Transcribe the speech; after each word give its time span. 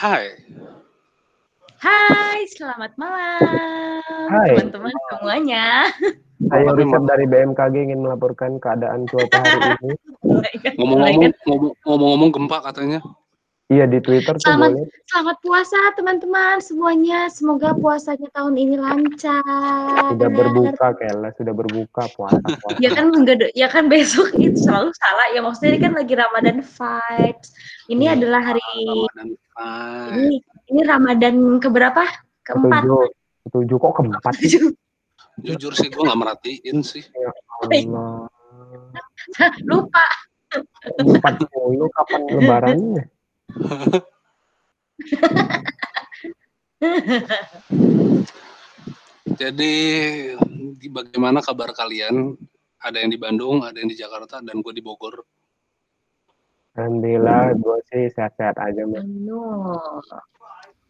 Hai. 0.00 0.32
Hai, 1.76 2.48
selamat 2.48 2.96
malam 2.96 4.00
Hai. 4.32 4.56
teman-teman 4.56 4.96
semuanya. 5.12 5.92
Saya 6.40 6.72
Richard 6.72 7.04
dari 7.04 7.28
BMKG 7.28 7.74
ingin 7.84 8.00
melaporkan 8.00 8.56
keadaan 8.56 9.04
cuaca 9.04 9.44
hari 9.44 9.76
ini. 9.84 9.92
Kan? 10.64 10.72
Ngomong-ngomong, 10.80 11.32
ngomong- 11.44 11.76
ngomong-ngomong 11.84 12.30
gempa 12.32 12.58
katanya. 12.64 13.04
Iya 13.70 13.86
di 13.86 14.02
Twitter 14.02 14.34
tuh 14.34 14.42
Selamat- 14.42 14.74
boleh. 14.74 14.90
Selamat 15.06 15.36
puasa 15.46 15.78
teman-teman 15.94 16.58
semuanya. 16.58 17.30
Semoga 17.30 17.70
puasanya 17.70 18.26
tahun 18.34 18.58
ini 18.58 18.74
lancar. 18.74 20.10
Sudah 20.10 20.26
berbuka 20.26 20.86
Kela, 20.98 21.30
sudah 21.38 21.54
berbuka 21.54 22.02
puasa. 22.18 22.42
puasa. 22.42 22.82
Ya 22.82 22.90
kan 22.90 23.14
enggak 23.14 23.54
ya 23.54 23.70
kan 23.70 23.86
besok 23.86 24.34
itu 24.34 24.58
selalu 24.58 24.90
salah 24.98 25.26
ya 25.30 25.38
maksudnya 25.38 25.70
ini 25.70 25.80
kan 25.86 25.92
lagi 25.94 26.14
Ramadan 26.18 26.56
vibes. 26.66 27.48
Ini 27.86 28.04
Iya. 28.10 28.14
adalah 28.18 28.40
hari 28.42 28.62
Ramadan 28.74 29.26
ini 30.18 30.36
ini 30.66 30.80
Ramadan 30.82 31.34
keberapa? 31.62 32.02
Keempat. 32.42 32.82
Ketujuh, 32.82 33.06
ketujuh 33.46 33.76
kok 33.78 33.92
keempat. 34.02 34.34
Jujur 35.46 35.72
sih 35.78 35.88
gue 35.88 36.02
nggak 36.02 36.18
merhatiin 36.18 36.82
sih. 36.82 37.06
Allah. 37.62 38.26
Lupa. 39.62 40.02
Empat 40.98 41.38
puluh 41.54 41.86
kapan 41.94 42.20
lebarannya? 42.34 43.06
Jadi 49.40 49.72
di- 50.80 50.92
bagaimana 50.92 51.40
kabar 51.40 51.72
kalian? 51.72 52.36
Ada 52.80 53.04
yang 53.04 53.12
di 53.12 53.20
Bandung, 53.20 53.60
ada 53.60 53.76
yang 53.76 53.92
di 53.92 53.98
Jakarta, 53.98 54.40
dan 54.40 54.64
gue 54.64 54.72
di 54.72 54.80
Bogor. 54.80 55.20
Alhamdulillah, 56.80 57.52
gue 57.60 57.78
sih 57.92 58.08
sehat-sehat 58.08 58.56
aja. 58.56 58.88
Anu. 58.88 59.76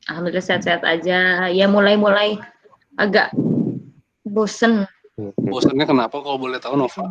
Alhamdulillah 0.06 0.44
sehat-sehat 0.44 0.86
aja. 0.86 1.50
Ya 1.50 1.66
mulai-mulai 1.66 2.38
agak 2.94 3.34
bosen 4.22 4.86
Bosannya 5.36 5.84
kenapa? 5.84 6.16
Kalau 6.22 6.38
boleh 6.40 6.56
tahu 6.56 6.80
Nova. 6.80 7.04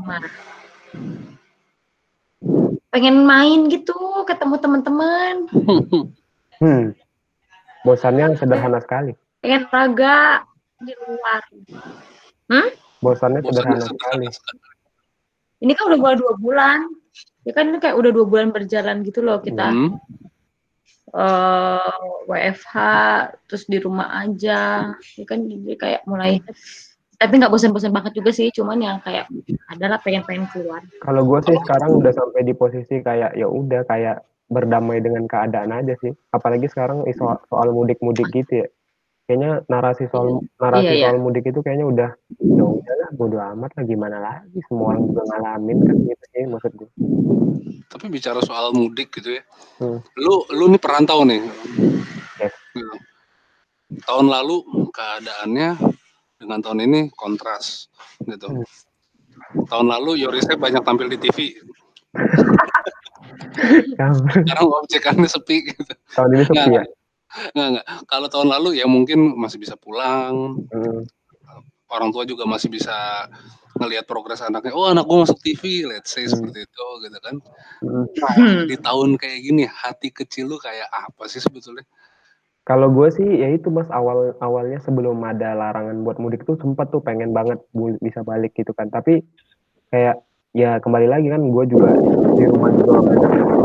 Pengen 2.90 3.22
main 3.22 3.70
gitu, 3.70 3.94
ketemu 4.26 4.56
teman-teman, 4.58 5.36
Hmm. 6.60 6.92
Bosannya 7.88 8.36
sederhana 8.36 8.84
sekali. 8.84 9.16
pengen 9.40 9.64
olahraga 9.72 10.44
di 10.84 10.92
luar. 10.92 11.42
Bosannya 13.00 13.40
Bosannya 13.40 13.80
sederhana 13.80 14.28
sekali. 14.28 14.28
Ini 15.64 15.72
kan 15.72 15.84
udah 15.88 16.00
dua 16.20 16.36
bulan. 16.36 16.84
Ya 17.48 17.56
kan 17.56 17.72
ini 17.72 17.80
kayak 17.80 17.96
udah 17.96 18.12
dua 18.12 18.28
bulan 18.28 18.52
berjalan 18.52 19.08
gitu 19.08 19.24
loh 19.24 19.40
kita. 19.40 19.72
Hmm. 19.72 19.96
eh 21.10 22.04
WFH 22.28 22.76
terus 23.48 23.64
di 23.72 23.80
rumah 23.80 24.20
aja. 24.20 24.92
Ya 25.16 25.24
kan 25.24 25.48
jadi 25.48 25.74
kayak 25.80 26.02
mulai 26.12 26.44
tapi 27.20 27.36
nggak 27.36 27.52
bosan-bosan 27.52 27.92
banget 27.92 28.16
juga 28.16 28.32
sih, 28.32 28.48
cuman 28.48 28.80
yang 28.80 28.98
kayak 29.04 29.28
adalah 29.68 30.00
pengen-pengen 30.00 30.48
keluar. 30.56 30.80
Kalau 31.04 31.28
gue 31.28 31.40
sih 31.44 31.58
sekarang 31.68 32.00
udah 32.00 32.16
sampai 32.16 32.48
di 32.48 32.56
posisi 32.56 33.04
kayak 33.04 33.36
ya 33.36 33.44
udah 33.52 33.84
kayak 33.84 34.24
berdamai 34.48 35.04
dengan 35.04 35.28
keadaan 35.28 35.76
aja 35.76 36.00
sih. 36.00 36.16
Apalagi 36.32 36.72
sekarang 36.72 37.04
iso- 37.12 37.44
soal 37.52 37.76
mudik-mudik 37.76 38.32
gitu 38.32 38.64
ya. 38.64 38.68
Kayaknya 39.28 39.68
narasi 39.68 40.08
soal 40.10 40.42
narasi 40.58 40.90
Iya, 40.90 40.94
iya. 40.96 41.06
soal 41.12 41.20
mudik 41.20 41.44
itu 41.46 41.60
kayaknya 41.60 41.86
udah 41.86 42.10
ya 42.40 42.66
udahlah 42.66 43.10
bodo 43.14 43.38
amat 43.38 43.72
lah 43.78 43.84
gimana 43.86 44.18
lagi 44.18 44.58
semua 44.66 44.96
orang 44.96 45.04
juga 45.06 45.22
ngalamin 45.28 45.78
kan 45.86 45.96
gitu 46.02 46.26
sih 46.34 46.44
maksud 46.48 46.72
gue. 46.72 46.90
Tapi 47.92 48.06
bicara 48.08 48.40
soal 48.42 48.72
mudik 48.72 49.12
gitu 49.12 49.38
ya. 49.38 49.44
Hmm. 49.84 50.00
Lu 50.16 50.48
lu 50.56 50.72
nih 50.72 50.82
perantau 50.82 51.28
nih. 51.28 51.44
Yes. 52.40 52.56
Gitu. 52.74 52.96
Tahun 54.08 54.26
lalu 54.26 54.64
keadaannya 54.90 55.99
dengan 56.40 56.64
tahun 56.64 56.80
ini 56.88 57.00
kontras 57.14 57.92
gitu. 58.24 58.48
Hmm. 58.48 58.66
Tahun 59.68 59.88
lalu 59.88 60.24
Yorisnya 60.24 60.56
banyak 60.56 60.82
tampil 60.82 61.12
di 61.12 61.20
TV. 61.20 61.60
Sekarang 64.34 64.68
objekannya 64.84 65.28
sepi 65.30 65.76
gitu. 65.76 65.84
tahun 66.16 66.30
ini 66.40 66.44
sepi 66.48 66.72
ya. 66.74 66.84
Nggak, 67.54 67.68
nggak. 67.78 67.86
Kalau 68.10 68.28
tahun 68.32 68.50
lalu 68.50 68.82
ya 68.82 68.90
mungkin 68.90 69.38
masih 69.38 69.62
bisa 69.62 69.78
pulang, 69.78 70.66
Hmm. 70.74 71.06
orang 71.90 72.10
tua 72.10 72.26
juga 72.26 72.46
masih 72.50 72.74
bisa 72.74 73.28
ngelihat 73.78 74.10
progres 74.10 74.42
anaknya. 74.42 74.74
Oh 74.74 74.90
anak 74.90 75.06
gua 75.06 75.24
masuk 75.28 75.38
TV, 75.40 75.86
let's 75.86 76.10
say 76.10 76.26
Hmm. 76.26 76.34
seperti 76.36 76.66
itu 76.66 76.86
gitu 77.06 77.18
kan. 77.22 77.36
Hmm. 77.86 78.06
Hmm. 78.34 78.66
Di 78.66 78.76
tahun 78.82 79.16
kayak 79.20 79.40
gini 79.46 79.64
hati 79.70 80.10
kecil 80.10 80.50
lu 80.50 80.58
kayak 80.58 80.90
apa 80.90 81.30
sih 81.30 81.40
sebetulnya? 81.44 81.86
Kalau 82.70 82.94
gue 82.94 83.10
sih 83.10 83.26
ya 83.26 83.50
itu 83.50 83.74
mas 83.74 83.90
awal 83.90 84.38
awalnya 84.46 84.78
sebelum 84.86 85.18
ada 85.26 85.58
larangan 85.58 86.06
buat 86.06 86.22
mudik 86.22 86.46
tuh 86.46 86.54
sempat 86.62 86.94
tuh 86.94 87.02
pengen 87.02 87.34
banget 87.34 87.58
bisa 87.98 88.22
balik 88.22 88.54
gitu 88.54 88.78
kan. 88.78 88.94
Tapi 88.94 89.26
kayak 89.90 90.22
ya 90.54 90.78
kembali 90.78 91.10
lagi 91.10 91.34
kan 91.34 91.50
gue 91.50 91.64
juga 91.66 91.98
di 92.38 92.46
rumah 92.46 92.70
juga 92.70 92.94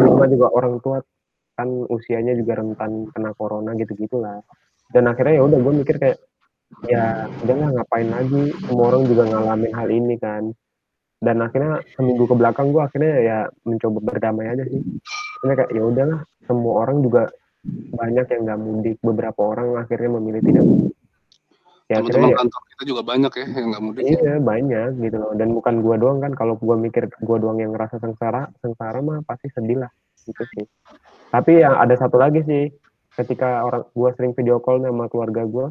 di 0.00 0.04
rumah 0.08 0.28
juga 0.32 0.46
orang 0.56 0.80
tua 0.80 1.04
kan 1.52 1.68
usianya 1.92 2.32
juga 2.32 2.64
rentan 2.64 3.12
kena 3.12 3.36
corona 3.36 3.76
gitu 3.76 3.92
gitulah. 3.92 4.40
Dan 4.88 5.04
akhirnya 5.04 5.36
ya 5.36 5.42
udah 5.52 5.58
gue 5.60 5.72
mikir 5.84 5.96
kayak 6.00 6.18
ya 6.88 7.28
udahlah 7.44 7.76
ngapain 7.76 8.08
lagi 8.08 8.56
semua 8.64 8.84
orang 8.88 9.04
juga 9.04 9.22
ngalamin 9.28 9.72
hal 9.76 9.88
ini 9.92 10.16
kan. 10.16 10.48
Dan 11.20 11.44
akhirnya 11.44 11.84
seminggu 11.92 12.24
ke 12.24 12.40
belakang 12.40 12.72
gue 12.72 12.80
akhirnya 12.80 13.14
ya 13.20 13.38
mencoba 13.68 14.00
berdamai 14.00 14.48
aja 14.48 14.64
sih. 14.64 14.80
Akhirnya 15.36 15.56
kayak 15.60 15.70
ya 15.76 15.82
udahlah 15.92 16.20
semua 16.48 16.88
orang 16.88 17.04
juga 17.04 17.28
banyak 17.94 18.26
yang 18.28 18.40
nggak 18.44 18.60
mudik. 18.60 18.96
Beberapa 19.00 19.40
orang 19.40 19.80
akhirnya 19.80 20.10
memilih 20.20 20.42
tidak 20.44 20.64
mudik. 20.64 20.92
Ya 21.84 22.00
akhirnya 22.00 22.16
Teman-teman 22.16 22.32
ya. 22.32 22.38
kantor 22.40 22.62
kita 22.72 22.82
juga 22.88 23.02
banyak 23.04 23.32
ya 23.36 23.46
yang 23.52 23.68
nggak 23.72 23.84
mudik. 23.84 24.02
iya 24.08 24.32
banyak 24.40 24.88
gitu 25.00 25.16
loh. 25.20 25.32
Dan 25.36 25.48
bukan 25.52 25.74
gua 25.80 25.96
doang 26.00 26.18
kan. 26.24 26.32
Kalau 26.32 26.54
gua 26.56 26.76
mikir 26.76 27.12
gua 27.20 27.36
doang 27.36 27.60
yang 27.60 27.76
ngerasa 27.76 28.00
sengsara 28.00 28.48
sengsara 28.60 28.98
mah 29.00 29.20
pasti 29.24 29.52
sedih 29.52 29.84
lah. 29.84 29.92
Gitu 30.24 30.42
sih. 30.56 30.64
Tapi 31.28 31.60
yang 31.60 31.76
ada 31.76 31.92
satu 31.94 32.16
lagi 32.16 32.40
sih. 32.44 32.72
Ketika 33.14 33.62
orang 33.62 33.84
gua 33.92 34.10
sering 34.16 34.32
video 34.32 34.58
call 34.58 34.80
sama 34.80 35.06
keluarga 35.06 35.44
gua 35.44 35.68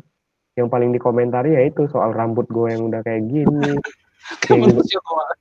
yang 0.53 0.69
paling 0.69 0.93
dikomentari 0.93 1.57
ya 1.57 1.65
itu 1.65 1.89
soal 1.89 2.13
rambut 2.13 2.45
gua 2.47 2.69
yang 2.69 2.85
udah 2.87 3.01
kayak 3.01 3.25
gini. 3.25 3.73
Kayak 4.39 4.71
kok. 4.79 5.35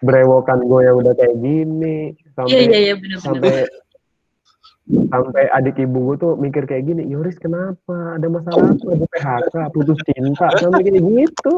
berewokan 0.00 0.62
gua 0.64 0.80
yang 0.84 0.96
udah 1.00 1.12
kayak 1.12 1.36
gini 1.40 2.12
Iya 2.12 2.32
sampai 2.36 2.60
iya 2.62 2.78
iya 2.78 2.94
benar-benar. 2.94 3.24
sampai 3.24 3.54
sampai 4.90 5.46
adik 5.54 5.78
ibu 5.78 6.12
gue 6.12 6.16
tuh 6.18 6.32
mikir 6.34 6.66
kayak 6.66 6.86
gini 6.86 7.06
Yoris 7.06 7.38
kenapa? 7.38 8.18
Ada 8.18 8.26
masalah 8.26 8.74
apa? 8.74 8.86
Ada 8.90 9.06
PHK 9.06 9.54
putus 9.70 9.98
cinta? 10.06 10.46
Sampai 10.58 10.82
kayak 10.82 11.02
gitu. 11.04 11.52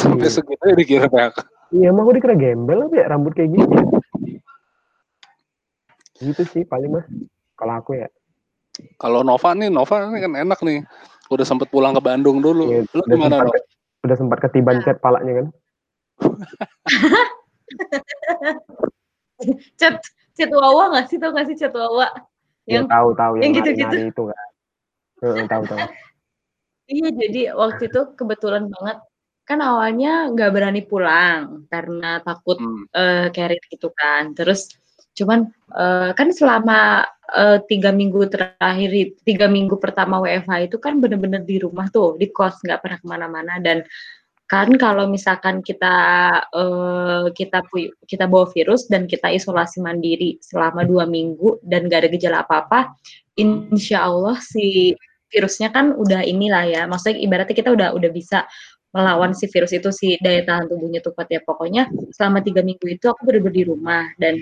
Sampai 0.00 0.28
segitu 0.32 0.64
ya 0.64 0.74
dikira 0.74 1.06
PHK. 1.08 1.38
iya 1.74 1.90
emang 1.90 2.06
gue 2.08 2.16
dikira 2.16 2.36
gembel 2.38 2.88
apa 2.88 2.94
ya? 2.96 3.04
Rambut 3.12 3.32
kayak 3.36 3.50
gini. 3.52 3.76
Gitu 6.20 6.42
sih 6.48 6.62
paling 6.64 6.90
mas 6.94 7.06
kalau 7.54 7.74
aku 7.76 7.98
ya. 7.98 8.08
Kalau 8.98 9.22
Nova 9.22 9.54
nih, 9.54 9.70
Nova 9.70 10.10
ini 10.10 10.18
kan 10.18 10.34
enak 10.34 10.58
nih. 10.64 10.82
Udah 11.30 11.46
sempet 11.46 11.70
pulang 11.70 11.94
ke 11.94 12.02
Bandung 12.02 12.42
dulu. 12.42 12.74
Iya, 12.74 12.82
Lu 12.90 13.06
udah 13.06 13.14
gimana, 13.14 13.34
sempat 13.38 13.46
Nova? 13.46 13.58
udah 14.04 14.16
sempat 14.18 14.38
ketiban 14.42 14.82
cat 14.82 14.98
palanya 14.98 15.32
kan? 15.38 15.46
Cat 19.76 20.00
cat 20.36 20.50
wawa 20.52 20.82
nggak 20.92 21.06
sih 21.10 21.18
tau 21.22 21.30
nggak 21.34 21.46
sih 21.50 21.56
cat 21.60 21.74
wawa? 21.74 22.06
ya 22.66 22.80
Yang 22.80 22.86
tahu 22.92 23.08
tahu 23.20 23.32
yang 23.38 23.42
yang 23.44 23.56
gitu-gitu. 23.60 23.96
itu 24.10 24.22
kan 24.30 24.48
Heeh, 25.22 25.44
tahu 25.48 25.62
tahu 25.70 25.80
Iya, 26.84 27.08
jadi 27.16 27.40
waktu 27.56 27.82
itu 27.88 28.00
kebetulan 28.18 28.64
banget 28.68 28.98
kan 29.48 29.58
awalnya 29.60 30.08
nggak 30.32 30.50
berani 30.52 30.80
pulang 30.84 31.64
karena 31.72 32.20
takut 32.24 32.56
Hmm. 32.60 32.84
carrier 33.32 33.60
gitu 33.72 33.88
kan. 33.96 34.32
Terus 34.36 34.60
cuman 35.16 35.48
eh, 35.80 36.10
kan 36.18 36.28
selama 36.28 37.04
eh, 37.40 37.58
tiga 37.70 37.90
minggu 37.94 38.20
terakhir, 38.32 38.90
tiga 39.24 39.46
minggu 39.48 39.76
pertama 39.80 40.20
WFH 40.20 40.68
itu 40.68 40.76
kan 40.76 41.00
bener-bener 41.02 41.40
di 41.44 41.56
rumah 41.64 41.86
tuh, 41.88 42.20
di 42.20 42.28
kos 42.36 42.60
nggak 42.64 42.80
pernah 42.84 42.98
ke 43.00 43.06
mana-mana 43.08 43.52
dan 43.64 43.80
kan 44.44 44.68
kalau 44.76 45.08
misalkan 45.08 45.64
kita 45.64 45.96
eh, 46.52 47.26
kita 47.32 47.64
kita 48.04 48.24
bawa 48.28 48.44
virus 48.52 48.84
dan 48.92 49.08
kita 49.08 49.32
isolasi 49.32 49.80
mandiri 49.80 50.36
selama 50.44 50.84
dua 50.84 51.08
minggu 51.08 51.64
dan 51.64 51.88
gak 51.88 52.04
ada 52.04 52.10
gejala 52.12 52.38
apa-apa, 52.44 52.92
insya 53.40 54.04
Allah 54.04 54.36
si 54.44 54.92
virusnya 55.32 55.72
kan 55.72 55.96
udah 55.96 56.22
inilah 56.22 56.64
ya, 56.68 56.82
maksudnya 56.84 57.18
ibaratnya 57.24 57.56
kita 57.56 57.70
udah 57.72 57.88
udah 57.96 58.10
bisa 58.12 58.44
melawan 58.94 59.34
si 59.34 59.50
virus 59.50 59.74
itu 59.74 59.90
si 59.90 60.14
daya 60.22 60.46
tahan 60.46 60.70
tubuhnya 60.70 61.00
tuh 61.00 61.16
kuat 61.16 61.28
ya. 61.32 61.40
Pokoknya 61.42 61.88
selama 62.14 62.44
tiga 62.44 62.60
minggu 62.62 62.84
itu 62.86 63.06
aku 63.10 63.24
bener-bener 63.26 63.56
di 63.56 63.64
rumah 63.66 64.06
dan 64.20 64.38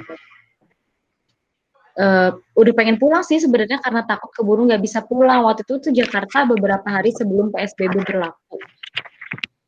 eh, 1.96 2.31
udah 2.58 2.72
pengen 2.75 2.99
pulang 2.99 3.22
sih 3.22 3.38
sebenarnya 3.38 3.78
karena 3.81 4.02
takut 4.04 4.34
keburu 4.34 4.66
nggak 4.66 4.82
bisa 4.82 5.00
pulang. 5.06 5.46
Waktu 5.46 5.62
itu 5.62 5.75
tuh 5.78 5.93
Jakarta 5.94 6.44
beberapa 6.44 6.84
hari 6.90 7.14
sebelum 7.14 7.54
PSBB 7.54 8.02
berlaku 8.02 8.58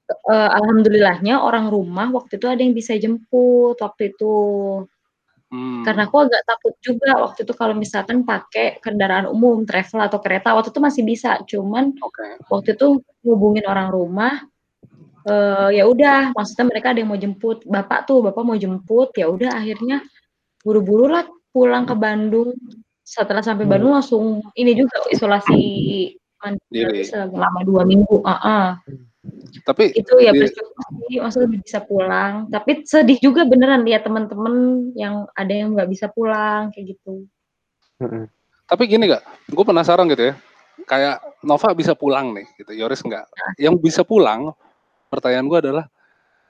Eh, 0.05 0.51
alhamdulillahnya 0.61 1.41
orang 1.41 1.73
rumah 1.73 2.13
waktu 2.13 2.37
itu 2.37 2.45
ada 2.45 2.61
yang 2.61 2.77
bisa 2.77 2.93
jemput 3.01 3.77
waktu 3.81 4.13
itu 4.13 4.35
Hmm. 5.55 5.87
Karena 5.87 6.11
aku 6.11 6.19
agak 6.27 6.43
takut 6.51 6.75
juga 6.83 7.15
waktu 7.23 7.47
itu 7.47 7.55
kalau 7.55 7.79
misalkan 7.79 8.27
pakai 8.27 8.83
kendaraan 8.83 9.31
umum, 9.31 9.63
travel 9.63 10.03
atau 10.03 10.19
kereta 10.19 10.51
waktu 10.51 10.75
itu 10.75 10.81
masih 10.83 11.03
bisa, 11.07 11.39
cuman 11.47 11.95
Oke. 12.03 12.27
waktu 12.51 12.75
itu 12.75 12.99
hubungin 13.23 13.63
orang 13.71 13.87
rumah 13.95 14.43
eh 15.31 15.79
ya 15.79 15.85
udah, 15.87 16.35
maksudnya 16.35 16.67
mereka 16.67 16.91
ada 16.91 16.99
yang 17.07 17.11
mau 17.13 17.21
jemput, 17.21 17.63
bapak 17.71 18.09
tuh, 18.09 18.27
bapak 18.27 18.43
mau 18.43 18.59
jemput, 18.59 19.15
ya 19.15 19.31
udah 19.31 19.55
akhirnya 19.55 20.03
buru-buru 20.67 21.07
lah 21.13 21.23
pulang 21.55 21.87
ke 21.87 21.95
Bandung. 21.95 22.51
Setelah 23.07 23.45
sampai 23.45 23.63
Hmm. 23.69 23.73
Bandung 23.79 23.93
langsung 23.95 24.25
ini 24.59 24.75
juga 24.75 25.07
isolasi 25.13 25.55
Diri. 25.55 26.19
mandiri 26.43 27.03
selama 27.07 27.61
dua 27.63 27.83
minggu. 27.87 28.27
ah 28.27 28.81
Tapi 29.65 29.97
Itu 29.97 30.21
ya 30.21 30.37
sih, 30.37 30.53
maksudnya 31.17 31.49
bisa 31.57 31.79
pulang. 31.81 32.53
Tapi 32.53 32.85
sedih 32.85 33.17
juga 33.23 33.49
beneran 33.49 33.81
lihat 33.89 34.05
teman-teman 34.05 34.89
yang 34.93 35.25
ada 35.33 35.53
yang 35.53 35.73
nggak 35.73 35.89
bisa 35.89 36.13
pulang 36.13 36.69
kayak 36.75 36.97
gitu. 36.99 37.25
Tapi 38.65 38.83
gini 38.89 39.09
gak? 39.09 39.25
Gue 39.49 39.65
penasaran 39.65 40.05
gitu 40.13 40.33
ya. 40.33 40.35
Kayak 40.85 41.25
Nova 41.41 41.73
bisa 41.73 41.97
pulang 41.97 42.37
nih, 42.37 42.45
gitu. 42.61 42.73
Yoris 42.77 43.01
nggak. 43.01 43.25
Yang 43.57 43.75
bisa 43.81 44.01
pulang, 44.05 44.53
pertanyaan 45.09 45.49
gue 45.49 45.59
adalah 45.61 45.85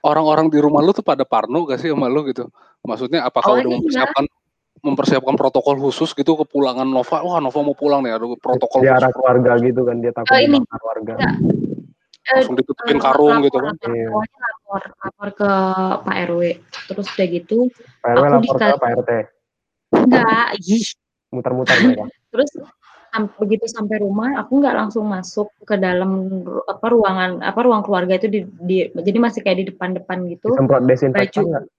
orang-orang 0.03 0.51
di 0.51 0.59
rumah 0.59 0.83
lu 0.83 0.91
tuh 0.91 1.07
pada 1.07 1.23
parno 1.23 1.63
gak 1.67 1.79
sih 1.79 1.91
sama 1.95 2.11
lu 2.11 2.27
gitu? 2.27 2.51
Maksudnya 2.83 3.23
apakah 3.27 3.55
Oh, 3.55 3.59
udah 3.61 3.71
iya. 3.71 3.75
mempersiapkan 3.79 4.25
mempersiapkan 4.85 5.35
protokol 5.39 5.81
khusus 5.81 6.13
gitu 6.13 6.37
kepulangan 6.45 6.85
Nova? 6.85 7.23
Wah 7.25 7.39
Nova 7.41 7.61
mau 7.63 7.73
pulang 7.79 8.03
nih, 8.05 8.19
ada 8.19 8.27
protokol 8.37 8.83
Di 8.85 8.91
khusus. 8.91 8.99
arah 9.01 9.11
keluarga 9.15 9.53
gitu 9.63 9.81
kan 9.87 9.97
dia 10.03 10.13
takut 10.13 10.35
Oh, 10.35 10.41
ini. 10.41 10.59
Enggak. 10.61 11.35
Eh, 12.25 12.41
Langsung 12.41 12.57
ditutupin 12.57 12.97
eh, 12.97 13.03
karung 13.05 13.37
lapor, 13.37 13.45
gitu 13.45 13.59
kan? 13.61 13.73
lapor. 13.77 13.93
Iya. 13.93 14.09
Pokoknya 14.09 14.39
lapor, 14.41 14.83
lapor 15.05 15.29
ke 15.37 15.51
Pak 16.01 16.17
RW. 16.33 16.41
Terus 16.89 17.07
udah 17.13 17.27
gitu, 17.29 17.57
Pak 18.01 18.11
RW 18.17 18.25
Aku 18.25 18.33
lapor 18.33 18.57
ke 18.57 18.77
Pak 18.81 18.91
RT, 18.97 19.11
enggak, 19.93 20.47
ih. 20.65 20.87
muter-muter 21.29 21.77
mereka. 21.85 22.05
Terus 22.33 22.51
begitu 23.39 23.71
sampai 23.71 24.03
rumah, 24.03 24.43
aku 24.43 24.59
nggak 24.59 24.75
langsung 24.75 25.07
masuk 25.07 25.47
ke 25.63 25.79
dalam 25.79 26.43
apa 26.67 26.87
ruangan 26.91 27.31
apa 27.47 27.61
ruang 27.63 27.87
keluarga 27.87 28.19
itu 28.19 28.27
di, 28.27 28.41
di- 28.43 28.91
jadi 28.91 29.19
masih 29.23 29.41
kayak 29.47 29.59
di 29.63 29.67
depan-depan 29.71 30.27
gitu. 30.35 30.51
Disemprot 30.51 30.83
desinfektan 30.83 31.47
Baju. 31.47 31.71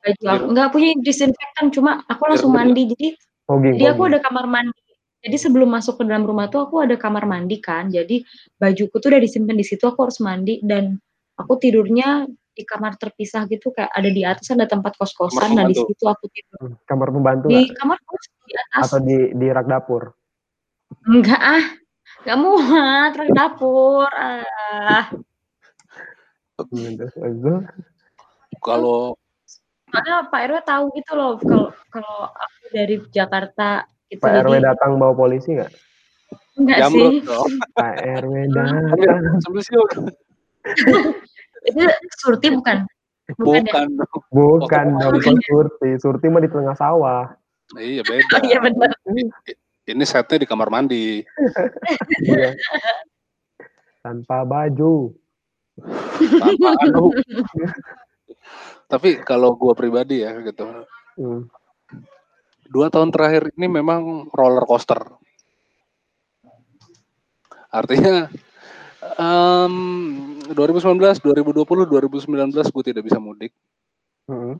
Baju 0.00 0.24
aku 0.32 0.44
nggak 0.56 0.68
punya 0.72 0.88
disinfektan, 1.02 1.68
cuma 1.74 2.00
aku 2.08 2.22
langsung 2.24 2.54
mandi. 2.56 2.88
Jadi 2.88 3.08
Fogging, 3.46 3.78
Jadi 3.78 3.84
aku 3.84 4.02
ada 4.08 4.18
kamar 4.22 4.46
mandi. 4.48 4.85
Jadi 5.26 5.36
sebelum 5.42 5.66
masuk 5.74 5.98
ke 5.98 6.02
dalam 6.06 6.22
rumah 6.22 6.46
tuh 6.46 6.62
aku 6.70 6.86
ada 6.86 6.94
kamar 6.94 7.26
mandi 7.26 7.58
kan. 7.58 7.90
Jadi 7.90 8.22
bajuku 8.62 8.94
tuh 9.02 9.10
udah 9.10 9.18
disimpan 9.18 9.58
di 9.58 9.66
situ. 9.66 9.82
Aku 9.82 10.06
harus 10.06 10.22
mandi 10.22 10.62
dan 10.62 10.94
aku 11.34 11.58
tidurnya 11.58 12.30
di 12.56 12.62
kamar 12.62 12.94
terpisah 12.94 13.44
gitu 13.50 13.74
kayak 13.74 13.90
ada 13.90 14.06
di 14.08 14.22
atas 14.22 14.46
ada 14.54 14.70
tempat 14.70 14.94
kos-kosan. 14.94 15.58
Nah 15.58 15.66
di 15.66 15.74
situ 15.74 16.06
aku 16.06 16.30
tidur 16.30 16.54
Hmm, 16.56 16.78
Kamar 16.88 17.10
pembantu 17.12 17.50
di 17.50 17.68
nggak? 17.68 17.74
kamar 17.76 17.98
kos 18.06 18.24
di 18.46 18.54
atas. 18.54 18.82
Atau 18.86 18.98
di 19.02 19.18
di 19.34 19.46
rak 19.50 19.66
dapur? 19.66 20.02
Enggak 21.04 21.42
ah, 21.42 21.64
enggak 22.22 22.38
muat 22.38 23.12
rak 23.18 23.30
dapur. 23.34 24.08
Ah, 24.08 25.04
Hmm, 26.56 26.96
terus 26.96 27.12
habis 27.20 27.36
itu, 27.36 27.54
Kalau 28.64 29.12
soalnya 29.92 30.24
Pak 30.32 30.40
RW 30.48 30.56
tahu 30.64 30.84
gitu 30.96 31.12
loh 31.12 31.36
kalau 31.36 31.68
kalau 31.92 32.16
aku 32.32 32.62
dari 32.72 32.96
Jakarta 33.12 33.84
gitu. 34.10 34.22
Pak 34.22 34.46
RW 34.46 34.54
datang 34.62 34.98
bawa 35.00 35.12
polisi 35.16 35.56
nggak? 35.56 35.72
enggak 36.56 36.78
jamrut 36.80 37.12
sih. 37.12 37.22
dong. 37.22 37.52
Pak 37.76 37.94
RW 38.22 38.34
datang. 38.56 39.60
siul. 39.62 39.86
Itu 41.66 41.82
surti 42.22 42.46
bukan? 42.54 42.86
Bukan, 43.34 43.66
ya? 43.66 44.06
Bukan. 44.30 44.86
Bukan 45.02 45.14
dong, 45.18 45.38
Surti. 45.42 45.98
Surti 45.98 46.26
mah 46.30 46.38
di 46.38 46.46
tengah 46.46 46.78
sawah. 46.78 47.34
Iya 47.74 48.06
beda. 48.08 48.38
Oh 48.38 48.42
iya 48.46 48.58
benar. 48.62 48.90
Ini 49.86 50.04
setnya 50.06 50.42
di 50.42 50.46
kamar 50.46 50.70
mandi. 50.70 51.26
Iya. 52.22 52.54
Tanpa 54.06 54.46
baju. 54.46 55.10
Tanpa 56.38 56.70
anu. 56.86 57.10
Tapi 58.86 59.18
kalau 59.26 59.58
gua 59.58 59.74
pribadi 59.74 60.22
ya 60.22 60.38
gitu, 60.46 60.86
Hmm. 61.16 61.48
Dua 62.70 62.90
tahun 62.90 63.10
terakhir 63.14 63.54
ini 63.54 63.66
memang 63.68 64.30
roller 64.32 64.64
coaster. 64.66 65.00
Artinya 67.70 68.30
em 69.16 69.74
2019, 70.50 71.20
2020, 71.20 71.86
2019 71.86 72.72
gue 72.74 72.84
tidak 72.84 73.02
bisa 73.06 73.18
mudik 73.20 73.52
Hmm. 74.26 74.58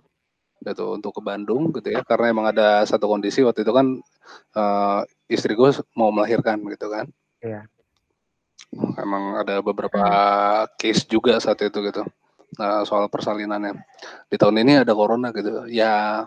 gitu 0.62 0.94
untuk 0.94 1.10
ke 1.10 1.22
Bandung 1.26 1.74
gitu 1.74 1.90
ya 1.90 2.06
karena 2.06 2.30
emang 2.30 2.46
ada 2.54 2.86
satu 2.86 3.10
kondisi 3.10 3.42
waktu 3.42 3.66
itu 3.66 3.74
kan 3.74 3.98
eh, 4.54 5.00
istri 5.26 5.58
gue 5.58 5.74
mau 5.98 6.14
melahirkan 6.14 6.62
gitu 6.70 6.86
kan. 6.86 7.10
Iya. 7.42 7.66
Emang 8.98 9.42
ada 9.42 9.58
beberapa 9.62 10.02
case 10.78 11.02
juga 11.06 11.38
saat 11.42 11.58
itu 11.62 11.78
gitu. 11.82 12.02
Nah, 12.56 12.86
soal 12.86 13.10
persalinannya. 13.10 13.74
Di 14.30 14.36
tahun 14.38 14.62
ini 14.62 14.86
ada 14.86 14.94
corona 14.94 15.34
gitu. 15.34 15.66
Ya 15.66 16.24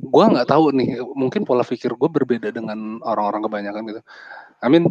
gua 0.00 0.32
nggak 0.32 0.48
tahu 0.48 0.72
nih, 0.72 1.00
mungkin 1.12 1.44
pola 1.44 1.60
pikir 1.60 1.92
gue 1.94 2.08
berbeda 2.08 2.48
dengan 2.50 2.98
orang-orang 3.04 3.44
kebanyakan 3.44 3.82
gitu. 3.88 4.00
Amin 4.64 4.88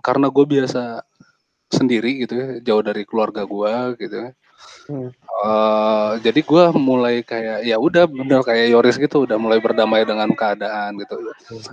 karena 0.00 0.32
gue 0.32 0.44
biasa 0.48 1.04
sendiri 1.70 2.26
gitu 2.26 2.34
ya, 2.34 2.48
jauh 2.64 2.82
dari 2.82 3.06
keluarga 3.06 3.46
gua 3.46 3.94
gitu 3.94 4.26
ya. 4.26 4.30
Hmm. 4.90 5.08
Eh, 5.40 6.10
jadi 6.20 6.40
gua 6.42 6.74
mulai 6.74 7.22
kayak 7.22 7.64
ya 7.64 7.78
udah 7.78 8.04
bener 8.10 8.42
kayak 8.42 8.74
Yoris 8.74 8.98
gitu, 8.98 9.24
udah 9.24 9.38
mulai 9.38 9.62
berdamai 9.62 10.02
dengan 10.02 10.28
keadaan 10.34 10.98
gitu. 10.98 11.16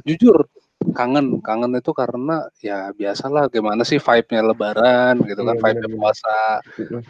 Jujur 0.06 0.46
kangen, 0.94 1.42
kangen 1.42 1.76
itu 1.76 1.92
karena 1.92 2.48
ya 2.62 2.94
biasalah 2.94 3.50
gimana 3.50 3.82
sih 3.84 3.98
vibe-nya 3.98 4.46
Lebaran 4.46 5.20
gitu 5.26 5.42
kan, 5.44 5.56
Iya, 5.58 5.64
vibe-nya 5.66 5.90
puasa, 5.98 6.40
Hmm. 6.78 7.02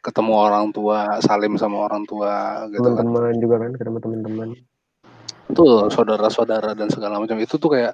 ketemu 0.00 0.32
orang 0.34 0.66
tua, 0.70 1.20
salim 1.20 1.58
sama 1.58 1.90
orang 1.90 2.06
tua 2.06 2.66
gitu 2.70 2.86
kan. 2.86 3.04
Teman-teman 3.04 3.36
juga 3.42 3.56
kan, 3.60 3.70
ketemu 3.76 3.98
teman-teman. 3.98 4.48
Tuh 5.52 5.88
saudara-saudara 5.92 6.72
dan 6.72 6.88
segala 6.88 7.20
macam 7.20 7.36
itu 7.38 7.56
tuh 7.60 7.70
kayak 7.72 7.92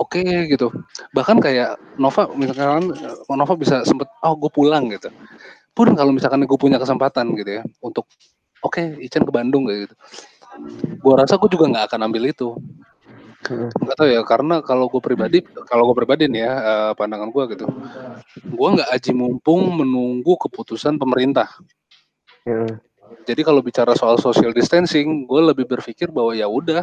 oke 0.00 0.22
gitu. 0.48 0.72
Bahkan 1.12 1.38
kayak 1.38 1.76
Nova 2.00 2.30
misalkan 2.32 2.90
eh, 2.96 3.14
Nova 3.36 3.54
bisa 3.54 3.84
sempet 3.84 4.08
oh 4.24 4.34
gue 4.34 4.50
pulang 4.50 4.88
gitu. 4.90 5.12
Pun 5.76 5.92
kalau 5.94 6.10
misalkan 6.10 6.42
gue 6.42 6.58
punya 6.58 6.80
kesempatan 6.80 7.36
gitu 7.36 7.60
ya 7.60 7.62
untuk 7.84 8.08
oke 8.64 8.98
Ican 9.00 9.22
ke 9.28 9.32
Bandung 9.32 9.68
kayak 9.68 9.88
gitu. 9.88 9.94
Gue 10.98 11.14
rasa 11.14 11.38
gue 11.38 11.50
juga 11.52 11.70
nggak 11.70 11.84
akan 11.92 12.00
ambil 12.10 12.32
itu. 12.32 12.56
Hmm. 13.46 13.72
Nggak 13.72 13.96
tahu 13.96 14.08
ya 14.10 14.20
karena 14.26 14.60
kalau 14.60 14.90
gue 14.92 15.00
pribadi 15.00 15.38
kalau 15.64 15.88
gue 15.88 15.96
pribadi 15.96 16.28
nih 16.28 16.42
ya 16.44 16.52
eh, 16.58 16.92
pandangan 16.98 17.30
gue 17.30 17.44
gitu. 17.56 17.66
Gue 18.50 18.68
nggak 18.76 18.90
aji 18.90 19.12
mumpung 19.14 19.78
menunggu 19.78 20.36
keputusan 20.48 20.98
pemerintah. 20.98 21.48
Hmm. 22.48 22.80
Jadi 23.26 23.40
kalau 23.46 23.60
bicara 23.60 23.92
soal 23.94 24.16
social 24.18 24.50
distancing, 24.54 25.26
gue 25.28 25.40
lebih 25.40 25.66
berpikir 25.66 26.10
bahwa 26.10 26.34
ya 26.34 26.46
udah, 26.50 26.82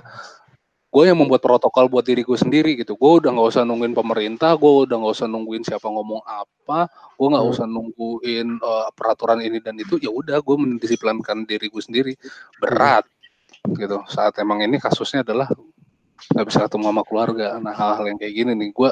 gue 0.88 1.04
yang 1.04 1.20
membuat 1.20 1.44
protokol 1.44 1.92
buat 1.92 2.08
diri 2.08 2.24
gue 2.24 2.38
sendiri 2.40 2.80
gitu. 2.80 2.96
Gue 2.96 3.20
udah 3.22 3.30
nggak 3.36 3.48
usah 3.54 3.64
nungguin 3.68 3.94
pemerintah, 3.94 4.56
gue 4.56 4.72
udah 4.88 4.96
nggak 4.98 5.14
usah 5.20 5.28
nungguin 5.28 5.64
siapa 5.68 5.88
ngomong 5.92 6.24
apa, 6.24 6.88
gue 7.20 7.28
nggak 7.28 7.44
Hmm. 7.44 7.54
usah 7.54 7.66
nungguin 7.68 8.48
eh, 8.58 8.88
peraturan 8.96 9.40
ini 9.44 9.60
dan 9.60 9.76
itu. 9.78 10.00
Ya 10.00 10.10
udah, 10.10 10.40
gue 10.40 10.56
mendisiplinkan 10.56 11.44
diri 11.44 11.68
gue 11.68 11.84
sendiri. 11.84 12.14
Berat 12.58 13.04
gitu. 13.76 14.00
Saat 14.08 14.40
emang 14.40 14.64
ini 14.64 14.80
kasusnya 14.80 15.28
adalah 15.28 15.52
nggak 16.34 16.46
bisa 16.48 16.66
ketemu 16.66 16.86
sama 16.90 17.04
keluarga. 17.04 17.48
Nah 17.60 17.76
hal-hal 17.76 18.16
yang 18.16 18.18
kayak 18.18 18.34
gini 18.34 18.52
nih, 18.56 18.70
gue, 18.74 18.92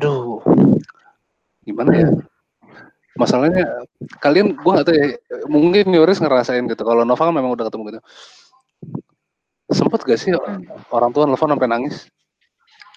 aduh, 0.00 0.40
gimana 1.62 1.92
ya? 1.94 2.08
Masalahnya 3.12 3.84
kalian 4.24 4.56
gue 4.56 4.72
gak 4.72 4.86
tahu 4.88 4.96
ya 4.96 5.06
mungkin 5.46 5.92
Yoris 5.92 6.20
ngerasain 6.20 6.64
gitu 6.64 6.80
kalau 6.80 7.04
Nova 7.04 7.28
kan 7.28 7.34
memang 7.36 7.52
udah 7.52 7.68
ketemu 7.68 7.82
gitu 7.92 8.00
sempet 9.72 10.00
gak 10.04 10.20
sih 10.20 10.32
orang 10.92 11.10
tua 11.12 11.28
nelfon 11.28 11.52
sampai 11.52 11.68
nangis 11.68 12.08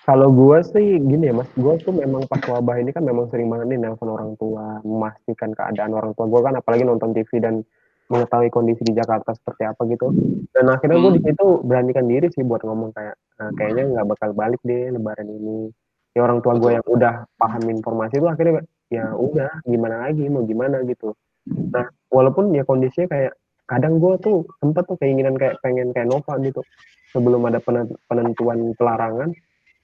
Kalau 0.06 0.30
gue 0.30 0.62
sih 0.70 1.02
gini 1.02 1.26
ya 1.26 1.34
mas, 1.34 1.50
gue 1.58 1.74
tuh 1.82 1.90
memang 1.90 2.30
pas 2.30 2.38
wabah 2.38 2.78
ini 2.78 2.94
kan 2.94 3.02
memang 3.02 3.26
sering 3.34 3.50
banget 3.50 3.74
nih 3.74 3.90
nelpon 3.90 4.14
orang 4.14 4.38
tua, 4.38 4.78
memastikan 4.86 5.50
keadaan 5.58 5.98
orang 5.98 6.14
tua. 6.14 6.30
Gue 6.30 6.46
kan 6.46 6.54
apalagi 6.54 6.86
nonton 6.86 7.10
TV 7.10 7.42
dan 7.42 7.66
mengetahui 8.14 8.54
kondisi 8.54 8.86
di 8.86 8.94
Jakarta 8.94 9.34
seperti 9.34 9.66
apa 9.66 9.82
gitu. 9.90 10.14
Dan 10.54 10.70
akhirnya 10.70 11.02
gue 11.02 11.10
Hmm. 11.10 11.18
di 11.18 11.22
situ 11.26 11.46
beranikan 11.66 12.06
diri 12.06 12.30
sih 12.30 12.46
buat 12.46 12.62
ngomong 12.62 12.94
kayak, 12.94 13.18
"Nah, 13.18 13.50
kayaknya 13.58 13.84
nggak 13.98 14.06
bakal 14.14 14.30
balik 14.38 14.62
deh 14.62 14.94
Lebaran 14.94 15.26
ini. 15.26 15.74
Ya 16.14 16.22
orang 16.22 16.46
tua 16.46 16.54
gue 16.62 16.72
yang 16.78 16.86
udah 16.86 17.26
paham 17.42 17.66
informasi 17.66 18.22
itu 18.22 18.30
akhirnya 18.30 18.62
ya 18.94 19.14
udah 19.18 19.66
gimana 19.66 20.10
lagi 20.10 20.26
mau 20.30 20.46
gimana 20.46 20.82
gitu. 20.86 21.14
Nah 21.48 21.86
walaupun 22.10 22.54
ya 22.54 22.66
kondisinya 22.66 23.10
kayak 23.10 23.34
kadang 23.66 23.98
gue 23.98 24.14
tuh 24.22 24.46
sempet 24.62 24.86
tuh 24.86 24.98
keinginan 25.02 25.34
kayak 25.38 25.58
pengen 25.66 25.90
kayak 25.90 26.10
Nova 26.10 26.38
gitu 26.42 26.62
sebelum 27.10 27.50
ada 27.50 27.58
penen- 27.62 27.98
penentuan 28.06 28.78
pelarangan 28.78 29.34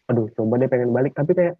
aduh 0.10 0.28
coba 0.36 0.60
deh 0.60 0.70
pengen 0.70 0.92
balik 0.92 1.16
tapi 1.16 1.32
kayak 1.34 1.56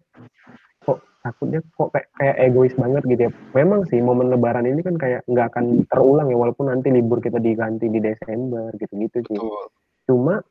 kok 0.82 0.98
takutnya 1.22 1.62
kok 1.78 1.88
kayak, 1.94 2.08
kayak 2.18 2.36
egois 2.50 2.74
banget 2.74 3.02
gitu 3.06 3.22
ya. 3.26 3.30
Memang 3.54 3.86
sih 3.86 3.98
momen 4.02 4.28
lebaran 4.30 4.66
ini 4.66 4.82
kan 4.82 4.98
kayak 4.98 5.22
nggak 5.30 5.54
akan 5.54 5.86
terulang 5.86 6.28
ya 6.30 6.36
walaupun 6.38 6.70
nanti 6.70 6.90
libur 6.90 7.22
kita 7.22 7.38
diganti 7.38 7.86
di 7.86 8.02
Desember 8.02 8.74
gitu-gitu 8.76 9.18
sih. 9.30 9.38
Betul. 9.38 9.66
Cuma 10.10 10.42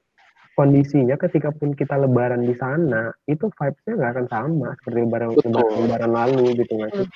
kondisinya 0.61 1.17
ketika 1.17 1.49
pun 1.49 1.73
kita 1.73 1.97
lebaran 1.97 2.45
di 2.45 2.53
sana 2.53 3.09
itu 3.25 3.49
vibes-nya 3.49 3.97
nggak 3.97 4.11
akan 4.13 4.27
sama 4.29 4.69
seperti 4.77 4.99
lebaran 5.01 5.33
Betul. 5.33 5.49
lebaran, 5.49 5.73
lebaran 5.81 6.11
lalu 6.13 6.43
gitu 6.61 6.73
nggak 6.77 6.91
sih? 6.93 7.07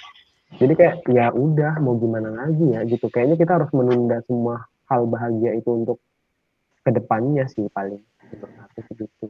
Jadi 0.56 0.74
kayak 0.74 0.96
ya 1.14 1.30
udah 1.30 1.74
mau 1.78 1.94
gimana 2.02 2.34
lagi 2.34 2.66
ya 2.74 2.82
gitu. 2.90 3.06
Kayaknya 3.14 3.38
kita 3.38 3.52
harus 3.62 3.70
menunda 3.70 4.18
semua 4.25 4.66
hal 4.90 5.06
bahagia 5.06 5.54
itu 5.54 5.70
untuk 5.70 6.02
ke 6.82 6.90
depannya 6.90 7.46
sih 7.46 7.70
paling 7.70 8.02
sih 8.34 8.94
gitu. 8.98 9.30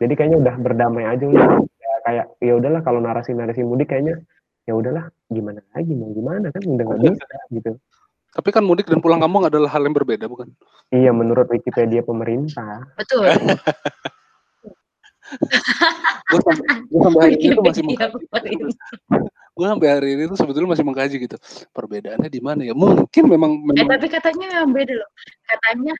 Jadi 0.00 0.12
kayaknya 0.16 0.38
udah 0.40 0.54
berdamai 0.56 1.04
aja 1.04 1.24
udah 1.28 1.60
ya, 1.60 1.92
kayak 2.08 2.26
ya 2.40 2.52
udahlah 2.56 2.80
kalau 2.80 3.04
narasi-narasi 3.04 3.60
mudik 3.68 3.92
kayaknya 3.92 4.16
ya 4.64 4.72
udahlah 4.72 5.12
gimana 5.28 5.60
lagi 5.76 5.92
mau 5.92 6.08
gimana 6.12 6.48
kan 6.56 6.62
udah 6.64 6.84
nggak 6.88 7.00
bisa 7.04 7.36
gitu. 7.52 7.72
Tapi 8.34 8.48
kan 8.52 8.64
mudik 8.66 8.90
dan 8.90 8.98
pulang 8.98 9.22
kampung 9.22 9.46
adalah 9.46 9.70
hal 9.70 9.86
yang 9.86 9.94
berbeda, 9.94 10.26
bukan? 10.26 10.50
Iya 10.90 11.14
menurut 11.14 11.46
Wikipedia 11.48 12.02
pemerintah. 12.02 12.82
Betul. 12.98 13.30
Gue 16.30 16.40
sampai, 16.42 16.86
gua 16.86 17.00
sampai 17.10 17.20
hari 17.26 17.36
ini 17.42 17.54
tuh 17.54 17.64
masih 17.66 17.82
mengkaji, 17.82 18.14
pemerintah. 18.30 18.78
gue 19.56 19.66
sampai 19.66 19.88
hari 19.88 20.08
ini 20.14 20.22
tuh 20.30 20.38
sebetulnya 20.38 20.70
masih 20.70 20.84
mengkaji 20.86 21.16
gitu. 21.26 21.36
Perbedaannya 21.74 22.30
di 22.30 22.40
mana 22.42 22.62
ya? 22.62 22.74
Mungkin 22.78 23.24
memang 23.26 23.58
Eh 23.74 23.82
memang 23.82 23.90
tapi 23.98 24.06
katanya 24.06 24.46
memang 24.54 24.70
beda 24.70 24.94
loh. 24.94 25.10
Katanya 25.50 25.92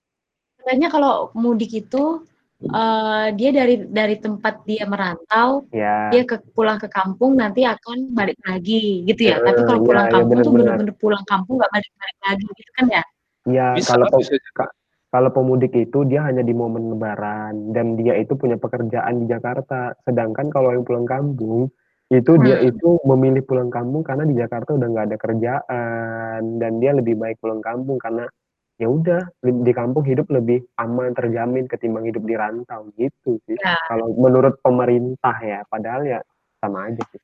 katanya 0.62 0.88
kalau 0.90 1.12
mudik 1.35 1.75
itu 1.75 2.23
eh, 2.65 3.27
dia 3.37 3.51
dari 3.53 3.75
dari 3.85 4.17
tempat 4.17 4.65
dia 4.65 4.89
merantau, 4.89 5.69
Ya. 5.71 6.09
dia 6.09 6.23
ke 6.25 6.41
pulang 6.57 6.81
ke 6.81 6.89
kampung 6.89 7.37
nanti 7.37 7.69
akan 7.69 8.17
balik 8.17 8.41
lagi 8.49 9.05
gitu 9.05 9.23
ya. 9.29 9.37
Eh, 9.39 9.45
Tapi 9.45 9.61
kalau 9.65 9.81
iya, 9.83 9.87
pulang 9.87 10.07
iya, 10.09 10.15
kampung 10.17 10.37
tuh 10.41 10.51
benar-benar. 10.53 10.65
bener-bener 10.65 10.95
pulang 10.97 11.25
kampung 11.29 11.55
nggak 11.61 11.73
balik-balik 11.73 12.19
lagi 12.25 12.47
gitu 12.57 12.71
kan 12.77 12.87
ya? 12.89 13.05
Ya 13.47 13.69
bisa, 13.79 13.89
kalau 13.95 14.07
pe- 14.11 14.25
bisa. 14.27 14.51
ka- 14.57 14.75
kalau 15.13 15.31
pemudik 15.31 15.73
itu 15.79 15.99
dia 16.09 16.21
hanya 16.27 16.43
di 16.43 16.51
momen 16.53 16.93
lebaran 16.97 17.71
dan 17.71 17.95
dia 17.95 18.19
itu 18.19 18.35
punya 18.35 18.59
pekerjaan 18.59 19.23
di 19.23 19.27
Jakarta. 19.31 19.95
Sedangkan 20.03 20.51
kalau 20.51 20.75
yang 20.75 20.83
pulang 20.83 21.07
kampung 21.07 21.71
itu 22.07 22.33
dia 22.39 22.59
Hmm. 22.63 22.71
itu 22.71 22.89
memilih 23.03 23.43
pulang 23.43 23.67
kampung 23.71 24.07
karena 24.07 24.23
di 24.27 24.35
Jakarta 24.39 24.75
udah 24.79 24.89
nggak 24.91 25.07
ada 25.11 25.19
kerjaan 25.19 26.41
dan 26.63 26.73
dia 26.79 26.95
lebih 26.95 27.19
baik 27.19 27.39
pulang 27.43 27.59
kampung 27.59 27.99
karena 27.99 28.27
ya 28.76 28.88
udah 28.92 29.25
di 29.40 29.73
kampung 29.73 30.04
hidup 30.04 30.28
lebih 30.28 30.61
aman 30.76 31.16
terjamin 31.16 31.64
ketimbang 31.64 32.04
hidup 32.04 32.25
di 32.28 32.35
rantau 32.37 32.92
gitu 33.00 33.40
sih. 33.49 33.56
Ya. 33.56 33.76
Kalau 33.88 34.12
menurut 34.12 34.61
pemerintah 34.61 35.37
ya, 35.40 35.64
padahal 35.68 36.04
ya 36.04 36.21
sama 36.61 36.92
aja 36.92 37.02
sih. 37.12 37.21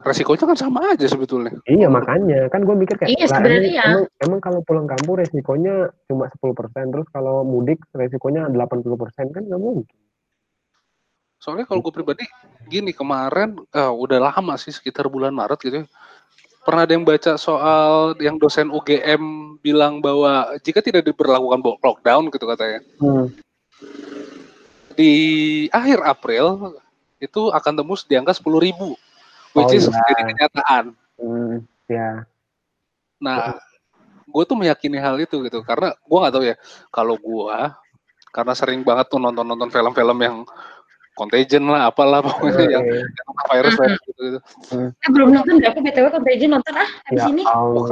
resikonya 0.00 0.54
kan 0.54 0.56
sama 0.56 0.94
aja 0.94 1.02
sebetulnya. 1.10 1.50
Iya 1.66 1.90
makanya 1.90 2.46
kan 2.48 2.62
gue 2.62 2.72
mikir 2.78 2.94
kayak 2.94 3.10
Iya, 3.10 3.26
sebenarnya 3.26 3.58
emang, 3.58 3.74
ya. 3.74 3.84
emang 3.90 4.04
emang 4.22 4.40
kalau 4.40 4.60
pulang 4.62 4.86
kampung 4.86 5.18
resikonya 5.18 5.90
cuma 6.06 6.30
10% 6.30 6.94
terus 6.94 7.06
kalau 7.10 7.42
mudik 7.42 7.82
resikonya 7.90 8.46
80% 8.48 9.34
kan 9.34 9.42
nggak 9.44 9.60
mungkin. 9.60 9.98
Soalnya 11.42 11.66
kalau 11.66 11.82
gue 11.82 11.92
pribadi 11.92 12.24
gini 12.70 12.94
kemarin 12.94 13.58
eh, 13.74 13.92
udah 13.92 14.30
lama 14.30 14.54
sih 14.56 14.70
sekitar 14.70 15.10
bulan 15.10 15.34
Maret 15.34 15.58
gitu. 15.58 15.82
Pernah 16.60 16.84
ada 16.84 16.92
yang 16.92 17.06
baca 17.08 17.40
soal 17.40 18.12
yang 18.20 18.36
dosen 18.36 18.68
UGM 18.68 19.56
bilang 19.64 20.04
bahwa 20.04 20.52
jika 20.60 20.84
tidak 20.84 21.08
diberlakukan 21.08 21.60
lockdown 21.80 22.28
gitu 22.28 22.44
katanya 22.44 22.80
di 25.00 25.12
akhir 25.72 26.04
April 26.04 26.76
itu 27.16 27.48
akan 27.48 27.72
tembus 27.80 28.04
di 28.04 28.20
angka 28.20 28.36
10.000 28.36 28.60
ribu, 28.60 28.92
which 29.56 29.72
Oh, 29.72 29.76
is 29.76 29.88
iya. 29.88 29.96
jadi 30.12 30.22
kenyataan. 30.28 30.84
Hmm, 31.20 31.54
ya. 31.88 32.24
Nah, 33.20 33.56
gue 34.24 34.44
tuh 34.44 34.56
meyakini 34.56 34.96
hal 35.00 35.16
itu 35.20 35.36
gitu 35.44 35.60
karena 35.64 35.92
gue 35.96 36.18
nggak 36.20 36.32
tahu 36.32 36.44
ya 36.44 36.56
kalau 36.88 37.16
gue 37.16 37.58
karena 38.30 38.52
sering 38.54 38.80
banget 38.86 39.10
tuh 39.10 39.18
nonton-nonton 39.18 39.68
film-film 39.68 40.18
yang 40.22 40.36
contagion 41.20 41.68
lah 41.68 41.92
apalah 41.92 42.24
pokoknya 42.24 42.80
yang 42.80 42.84
yang 42.88 43.28
virus 43.52 43.76
virus 43.76 44.00
gitu, 44.08 44.20
gitu. 44.24 44.38
Eh 44.80 45.10
belum 45.12 45.36
nonton 45.36 45.60
deh, 45.60 45.68
aku 45.68 45.84
btw 45.84 46.08
Contagion 46.08 46.50
nonton 46.56 46.72
ah 46.80 46.88
habis 47.12 47.20
ya 47.20 47.28
ini. 47.28 47.42
Allah. 47.44 47.84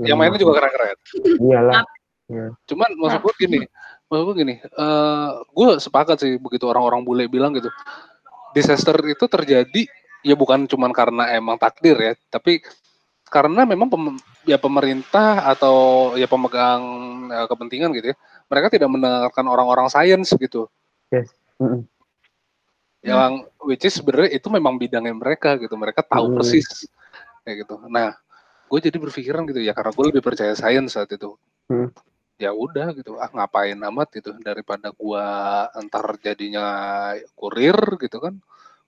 yang 0.00 0.16
mainnya 0.16 0.40
juga 0.40 0.56
keren-keren 0.64 0.96
Iyalah. 1.44 1.84
cuman 2.66 2.90
maksud 2.96 3.20
gue 3.22 3.34
gini 3.38 3.60
maksud 4.08 4.24
gue 4.32 4.36
gini 4.40 4.54
eh 4.58 5.28
gue 5.52 5.68
sepakat 5.78 6.16
sih 6.18 6.32
begitu 6.40 6.64
orang-orang 6.66 7.04
bule 7.04 7.24
bilang 7.28 7.52
gitu 7.54 7.68
disaster 8.56 8.96
itu 9.04 9.28
terjadi 9.28 9.84
ya 10.26 10.34
bukan 10.34 10.64
cuman 10.66 10.90
karena 10.90 11.30
emang 11.36 11.54
takdir 11.60 11.94
ya 11.94 12.12
tapi 12.32 12.64
karena 13.26 13.62
memang 13.62 13.90
pem- 13.90 14.18
ya 14.42 14.58
pemerintah 14.58 15.44
atau 15.46 16.10
ya 16.18 16.26
pemegang 16.26 16.82
eh, 17.30 17.46
kepentingan 17.46 17.90
gitu 17.94 18.10
ya 18.10 18.16
mereka 18.46 18.70
tidak 18.74 18.88
mendengarkan 18.90 19.46
orang-orang 19.46 19.86
sains 19.86 20.32
gitu 20.34 20.66
Yes. 21.14 21.30
Mm-mm. 21.62 21.86
Yang 23.06 23.32
which 23.62 23.86
is 23.86 23.94
sebenarnya 23.94 24.34
itu 24.34 24.48
memang 24.50 24.74
bidangnya 24.76 25.14
mereka 25.14 25.54
gitu. 25.56 25.78
Mereka 25.78 26.02
tahu 26.02 26.26
Hmm. 26.32 26.36
persis 26.42 26.66
kayak 27.46 27.62
gitu. 27.62 27.78
Nah 27.86 28.18
gue 28.66 28.78
jadi 28.82 28.98
berpikiran 28.98 29.46
gitu 29.46 29.62
ya 29.62 29.70
karena 29.70 29.94
gue 29.94 30.04
lebih 30.10 30.22
percaya 30.26 30.52
sains 30.58 30.90
saat 30.94 31.10
itu. 31.14 31.38
Hmm. 31.70 31.90
ya 32.36 32.52
udah 32.52 32.92
gitu 32.92 33.16
ah 33.16 33.32
ngapain 33.32 33.80
amat 33.80 34.12
gitu 34.12 34.36
daripada 34.44 34.92
gua 34.92 35.24
entar 35.72 36.04
jadinya 36.20 36.68
kurir 37.32 37.96
gitu 37.96 38.20
kan. 38.20 38.36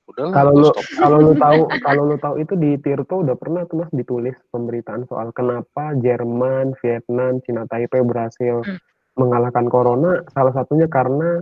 Udahlah 0.04 0.36
Kalau 0.36 0.52
lu 0.52 0.68
kalau 0.96 1.18
lu 1.20 1.32
tahu 1.36 1.60
kalau 1.80 2.02
lu 2.08 2.16
tahu 2.20 2.34
itu 2.40 2.56
di 2.56 2.76
Tirto 2.80 3.24
udah 3.24 3.36
pernah 3.36 3.64
tuh 3.68 3.84
Mas 3.84 3.92
ditulis 3.92 4.36
pemberitaan 4.52 5.04
soal 5.08 5.32
kenapa 5.32 5.96
Jerman, 6.00 6.76
Vietnam, 6.80 7.40
Cina 7.44 7.64
Taipei 7.68 8.04
berhasil 8.04 8.68
Hmm. 8.68 8.76
mengalahkan 9.16 9.68
corona. 9.72 10.24
Salah 10.32 10.52
satunya 10.52 10.84
karena 10.88 11.40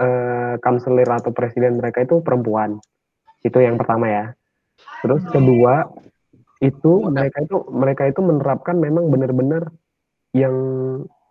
eh, 0.00 0.54
kanselir 0.62 1.08
atau 1.08 1.34
presiden 1.34 1.76
mereka 1.76 2.04
itu 2.04 2.20
perempuan. 2.24 2.78
Itu 3.42 3.58
yang 3.58 3.76
pertama 3.76 4.08
ya. 4.08 4.24
Terus 5.02 5.22
kedua 5.28 5.90
itu 6.62 7.10
mereka 7.10 7.42
itu 7.42 7.56
mereka 7.74 8.02
itu 8.06 8.20
menerapkan 8.22 8.78
memang 8.78 9.10
benar-benar 9.10 9.74
yang 10.32 10.54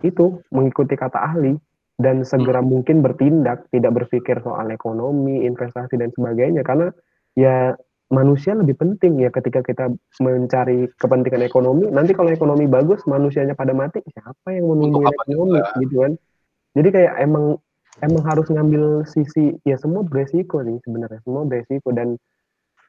itu 0.03 0.43
mengikuti 0.51 0.99
kata 0.99 1.17
ahli 1.17 1.55
dan 2.01 2.25
segera 2.25 2.59
mungkin 2.65 3.05
bertindak, 3.05 3.69
tidak 3.69 4.03
berpikir 4.03 4.41
soal 4.41 4.67
ekonomi, 4.73 5.45
investasi 5.45 5.95
dan 6.01 6.09
sebagainya 6.11 6.65
karena 6.65 6.89
ya 7.37 7.77
manusia 8.11 8.51
lebih 8.51 8.75
penting 8.75 9.23
ya 9.23 9.31
ketika 9.31 9.63
kita 9.63 9.87
mencari 10.19 10.91
kepentingan 10.99 11.47
ekonomi. 11.47 11.87
Nanti 11.87 12.11
kalau 12.11 12.27
ekonomi 12.33 12.67
bagus, 12.67 13.07
manusianya 13.07 13.55
pada 13.55 13.71
mati, 13.71 14.03
siapa 14.03 14.51
yang 14.51 14.67
apa 14.67 15.23
ekonomi 15.23 15.57
juga? 15.63 15.79
gitu 15.79 15.95
kan? 16.03 16.13
Jadi 16.75 16.89
kayak 16.91 17.13
emang 17.23 17.55
emang 17.99 18.23
harus 18.23 18.47
ngambil 18.47 19.03
sisi 19.03 19.59
ya 19.67 19.75
semua 19.75 20.07
beresiko 20.07 20.63
sih 20.63 20.79
sebenarnya 20.87 21.19
semua 21.27 21.43
beresiko 21.43 21.91
dan 21.91 22.15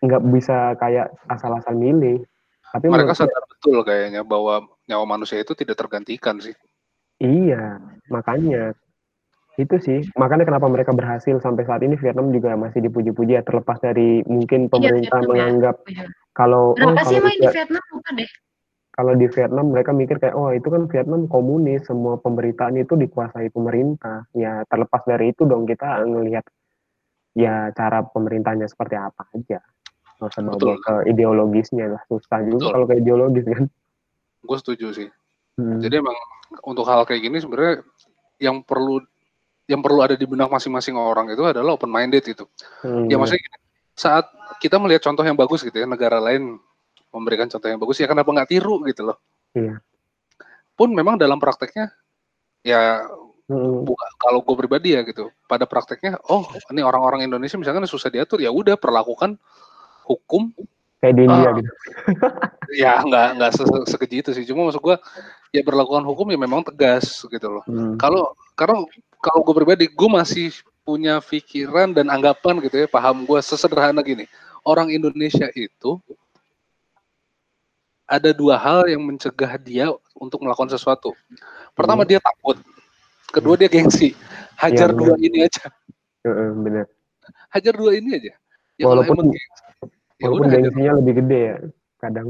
nggak 0.02 0.23
bisa 0.30 0.78
kayak 0.78 1.11
asal-asal 1.26 1.75
milih. 1.75 2.23
Tapi 2.73 2.88
mereka 2.88 3.12
sadar 3.12 3.44
betul 3.50 3.85
kayaknya 3.85 4.25
bahwa 4.25 4.64
nyawa 4.88 5.04
manusia 5.06 5.38
itu 5.38 5.54
tidak 5.54 5.78
tergantikan 5.78 6.42
sih 6.42 6.54
iya 7.23 7.78
makanya 8.11 8.75
itu 9.61 9.76
sih 9.78 10.00
makanya 10.16 10.49
kenapa 10.49 10.66
mereka 10.66 10.90
berhasil 10.97 11.38
sampai 11.38 11.62
saat 11.68 11.85
ini 11.85 11.94
Vietnam 12.00 12.32
juga 12.32 12.56
masih 12.56 12.82
dipuji-puji 12.88 13.38
ya 13.38 13.44
terlepas 13.44 13.78
dari 13.78 14.25
mungkin 14.25 14.66
pemerintah 14.73 15.21
Vietnam 15.21 15.23
ya. 15.23 15.28
menganggap 15.28 15.76
Iya. 15.87 16.04
kalau 16.32 16.73
oh, 16.73 16.76
Berapa 16.76 17.04
sih 17.04 17.21
kalau 17.21 17.23
emang 17.23 17.37
di, 17.37 17.49
Vietnam 17.52 17.85
lupa 17.92 18.11
deh. 18.16 18.30
Kalau 18.92 19.16
di 19.16 19.26
Vietnam 19.32 19.72
mereka 19.72 19.90
mikir 19.96 20.20
kayak 20.20 20.37
oh 20.37 20.52
itu 20.52 20.68
kan 20.68 20.84
Vietnam 20.88 21.25
komunis 21.26 21.88
semua 21.88 22.20
pemberitaan 22.20 22.76
itu 22.76 22.92
dikuasai 22.94 23.49
pemerintah. 23.49 24.28
Ya 24.37 24.62
terlepas 24.68 25.02
dari 25.08 25.32
itu 25.32 25.49
dong 25.49 25.64
kita 25.64 26.04
ngelihat 26.04 26.44
ya 27.32 27.72
cara 27.72 28.04
pemerintahnya 28.04 28.68
seperti 28.68 29.00
apa 29.00 29.25
aja. 29.32 29.64
Nggak 30.20 30.28
usah 30.28 30.42
bawa 30.44 30.76
ke 30.78 30.94
ideologisnya 31.08 31.96
lah 31.96 32.02
susah 32.06 32.44
juga 32.44 32.68
Betul. 32.68 32.72
kalau 32.76 32.87
ke 32.87 32.94
ideologis 33.00 33.44
kan. 33.49 33.64
Gue 34.44 34.58
setuju 34.61 34.88
sih. 34.92 35.08
Hmm. 35.52 35.84
jadi 35.84 36.00
emang 36.00 36.16
untuk 36.64 36.88
hal 36.88 37.04
kayak 37.04 37.28
gini 37.28 37.37
sebenarnya 37.37 37.84
yang 38.40 38.64
perlu 38.64 39.04
yang 39.68 39.84
perlu 39.84 40.00
ada 40.00 40.16
di 40.16 40.25
benak 40.25 40.49
masing-masing 40.49 40.96
orang 40.96 41.28
itu 41.28 41.44
adalah 41.44 41.76
open 41.76 41.92
minded 41.92 42.25
itu 42.25 42.49
Hmm, 42.80 43.06
ya 43.06 43.20
maksudnya 43.20 43.44
gini, 43.44 43.58
saat 43.92 44.26
kita 44.58 44.80
melihat 44.80 45.04
contoh 45.04 45.22
yang 45.22 45.37
bagus 45.37 45.61
gitu 45.61 45.76
ya 45.76 45.84
negara 45.84 46.18
lain 46.18 46.56
memberikan 47.12 47.47
contoh 47.47 47.69
yang 47.69 47.78
bagus 47.78 48.00
ya 48.00 48.09
kenapa 48.09 48.33
nggak 48.33 48.50
tiru 48.50 48.81
gitu 48.88 49.07
loh 49.07 49.16
Iya. 49.52 49.78
pun 50.73 50.88
memang 50.90 51.21
dalam 51.21 51.37
prakteknya 51.37 51.92
ya 52.64 53.04
Hmm. 53.42 53.85
buka, 53.85 54.07
kalau 54.16 54.40
gue 54.40 54.54
pribadi 54.54 54.95
ya 54.97 55.02
gitu 55.04 55.28
pada 55.45 55.66
prakteknya 55.66 56.16
oh 56.31 56.47
ini 56.73 56.81
orang-orang 56.81 57.26
Indonesia 57.26 57.59
misalkan 57.59 57.85
susah 57.85 58.09
diatur 58.09 58.38
ya 58.40 58.49
udah 58.49 58.78
perlakukan 58.78 59.35
hukum 60.07 60.54
kayak 61.02 61.14
di 61.19 61.23
India 61.26 61.50
Ah. 61.50 61.54
gitu 61.59 61.71
ya 62.87 62.92
nggak 63.02 63.28
nggak 63.37 63.50
se- 63.52 63.87
sekeji 63.92 64.16
itu 64.25 64.31
sih 64.33 64.47
cuma 64.47 64.71
maksud 64.71 64.81
gue 64.81 64.97
ya 65.52 65.61
berlakukan 65.61 66.07
hukum 66.07 66.33
ya 66.33 66.38
memang 66.38 66.64
tegas 66.64 67.26
gitu 67.28 67.61
loh 67.61 67.66
Hmm. 67.66 67.99
kalau 68.00 68.31
karena 68.57 68.87
kalau 69.21 69.42
gue 69.45 69.54
pribadi 69.59 69.85
gue 69.90 70.09
masih 70.09 70.54
punya 70.87 71.19
pikiran 71.21 71.92
dan 71.92 72.09
anggapan 72.09 72.62
gitu 72.62 72.78
ya 72.78 72.87
paham 72.88 73.26
gue 73.26 73.38
sesederhana 73.42 74.00
gini 74.00 74.25
orang 74.64 74.88
Indonesia 74.88 75.50
itu 75.52 75.99
ada 78.12 78.31
dua 78.37 78.61
hal 78.61 78.85
yang 78.85 79.00
mencegah 79.00 79.57
dia 79.57 79.88
untuk 80.12 80.45
melakukan 80.45 80.69
sesuatu. 80.69 81.16
Pertama 81.73 82.04
Hmm. 82.04 82.11
dia 82.12 82.21
takut, 82.21 82.61
kedua 83.33 83.57
dia 83.57 83.73
gengsi. 83.73 84.12
Hajar 84.61 84.92
Iya, 84.92 84.99
dua 85.00 85.14
ini 85.16 85.38
aja, 85.42 85.64
bener. 86.54 86.87
hajar 87.49 87.75
dua 87.75 87.97
ini 87.97 88.11
aja. 88.21 88.33
Ya 88.76 88.85
Walaupun- 88.85 89.33
gengsi, 89.33 89.40
ya 90.21 90.28
Walaupun 90.28 90.45
udah 90.45 90.50
hajar 90.52 90.62
gengsinya 90.69 90.92
lebih 91.00 91.14
gede 91.25 91.40
ya 91.40 91.57
kadang. 91.99 92.26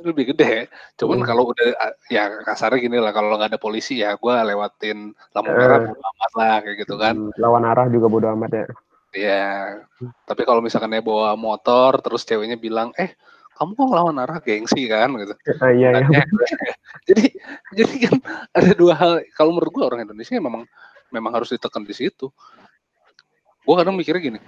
lebih 0.00 0.24
gede. 0.34 0.52
Cuman 0.96 1.18
Hmm. 1.22 1.28
kalau 1.28 1.42
udah 1.54 1.66
ya 2.08 2.40
kasarnya 2.42 2.80
gini 2.80 2.98
lah, 2.98 3.12
kalau 3.12 3.36
nggak 3.36 3.54
ada 3.54 3.60
polisi 3.60 4.00
ya 4.02 4.16
gue 4.16 4.34
lewatin 4.34 5.12
lampu 5.30 5.50
Eh. 5.52 5.56
merah 5.56 5.78
bodo 5.86 6.00
amat 6.02 6.32
lah 6.34 6.54
kayak 6.64 6.76
gitu 6.82 6.94
kan. 6.98 7.14
Hmm, 7.14 7.32
Lawan 7.38 7.64
arah 7.68 7.86
juga 7.86 8.06
bodo 8.10 8.26
amat 8.34 8.50
ya. 8.50 8.66
Iya. 9.10 9.44
Tapi 10.24 10.42
kalau 10.42 10.62
misalkan 10.62 10.88
dia 10.88 11.02
bawa 11.02 11.34
motor 11.34 11.98
terus 12.00 12.22
ceweknya 12.24 12.54
bilang, 12.56 12.94
"Eh, 12.96 13.12
kamu 13.60 13.70
kok 13.76 13.86
ngelawan 13.92 14.16
arah 14.24 14.38
gengsi 14.40 14.88
kan?" 14.88 15.12
gitu. 15.20 15.34
Ah, 15.62 15.70
iya 15.70 15.92
iya. 15.92 16.08
Tanya, 16.08 16.20
jadi 17.08 17.24
jadi 17.76 17.94
kan 18.08 18.14
ada 18.56 18.70
dua 18.72 18.94
hal 18.96 19.12
kalau 19.36 19.52
menurut 19.52 19.70
gua 19.76 19.84
orang 19.92 20.08
Indonesia 20.08 20.32
memang 20.40 20.64
memang 21.12 21.32
harus 21.36 21.52
ditekan 21.52 21.84
di 21.84 21.92
situ. 21.92 22.32
Gua 23.68 23.84
kadang 23.84 23.94
mikirnya 24.00 24.22
gini. 24.34 24.40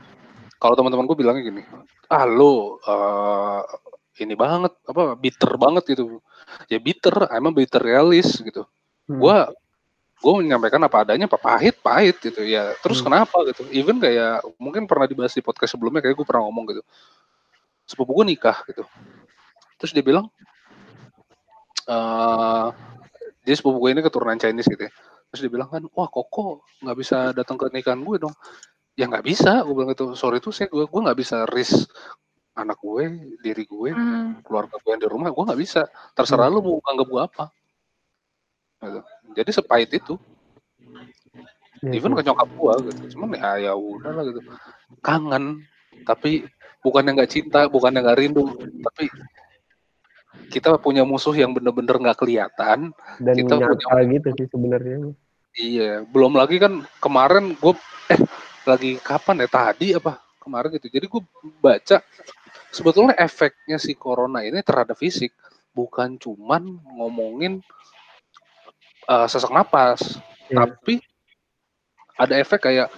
Kalau 0.56 0.78
teman-teman 0.78 1.10
gue 1.10 1.18
bilangnya 1.18 1.42
gini, 1.42 1.62
"Ah, 2.06 2.22
lu 2.22 2.78
eh, 2.80 3.60
ini 4.22 4.38
banget 4.38 4.72
apa 4.86 5.18
bitter 5.18 5.58
banget 5.58 5.84
gitu." 5.90 6.22
Ya 6.70 6.78
bitter, 6.78 7.26
emang 7.34 7.50
bitter 7.50 7.82
realis 7.82 8.38
gitu. 8.38 8.62
Hmm. 9.10 9.18
Gua 9.18 9.36
gue 10.22 10.32
menyampaikan 10.38 10.78
apa 10.86 11.02
adanya, 11.02 11.26
apa 11.26 11.34
pahit 11.34 11.82
pahit 11.82 12.14
gitu 12.22 12.46
ya. 12.46 12.78
Terus 12.78 13.02
Hmm. 13.02 13.10
kenapa 13.10 13.42
gitu? 13.50 13.66
Even 13.74 13.98
kayak 13.98 14.46
mungkin 14.54 14.86
pernah 14.86 15.10
dibahas 15.10 15.34
di 15.34 15.42
podcast 15.42 15.74
sebelumnya, 15.74 15.98
kayak 15.98 16.14
gue 16.14 16.26
pernah 16.26 16.46
ngomong 16.46 16.70
gitu. 16.70 16.82
Sepupu 17.86 18.22
gue 18.22 18.34
nikah 18.36 18.62
gitu. 18.68 18.84
Terus 19.78 19.92
dia 19.92 20.04
bilang, 20.04 20.30
eh 21.88 22.68
dia 23.42 23.54
sepupu 23.58 23.82
gue 23.82 23.90
ini 23.90 24.00
keturunan 24.02 24.38
Chinese 24.38 24.70
gitu 24.70 24.86
ya. 24.86 24.92
Terus 25.32 25.40
dia 25.48 25.52
bilang 25.52 25.68
kan, 25.72 25.82
wah 25.96 26.06
koko 26.06 26.62
nggak 26.84 26.96
bisa 26.98 27.32
datang 27.34 27.58
ke 27.58 27.66
nikahan 27.72 28.00
gue 28.04 28.16
dong. 28.22 28.34
Ya 28.94 29.08
nggak 29.08 29.24
bisa, 29.24 29.64
gue 29.64 29.74
bilang 29.74 29.90
gitu. 29.90 30.14
Sorry 30.14 30.38
tuh 30.38 30.52
saya 30.54 30.68
gue 30.70 30.84
gue 30.86 31.00
nggak 31.02 31.18
bisa 31.18 31.48
risk 31.50 31.88
anak 32.52 32.76
gue, 32.84 33.32
diri 33.40 33.64
gue, 33.64 33.90
Hmm. 33.96 34.44
keluarga 34.44 34.76
gue 34.76 34.90
yang 34.92 35.00
di 35.00 35.08
rumah, 35.08 35.32
gue 35.32 35.44
nggak 35.48 35.60
bisa. 35.60 35.88
Terserah 36.12 36.52
lu 36.52 36.60
mau 36.60 36.76
anggap 36.84 37.08
gue 37.08 37.20
apa. 37.24 37.44
Gitu. 38.82 39.00
Jadi 39.38 39.50
sepahit 39.54 39.90
itu. 39.94 40.14
Iya 41.82 41.98
Even 41.98 42.14
sih. 42.14 42.18
ke 42.18 42.22
nyokap 42.30 42.48
gua 42.54 42.74
gitu. 42.78 43.18
Cuman 43.18 43.34
ya 43.34 43.58
ya 43.58 43.72
udah 43.74 44.10
lah 44.14 44.22
gitu. 44.30 44.40
Kangen, 45.02 45.66
tapi 46.06 46.46
bukan 46.82 47.06
yang 47.06 47.14
nggak 47.16 47.32
cinta, 47.32 47.70
bukan 47.70 47.94
yang 47.94 48.04
nggak 48.04 48.18
rindu, 48.18 48.44
tapi 48.82 49.06
kita 50.50 50.76
punya 50.76 51.06
musuh 51.06 51.32
yang 51.32 51.54
bener-bener 51.54 51.96
nggak 51.96 52.18
kelihatan. 52.18 52.90
Dan 53.22 53.34
kita 53.38 53.54
punya- 53.62 54.04
gitu 54.10 54.28
sih 54.36 54.46
sebenarnya. 54.50 54.96
Iya, 55.52 55.92
belum 56.08 56.36
lagi 56.36 56.56
kan 56.58 56.82
kemarin 56.98 57.54
gue 57.56 57.74
eh 58.10 58.20
lagi 58.66 58.96
kapan 59.00 59.44
ya 59.44 59.48
tadi 59.48 59.92
apa 59.94 60.18
kemarin 60.42 60.74
gitu. 60.76 60.88
Jadi 60.90 61.06
gue 61.06 61.22
baca 61.60 62.00
sebetulnya 62.72 63.14
efeknya 63.20 63.76
si 63.76 63.92
corona 63.92 64.42
ini 64.42 64.64
terhadap 64.64 64.96
fisik 64.96 65.30
bukan 65.72 66.16
cuman 66.20 66.80
ngomongin 66.98 67.60
eh, 69.02 69.26
sesak 69.28 69.52
napas, 69.52 70.18
Iya. 70.48 70.62
tapi 70.66 71.02
ada 72.16 72.34
efek 72.38 72.70
kayak 72.70 72.88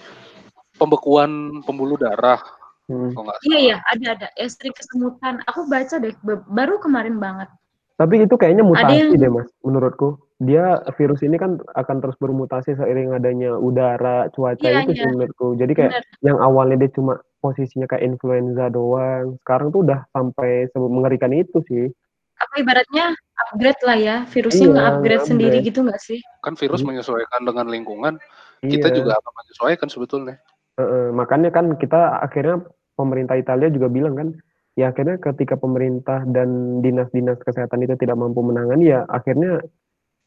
pembekuan 0.75 1.59
pembuluh 1.63 1.99
darah. 1.99 2.39
Hmm. 2.85 3.09
Iya 3.41 3.57
iya 3.57 3.77
ada 3.89 4.05
ada 4.13 4.27
ya 4.37 4.45
sering 4.45 4.73
kesemutan. 4.73 5.41
Aku 5.49 5.65
baca 5.65 5.97
deh 5.97 6.13
baru 6.45 6.77
kemarin 6.77 7.17
banget. 7.17 7.49
Tapi 7.95 8.27
itu 8.27 8.35
kayaknya 8.35 8.61
mutasi 8.61 9.09
yang- 9.09 9.17
deh 9.17 9.31
mas, 9.31 9.49
menurutku. 9.63 10.19
Dia 10.37 10.83
virus 10.99 11.23
ini 11.23 11.39
kan 11.39 11.63
akan 11.79 12.03
terus 12.03 12.19
bermutasi 12.19 12.75
seiring 12.75 13.15
adanya 13.15 13.55
udara, 13.55 14.27
cuaca 14.35 14.59
Iya, 14.59 14.83
itu 14.83 14.91
sih 14.91 14.99
iya. 14.99 15.07
menurutku. 15.07 15.47
Jadi 15.55 15.71
kayak 15.73 15.91
Bener. 15.95 16.03
yang 16.21 16.37
awalnya 16.43 16.75
dia 16.75 16.91
cuma 16.91 17.13
posisinya 17.39 17.87
kayak 17.87 18.03
influenza 18.03 18.67
doang, 18.67 19.39
sekarang 19.47 19.71
tuh 19.71 19.87
udah 19.87 20.03
sampai 20.11 20.67
se- 20.67 20.91
mengerikan 20.91 21.31
itu 21.31 21.63
sih. 21.65 21.87
Apa 22.35 22.59
ibaratnya 22.59 23.15
upgrade 23.47 23.81
lah 23.87 23.95
ya 23.95 24.15
virusnya 24.27 24.67
Iya, 24.67 24.73
nge-upgrade 24.75 25.23
sendiri 25.23 25.57
gitu 25.63 25.79
nggak 25.87 26.01
sih? 26.03 26.19
kan 26.43 26.59
virus 26.59 26.83
Hmm. 26.83 26.91
menyesuaikan 26.91 27.41
dengan 27.47 27.65
lingkungan, 27.71 28.13
kita 28.59 28.91
Iya. 28.91 28.95
juga 28.99 29.11
akan 29.15 29.31
menyesuaikan 29.39 29.87
sebetulnya. 29.87 30.35
Heeh, 30.75 31.15
makanya 31.15 31.47
kan 31.47 31.79
kita 31.79 32.19
akhirnya 32.19 32.59
pemerintah 32.95 33.35
Italia 33.37 33.69
juga 33.69 33.87
bilang 33.91 34.15
kan, 34.15 34.27
ya 34.75 34.91
akhirnya 34.91 35.19
ketika 35.19 35.55
pemerintah 35.55 36.23
dan 36.27 36.79
dinas-dinas 36.83 37.39
kesehatan 37.43 37.83
itu 37.87 37.95
tidak 37.95 38.19
mampu 38.19 38.43
menangani 38.43 38.91
ya 38.91 39.07
akhirnya 39.07 39.63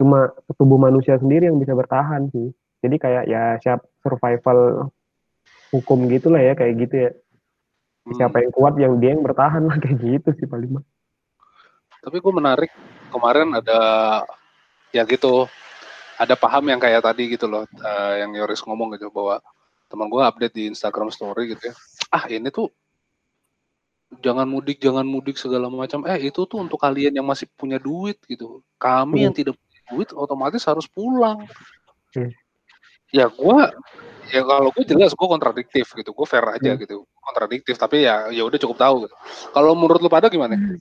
cuma 0.00 0.30
tubuh 0.56 0.78
manusia 0.78 1.18
sendiri 1.18 1.50
yang 1.50 1.58
bisa 1.58 1.74
bertahan 1.74 2.30
sih. 2.30 2.54
Jadi 2.78 2.96
kayak 2.96 3.24
ya 3.26 3.58
siap 3.58 3.82
survival 4.00 4.88
hukum 5.74 6.06
gitulah 6.06 6.38
ya 6.38 6.54
kayak 6.54 6.74
gitu 6.86 6.94
ya. 7.08 7.10
Hmm. 8.06 8.14
Siapa 8.14 8.36
yang 8.40 8.52
kuat 8.54 8.74
yang 8.78 8.94
dia 9.02 9.10
yang 9.12 9.26
bertahan 9.26 9.66
lah 9.66 9.76
kayak 9.82 9.98
gitu 9.98 10.28
sih 10.38 10.46
paling 10.46 10.78
mah. 10.78 10.84
Tapi 11.98 12.22
gue 12.22 12.32
menarik 12.32 12.70
kemarin 13.10 13.58
ada 13.58 13.80
ya 14.94 15.02
gitu 15.04 15.50
ada 16.18 16.34
paham 16.34 16.64
yang 16.70 16.80
kayak 16.80 17.04
tadi 17.04 17.30
gitu 17.34 17.46
loh 17.50 17.64
eh, 17.66 18.14
yang 18.22 18.32
Yoris 18.32 18.62
ngomong 18.64 18.94
gitu 18.96 19.10
bahwa 19.12 19.42
teman 19.88 20.08
gue 20.08 20.22
update 20.22 20.54
di 20.54 20.64
Instagram 20.68 21.08
Story 21.12 21.52
gitu 21.56 21.72
ya 21.72 21.74
ah 22.08 22.24
ini 22.26 22.48
tuh 22.48 22.72
jangan 24.18 24.48
mudik 24.48 24.80
jangan 24.80 25.04
mudik 25.04 25.36
segala 25.36 25.68
macam 25.68 26.02
eh 26.04 26.16
itu 26.24 26.40
tuh 26.42 26.58
untuk 26.58 26.80
kalian 26.80 27.12
yang 27.12 27.26
masih 27.26 27.44
punya 27.52 27.76
duit 27.76 28.16
gitu 28.24 28.64
kami 28.76 29.22
yang 29.22 29.34
tidak 29.36 29.52
punya 29.54 29.80
duit 29.88 30.08
otomatis 30.12 30.64
harus 30.64 30.88
pulang 30.88 31.44
Hmm. 32.08 32.32
ya 33.12 33.28
gue 33.28 33.60
ya 34.28 34.40
kalau 34.42 34.72
gue 34.72 34.80
jelas 34.82 35.12
gue 35.12 35.28
kontradiktif 35.28 35.92
gitu 35.92 36.10
gue 36.10 36.24
fair 36.24 36.40
aja 36.48 36.72
Hmm. 36.72 36.80
gitu 36.80 37.04
kontradiktif 37.20 37.76
tapi 37.76 38.08
ya 38.08 38.32
ya 38.32 38.48
udah 38.48 38.56
cukup 38.56 38.80
tahu 38.80 38.94
gitu 39.04 39.16
kalau 39.52 39.76
menurut 39.76 40.00
lu 40.00 40.08
pada 40.08 40.32
gimana 40.32 40.56
Hmm. 40.56 40.80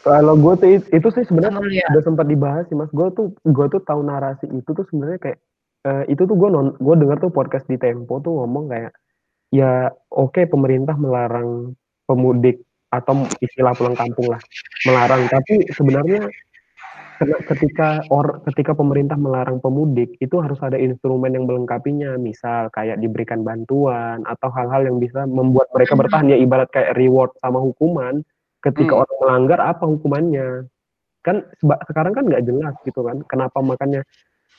Kalau 0.00 0.36
gue 0.36 0.52
tuh 0.56 0.68
it- 0.68 0.90
itu 0.92 1.08
sih 1.12 1.24
sebenarnya 1.24 1.56
Kamu 1.56 1.68
lihat. 1.72 1.88
udah 1.96 2.02
sempat 2.04 2.26
dibahas 2.28 2.64
sih 2.68 2.76
mas. 2.76 2.92
Gue 2.92 3.08
tuh 3.12 3.32
gue 3.40 3.66
tuh 3.68 3.80
tahu 3.80 4.04
narasi 4.04 4.44
itu 4.48 4.68
tuh 4.68 4.84
sebenarnya 4.84 5.16
kayak 5.16 5.38
eh, 5.84 6.04
itu 6.12 6.28
tuh 6.28 6.36
gue 6.36 6.48
non 6.48 6.76
gue 6.76 6.94
denger 6.94 7.20
tuh 7.20 7.32
podcast 7.32 7.64
di 7.64 7.80
Tempo 7.80 8.20
tuh 8.20 8.36
ngomong 8.36 8.68
kayak 8.68 8.92
ya 9.54 9.86
oke 10.10 10.50
pemerintah 10.50 10.98
melarang 10.98 11.78
pemudik 12.10 12.58
atau 12.90 13.26
istilah 13.38 13.74
pulang 13.74 13.94
kampung 13.94 14.34
lah 14.34 14.42
melarang. 14.86 15.26
Tapi 15.30 15.70
sebenarnya 15.70 16.26
ketika 17.46 18.02
or 18.10 18.42
ketika 18.50 18.74
pemerintah 18.74 19.14
melarang 19.14 19.62
pemudik 19.62 20.18
itu 20.18 20.36
harus 20.42 20.58
ada 20.62 20.78
instrumen 20.78 21.34
yang 21.34 21.46
melengkapinya. 21.46 22.18
Misal 22.18 22.70
kayak 22.74 22.98
diberikan 22.98 23.46
bantuan 23.46 24.26
atau 24.26 24.50
hal-hal 24.50 24.90
yang 24.90 24.98
bisa 24.98 25.26
membuat 25.26 25.70
mereka 25.74 25.94
bertahan. 25.94 26.30
Ya 26.30 26.38
ibarat 26.38 26.70
kayak 26.74 26.98
reward 26.98 27.30
sama 27.38 27.62
hukuman. 27.62 28.26
Ketika 28.62 28.96
Hmm. 28.96 29.02
orang 29.06 29.16
melanggar 29.22 29.58
apa 29.62 29.84
hukumannya? 29.86 30.66
Kan 31.24 31.46
sekarang 31.62 32.12
kan 32.12 32.24
nggak 32.28 32.44
jelas 32.44 32.74
gitu 32.84 33.00
kan 33.00 33.24
kenapa 33.30 33.64
makanya 33.64 34.04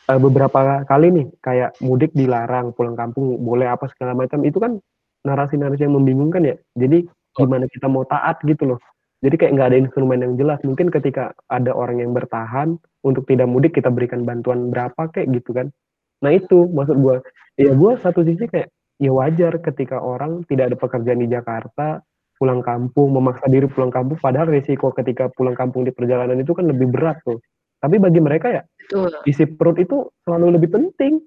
eh, 0.09 0.19
beberapa 0.19 0.85
kali 0.85 1.07
nih 1.11 1.27
kayak 1.41 1.71
mudik 1.81 2.11
dilarang 2.13 2.73
pulang 2.73 2.93
kampung 2.97 3.37
boleh 3.41 3.69
apa 3.69 3.89
segala 3.91 4.13
macam 4.13 4.41
itu 4.45 4.57
kan 4.61 4.77
narasi-narasi 5.25 5.89
yang 5.89 5.97
membingungkan 5.97 6.45
ya. 6.45 6.55
Jadi 6.77 7.09
gimana 7.35 7.65
kita 7.67 7.89
mau 7.89 8.05
taat 8.05 8.39
gitu 8.45 8.75
loh. 8.75 8.79
Jadi 9.25 9.35
kayak 9.41 9.51
nggak 9.57 9.69
ada 9.73 9.79
instrumen 9.81 10.21
yang 10.21 10.33
jelas. 10.37 10.61
Mungkin 10.61 10.93
ketika 10.93 11.33
ada 11.49 11.73
orang 11.73 11.99
yang 11.99 12.13
bertahan 12.13 12.77
untuk 13.01 13.25
tidak 13.25 13.49
mudik 13.49 13.73
kita 13.73 13.89
berikan 13.89 14.21
bantuan 14.21 14.69
berapa 14.69 15.09
kayak 15.09 15.33
gitu 15.41 15.57
kan. 15.57 15.73
Nah 16.21 16.31
itu 16.31 16.69
maksud 16.69 16.97
gua. 17.01 17.25
Ya 17.57 17.73
gua 17.73 17.97
satu 17.97 18.21
sisi 18.21 18.45
kayak 18.45 18.69
ya 19.01 19.11
wajar 19.11 19.57
ketika 19.59 19.99
orang 19.99 20.45
tidak 20.47 20.71
ada 20.71 20.77
pekerjaan 20.77 21.19
di 21.19 21.27
Jakarta 21.27 22.05
pulang 22.35 22.59
kampung 22.59 23.15
memaksa 23.15 23.47
diri 23.47 23.67
pulang 23.71 23.91
kampung 23.91 24.19
padahal 24.19 24.51
risiko 24.51 24.91
ketika 24.91 25.31
pulang 25.31 25.55
kampung 25.55 25.87
di 25.87 25.91
perjalanan 25.95 26.35
itu 26.35 26.51
kan 26.51 26.67
lebih 26.67 26.91
berat 26.91 27.19
tuh 27.23 27.39
tapi 27.85 28.01
bagi 28.01 28.17
mereka 28.17 28.49
ya 28.49 28.61
Betul. 28.81 29.13
isi 29.23 29.45
perut 29.45 29.77
itu 29.77 30.09
selalu 30.25 30.57
lebih 30.57 30.73
penting 30.73 31.21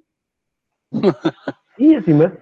iya 1.78 2.02
sih 2.02 2.12
mas 2.12 2.34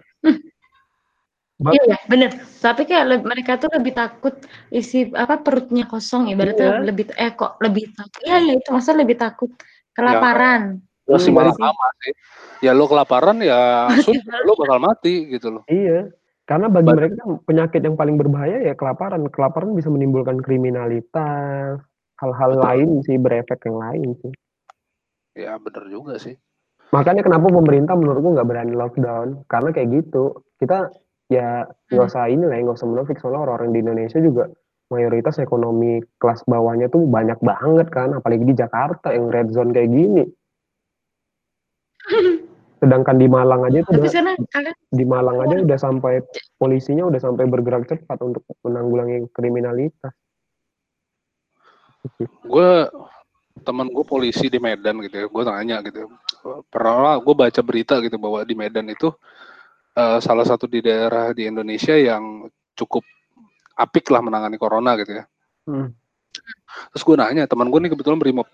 Ba- 1.57 1.73
Iya, 1.73 1.83
iya, 1.89 1.99
bener. 2.05 2.31
Tapi 2.61 2.85
kayak 2.85 3.25
mereka 3.25 3.57
tuh 3.57 3.73
lebih 3.73 3.97
takut 3.97 4.37
isi 4.69 5.09
apa 5.17 5.41
perutnya 5.41 5.89
kosong 5.89 6.29
ibaratnya 6.29 6.69
Iya. 6.69 6.85
lebih 6.85 7.05
eh 7.17 7.33
kok 7.33 7.57
lebih 7.65 7.97
takut. 7.97 8.21
Iya, 8.29 8.37
iya 8.45 8.53
itu 8.61 8.69
masa 8.69 8.93
lebih 8.93 9.17
takut 9.17 9.49
kelaparan. 9.97 10.85
masih 11.07 11.31
Hmm, 11.33 11.39
malah 11.39 11.55
sih. 11.57 11.63
sama 11.65 11.87
sih 12.03 12.13
ya 12.61 12.73
lo 12.75 12.85
kelaparan 12.85 13.39
ya 13.39 13.87
sudah 14.05 14.39
lo 14.43 14.53
bakal 14.59 14.79
mati 14.83 15.31
gitu 15.31 15.55
loh 15.55 15.63
iya 15.71 16.11
karena 16.45 16.67
bagi 16.67 16.91
Ba- 16.91 16.99
mereka 16.99 17.23
penyakit 17.47 17.79
yang 17.79 17.95
paling 17.95 18.19
berbahaya 18.19 18.59
ya 18.59 18.75
kelaparan 18.75 19.23
kelaparan 19.31 19.71
bisa 19.73 19.87
menimbulkan 19.87 20.43
kriminalitas 20.43 21.79
hal-hal 22.21 22.53
lain 22.57 23.01
sih 23.05 23.17
berefek 23.21 23.61
yang 23.69 23.79
lain 23.81 24.09
sih. 24.25 24.33
Ya 25.37 25.61
bener 25.61 25.85
juga 25.93 26.17
sih. 26.17 26.37
Makanya 26.95 27.27
kenapa 27.27 27.51
pemerintah 27.51 27.99
menurutku 27.99 28.33
nggak 28.37 28.49
berani 28.49 28.73
lockdown? 28.73 29.45
Karena 29.51 29.69
kayak 29.75 29.89
gitu. 29.93 30.41
Kita 30.57 30.89
ya 31.29 31.67
nggak 31.93 32.07
usah 32.09 32.31
ini 32.31 32.47
lah, 32.47 32.57
nggak 32.57 32.79
usah 32.79 32.89
munafik. 32.89 33.21
Soalnya 33.21 33.45
orang-orang 33.45 33.71
di 33.75 33.79
Indonesia 33.85 34.19
juga 34.23 34.49
mayoritas 34.87 35.43
ekonomi 35.43 35.99
kelas 36.23 36.47
bawahnya 36.47 36.87
tuh 36.89 37.05
banyak 37.11 37.43
banget 37.43 37.91
kan, 37.91 38.15
apalagi 38.15 38.47
di 38.47 38.55
Jakarta 38.55 39.11
yang 39.11 39.29
red 39.35 39.51
zone 39.51 39.75
kayak 39.75 39.91
gini. 39.91 40.25
Sedangkan 42.81 43.17
di 43.19 43.27
Malang 43.27 43.67
aja 43.67 43.83
itu 43.83 43.91
udah, 43.91 44.13
sana 44.13 44.33
kalian 44.53 44.77
di 44.93 45.05
Malang 45.09 45.43
aja 45.43 45.57
udah 45.65 45.79
sampai 45.81 46.23
polisinya 46.61 47.09
udah 47.09 47.19
sampai 47.19 47.49
bergerak 47.49 47.89
cepat 47.89 48.21
untuk 48.23 48.45
menanggulangi 48.63 49.27
kriminalitas. 49.33 50.13
Gue 52.47 52.71
teman 53.65 53.89
gue 53.89 54.05
polisi 54.05 54.47
di 54.53 54.59
Medan 54.61 55.01
gitu 55.03 55.17
ya. 55.17 55.27
Gue 55.27 55.43
tanya 55.43 55.81
gitu. 55.83 56.07
Pernah 56.71 57.19
gue 57.19 57.35
baca 57.35 57.61
berita 57.65 57.99
gitu 58.05 58.17
bahwa 58.17 58.45
di 58.45 58.55
Medan 58.55 58.87
itu 58.89 59.11
eh, 59.97 60.19
salah 60.21 60.45
satu 60.45 60.69
di 60.69 60.85
daerah 60.85 61.33
di 61.33 61.49
Indonesia 61.49 61.97
yang 61.97 62.47
cukup 62.77 63.03
apik 63.77 64.09
lah 64.13 64.21
menangani 64.25 64.57
corona 64.57 64.97
gitu 64.97 65.21
ya. 65.21 65.25
Hmm. 65.67 65.91
terus 66.93 67.03
gue 67.03 67.17
nanya 67.17 67.49
teman 67.49 67.73
gue 67.73 67.81
nih 67.81 67.91
kebetulan 67.97 68.21
berimob 68.21 68.47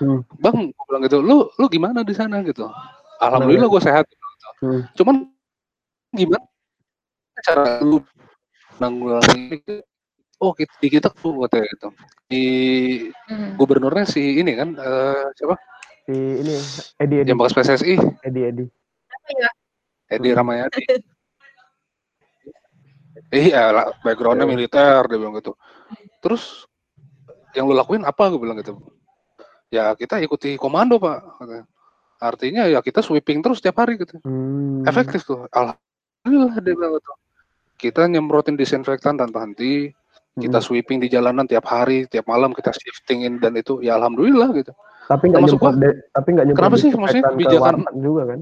Hmm. 0.00 0.24
bang 0.40 0.72
gue 0.72 0.84
bilang 0.88 1.02
gitu 1.04 1.20
lu 1.20 1.44
lu 1.60 1.66
gimana 1.68 2.00
di 2.00 2.16
sana? 2.16 2.40
gitu. 2.40 2.64
Alhamdulillah 3.20 3.68
gue 3.68 3.82
sehat. 3.84 4.06
Hmm. 4.64 4.88
cuman 4.96 5.28
gimana 6.16 6.40
cara 7.44 7.84
lu 7.84 8.00
menanggulangi 8.80 9.84
oh 10.38 10.52
kita, 10.52 10.72
di 10.78 10.88
kita 10.88 11.08
tuh 11.10 11.44
katanya 11.44 11.66
gitu 11.68 11.88
di 12.28 12.42
Hmm. 13.28 13.56
gubernurnya 13.56 14.04
si 14.04 14.38
ini 14.38 14.54
kan 14.54 14.72
eh, 14.74 15.26
siapa 15.34 15.54
Si 16.02 16.14
ini 16.14 16.54
Edi 16.96 17.14
Edi 17.20 17.28
yang 17.28 17.36
bekas 17.36 17.52
PSSI 17.52 18.00
Edi 18.22 18.40
Edi. 18.42 18.64
Edi 20.08 20.28
Hmm. 20.32 20.38
Ramayadi 20.40 20.80
iya 23.34 23.68
lah, 23.68 23.86
backgroundnya 24.00 24.46
Iya. 24.46 24.52
militer 24.54 25.00
dia 25.04 25.18
bilang 25.18 25.36
gitu 25.36 25.52
terus 26.18 26.64
yang 27.52 27.68
lu 27.68 27.74
lakuin 27.74 28.02
apa 28.02 28.28
gue 28.28 28.40
bilang 28.40 28.56
gitu 28.56 28.78
ya 29.68 29.92
kita 29.92 30.16
ikuti 30.18 30.56
komando 30.56 30.96
pak 30.96 31.36
katanya. 31.36 31.64
artinya 32.18 32.62
ya 32.66 32.80
kita 32.80 32.98
sweeping 32.98 33.38
terus 33.38 33.60
tiap 33.60 33.76
hari 33.76 33.94
gitu 33.94 34.16
Hmm. 34.24 34.82
efektif 34.82 35.22
tuh 35.22 35.44
alhamdulillah 35.52 36.56
dia 36.58 36.72
bilang 36.72 36.96
gitu 36.96 37.12
kita 37.76 38.08
nyemprotin 38.08 38.56
disinfektan 38.56 39.14
tanpa 39.14 39.44
henti 39.44 39.92
kita 40.38 40.58
Hmm. 40.58 40.66
sweeping 40.66 40.98
di 40.98 41.08
jalanan 41.08 41.44
tiap 41.44 41.66
hari 41.66 42.06
tiap 42.06 42.24
malam 42.24 42.50
kita 42.50 42.70
shiftingin 42.70 43.38
dan 43.38 43.54
itu 43.54 43.78
ya 43.80 43.94
alhamdulillah 43.94 44.48
gitu 44.54 44.72
Tapi 45.04 45.24
nggak 45.28 45.40
nyemprot, 45.42 45.74
de- 45.76 45.98
tapi 46.10 46.28
nggak 46.32 46.46
nyemprot 46.46 46.64
Kenapa 46.64 46.76
sih? 46.76 46.90
Maksudnya 46.90 47.22
disinfektan 47.24 47.32
ke 47.32 47.36
kebijakan- 47.40 47.98
juga 47.98 48.22
kan? 48.24 48.40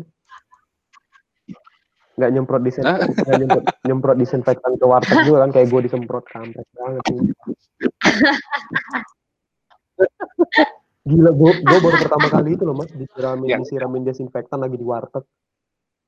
Nggak 2.16 2.30
nyemprot 2.32 2.62
disinfektan, 2.62 3.08
nggak 3.14 3.38
nyemprot, 3.38 3.64
nyemprot 3.84 4.16
disinfektan 4.16 4.72
ke 4.74 4.84
warteg 4.84 5.18
juga 5.22 5.38
kan? 5.44 5.50
Kayak 5.52 5.68
gue 5.70 5.80
disemprot 5.86 6.24
kampret 6.26 6.66
banget. 6.72 7.02
Gila, 11.06 11.30
gue, 11.30 11.52
gue 11.54 11.78
baru 11.78 11.96
pertama 12.02 12.26
kali 12.26 12.58
itu 12.58 12.64
loh 12.66 12.74
mas 12.74 12.90
disiramin, 12.90 13.46
Yang- 13.46 13.62
disiramin 13.62 14.02
desinfektan 14.02 14.58
lagi 14.58 14.74
di 14.74 14.82
warteg. 14.82 15.22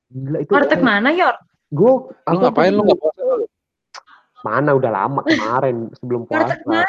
Gila 0.09 0.37
itu. 0.43 0.51
Warteg 0.51 0.81
mana, 0.83 1.15
Yor? 1.15 1.39
Gue, 1.69 1.93
lu 2.11 2.37
ngapain 2.37 2.73
lu 2.73 2.83
nggak 2.83 2.99
puasa 2.99 3.21
Mana 4.39 4.71
udah 4.71 4.91
lama 4.91 5.21
kemarin 5.27 5.91
sebelum 5.99 6.23
puasa. 6.23 6.55
Warteg 6.55 6.63
mana? 6.63 6.87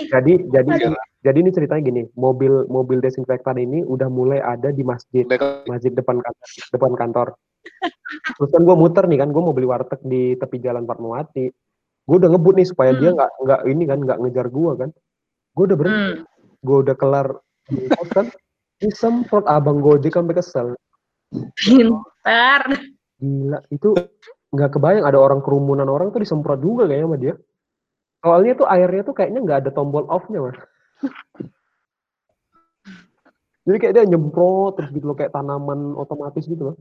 Ih, 0.00 0.08
Jadi, 0.08 0.32
jadi, 0.48 0.70
Aduh. 0.72 0.96
jadi 1.20 1.38
ini 1.44 1.50
ceritanya 1.52 1.82
gini, 1.84 2.02
mobil 2.16 2.64
mobil 2.66 2.98
desinfektan 2.98 3.60
ini 3.60 3.84
udah 3.84 4.08
mulai 4.08 4.40
ada 4.40 4.72
di 4.72 4.80
masjid. 4.80 5.28
Masjid 5.68 5.92
depan 5.92 6.16
kantor, 6.18 6.48
depan 6.72 6.92
kantor. 6.96 7.28
Terus 8.40 8.50
kan 8.54 8.62
gue 8.64 8.76
muter 8.78 9.04
nih 9.04 9.18
kan, 9.20 9.28
gue 9.34 9.42
mau 9.42 9.52
beli 9.52 9.68
warteg 9.68 10.00
di 10.00 10.32
tepi 10.38 10.62
jalan 10.62 10.88
Fatmawati. 10.88 11.50
Gue 12.06 12.16
udah 12.16 12.30
ngebut 12.32 12.54
nih 12.56 12.68
supaya 12.70 12.94
dia 12.94 13.10
Hmm. 13.12 13.18
nggak 13.18 13.30
nggak 13.42 13.60
ini 13.66 13.84
kan 13.84 13.98
nggak 14.06 14.18
ngejar 14.22 14.46
gue 14.48 14.72
kan. 14.78 14.90
Gue 15.52 15.64
udah 15.66 15.76
berhenti, 15.76 16.10
hmm. 16.22 16.24
gue 16.62 16.76
udah 16.86 16.94
kelar 16.96 17.26
di 17.66 17.90
pos 17.90 18.08
kan. 18.14 18.26
Disemprot 18.76 19.44
abang 19.48 19.80
Gojek 19.80 20.12
sampai 20.14 20.36
kesel. 20.36 20.76
Pintar. 21.56 22.62
Gila, 23.16 23.58
itu 23.72 23.96
nggak 24.54 24.70
kebayang 24.78 25.04
ada 25.06 25.18
orang 25.18 25.40
kerumunan 25.42 25.88
orang 25.90 26.14
tuh 26.14 26.22
disemprot 26.22 26.60
juga 26.62 26.86
kayaknya 26.86 27.06
sama 27.06 27.18
dia. 27.18 27.34
Soalnya 28.22 28.52
tuh 28.58 28.66
airnya 28.66 29.02
tuh 29.06 29.14
kayaknya 29.14 29.40
nggak 29.42 29.58
ada 29.66 29.70
tombol 29.74 30.06
off-nya 30.06 30.40
mas. 30.42 30.58
Jadi 33.66 33.76
kayak 33.82 33.94
dia 33.98 34.04
nyemprot 34.06 34.78
terus 34.78 34.90
gitu 34.94 35.10
loh 35.10 35.16
kayak 35.18 35.34
tanaman 35.34 35.98
otomatis 35.98 36.46
gitu 36.46 36.72
loh. 36.72 36.76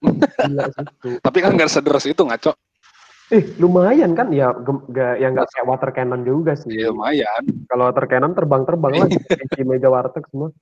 Gila 0.48 0.68
sih. 0.72 0.84
tuh. 1.00 1.16
tapi 1.24 1.38
kan 1.40 1.56
nggak 1.56 1.72
sederas 1.72 2.04
itu 2.04 2.20
ngaco 2.20 2.52
Eh, 3.26 3.42
lumayan 3.58 4.14
kan? 4.14 4.30
Ya, 4.30 4.54
nggak 4.54 5.18
yang 5.18 5.34
nggak 5.34 5.50
kayak 5.50 5.66
water 5.66 5.90
cannon 5.90 6.22
juga 6.22 6.54
sih. 6.54 6.70
ya 6.70 6.94
lumayan 6.94 7.42
Kalau 7.66 7.90
water 7.90 8.06
cannon 8.06 8.38
terbang-terbang 8.38 8.92
lah 9.02 9.08
di 9.58 9.64
meja 9.66 9.90
warteg 9.90 10.22
semua. 10.30 10.54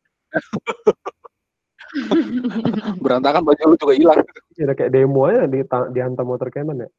berantakan 3.04 3.42
baju 3.46 3.62
lu 3.70 3.76
juga 3.78 3.94
hilang 3.94 4.20
Ya, 4.54 4.70
udah 4.70 4.76
kayak 4.78 4.92
demo 4.94 5.26
aja 5.26 5.50
di, 5.50 5.66
dihantam 5.66 6.30
water 6.30 6.46
cannon 6.46 6.87
ya. 6.87 6.90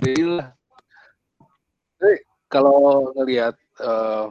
Gila. 0.00 0.46
Jadi, 2.00 2.16
kalau 2.48 3.12
ngelihat 3.12 3.52
eh, 3.84 4.26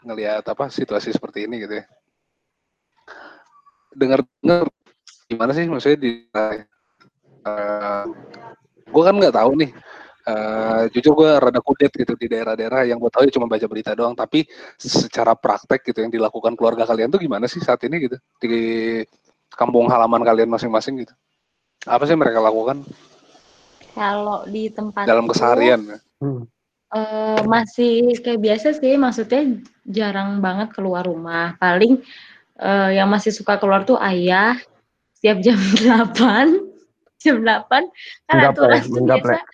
ngelihat 0.00 0.48
apa 0.48 0.72
situasi 0.72 1.12
seperti 1.12 1.44
ini 1.44 1.60
gitu 1.60 1.84
ya. 1.84 1.84
Dengar-dengar 3.92 4.72
gimana 5.28 5.52
sih 5.52 5.68
maksudnya 5.68 5.98
di 6.00 6.24
eh 7.46 8.04
gue 8.86 9.02
kan 9.04 9.14
nggak 9.20 9.36
tahu 9.36 9.60
nih. 9.60 9.70
Eh, 10.26 10.82
jujur 10.90 11.22
gue 11.22 11.30
rada 11.38 11.62
kudet 11.62 11.94
gitu 11.94 12.18
di 12.18 12.26
daerah-daerah 12.26 12.82
yang 12.82 12.98
gue 12.98 13.06
tahu 13.14 13.30
ya 13.30 13.32
cuma 13.38 13.46
baca 13.46 13.62
berita 13.70 13.94
doang. 13.94 14.18
Tapi 14.18 14.42
secara 14.74 15.38
praktek 15.38 15.86
gitu 15.86 16.02
yang 16.02 16.10
dilakukan 16.10 16.58
keluarga 16.58 16.82
kalian 16.82 17.14
tuh 17.14 17.22
gimana 17.22 17.46
sih 17.46 17.62
saat 17.62 17.78
ini 17.86 18.10
gitu? 18.10 18.18
Di 18.42 19.06
kampung 19.54 19.86
halaman 19.86 20.26
kalian 20.26 20.50
masing-masing 20.50 21.06
gitu. 21.06 21.14
Apa 21.86 22.10
sih 22.10 22.18
mereka 22.18 22.42
lakukan? 22.42 22.82
Kalau 23.94 24.42
di 24.50 24.66
tempat 24.68 25.06
dalam 25.06 25.30
keseharian 25.30 26.02
Hmm. 26.16 26.48
Eh, 26.96 27.40
masih 27.44 28.16
kayak 28.24 28.40
biasa 28.40 28.80
sih, 28.80 28.96
maksudnya 28.96 29.60
jarang 29.84 30.40
banget 30.40 30.72
keluar 30.72 31.04
rumah. 31.04 31.52
Paling 31.60 32.00
eh, 32.56 32.90
yang 32.96 33.12
masih 33.12 33.36
suka 33.36 33.60
keluar 33.60 33.84
tuh 33.84 34.00
ayah 34.00 34.56
setiap 35.12 35.38
jam 35.44 35.60
8. 36.16 36.56
Jam 37.20 37.44
8 37.44 37.68
kan 38.26 38.36
aturan 38.48 38.80
biasa 38.80 39.44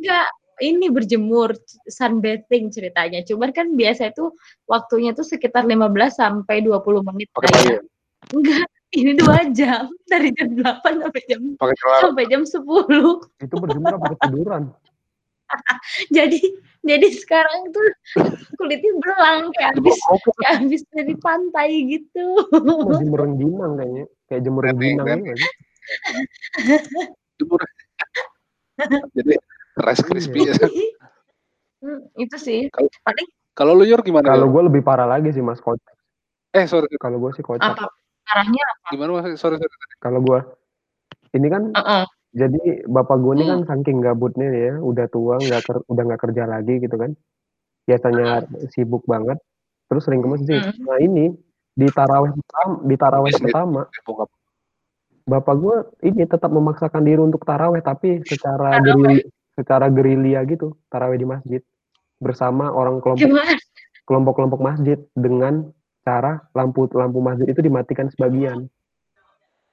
enggak 0.00 0.28
ini 0.60 0.86
berjemur 0.92 1.56
sunbathing 1.88 2.68
ceritanya. 2.72 3.24
Cuman 3.24 3.50
kan 3.52 3.72
biasa 3.72 4.12
itu 4.12 4.32
waktunya 4.68 5.16
tuh 5.16 5.24
sekitar 5.24 5.64
15 5.64 5.88
sampai 6.12 6.60
20 6.64 7.00
menit 7.04 7.28
pakai 7.32 7.48
payung 7.52 7.86
Enggak, 8.30 8.68
ini 8.92 9.16
dua 9.16 9.48
jam 9.50 9.88
dari 10.04 10.28
jam 10.36 10.52
8 10.52 11.00
sampai 11.00 11.22
jam 11.24 11.40
pakai 11.56 11.76
sampai 12.04 12.24
jam 12.28 12.42
10. 12.44 12.60
Itu 13.40 13.54
berjemur 13.56 13.92
apa 13.96 14.06
ketiduran? 14.14 14.62
Jadi 16.16 16.40
jadi 16.80 17.06
sekarang 17.12 17.74
tuh 17.74 17.88
kulitnya 18.56 18.92
belang 19.02 19.52
kayak 19.52 19.76
habis 19.76 19.98
kayak 20.40 20.54
habis 20.62 20.82
dari 20.94 21.14
pantai 21.18 21.68
gitu. 21.90 22.26
Jemur 23.02 23.20
rengginang 23.20 23.76
kayaknya. 23.76 24.04
Kayak 24.30 24.42
jemur 24.48 24.62
rengginang 24.64 25.20
nggak 25.20 25.36
sih? 25.36 25.52
jemur 27.36 27.60
jadi 29.12 29.34
rice 29.80 30.02
crispy 30.02 30.46
ya. 30.46 30.54
Hmm, 31.80 32.00
itu 32.14 32.36
sih 32.36 32.60
Kalau- 32.68 32.92
paling 33.00 33.28
kalau 33.50 33.72
lu 33.74 33.84
Yor 33.84 34.00
gimana 34.00 34.30
Kalau 34.30 34.46
gue 34.46 34.62
lebih 34.68 34.80
parah 34.80 35.08
lagi 35.08 35.32
sih 35.32 35.40
mas 35.40 35.58
kocak. 35.58 35.96
eh 36.50 36.66
sorry 36.66 36.90
Kalau 36.96 37.16
gue 37.18 37.30
sih 37.32 37.40
kocak. 37.40 37.64
apa 37.64 37.88
arahnya 38.26 38.64
gimana 38.88 39.10
mas 39.16 39.34
sorry 39.34 39.56
sorry 39.56 39.74
Kalau 39.98 40.20
gue 40.20 40.40
ini 41.32 41.46
kan 41.46 41.72
Heeh. 41.72 42.04
jadi 42.30 42.62
bapak 42.84 43.16
gue 43.16 43.32
ini 43.34 43.44
Hmm. 43.44 43.52
kan 43.64 43.80
saking 43.80 43.98
gabutnya 43.98 44.48
ya, 44.48 44.74
udah 44.78 45.06
tua, 45.06 45.38
nggak 45.38 45.62
ker- 45.62 45.86
udah 45.86 46.02
nggak 46.04 46.20
kerja 46.20 46.44
lagi 46.44 46.78
gitu 46.78 46.94
kan. 46.94 47.10
Biasanya 47.86 48.26
sibuk 48.70 49.02
banget, 49.04 49.38
terus 49.86 50.02
sering 50.04 50.20
ke 50.20 50.28
masjid. 50.28 50.60
Hmm. 50.60 50.84
Nah 50.84 50.98
ini 50.98 51.34
di 51.70 51.86
taraweh 51.88 52.30
pertama, 52.30 52.74
di 52.82 52.94
taraweh 52.94 53.32
pertama, 53.32 53.80
Eh, 53.86 54.26
bapak 55.22 55.54
gue 55.56 55.76
ini 56.04 56.22
tetap 56.24 56.50
memaksakan 56.50 57.02
diri 57.02 57.18
untuk 57.18 57.42
taraweh 57.42 57.78
tapi 57.80 58.22
secara 58.22 58.74
Taraweh. 58.74 58.82
gerilya, 58.84 59.26
secara 59.60 59.92
gerilya 59.92 60.40
gitu, 60.48 60.72
taraweh 60.88 61.20
di 61.20 61.28
masjid 61.28 61.60
bersama 62.16 62.72
orang 62.72 62.96
kelompok 62.98 63.28
kelompok-kelompok 64.04 64.60
masjid 64.60 64.96
dengan 65.12 65.68
cara 66.00 66.40
lampu 66.52 66.88
lampu 66.90 67.20
masjid 67.20 67.44
itu 67.46 67.60
dimatikan 67.60 68.08
sebagian. 68.08 68.72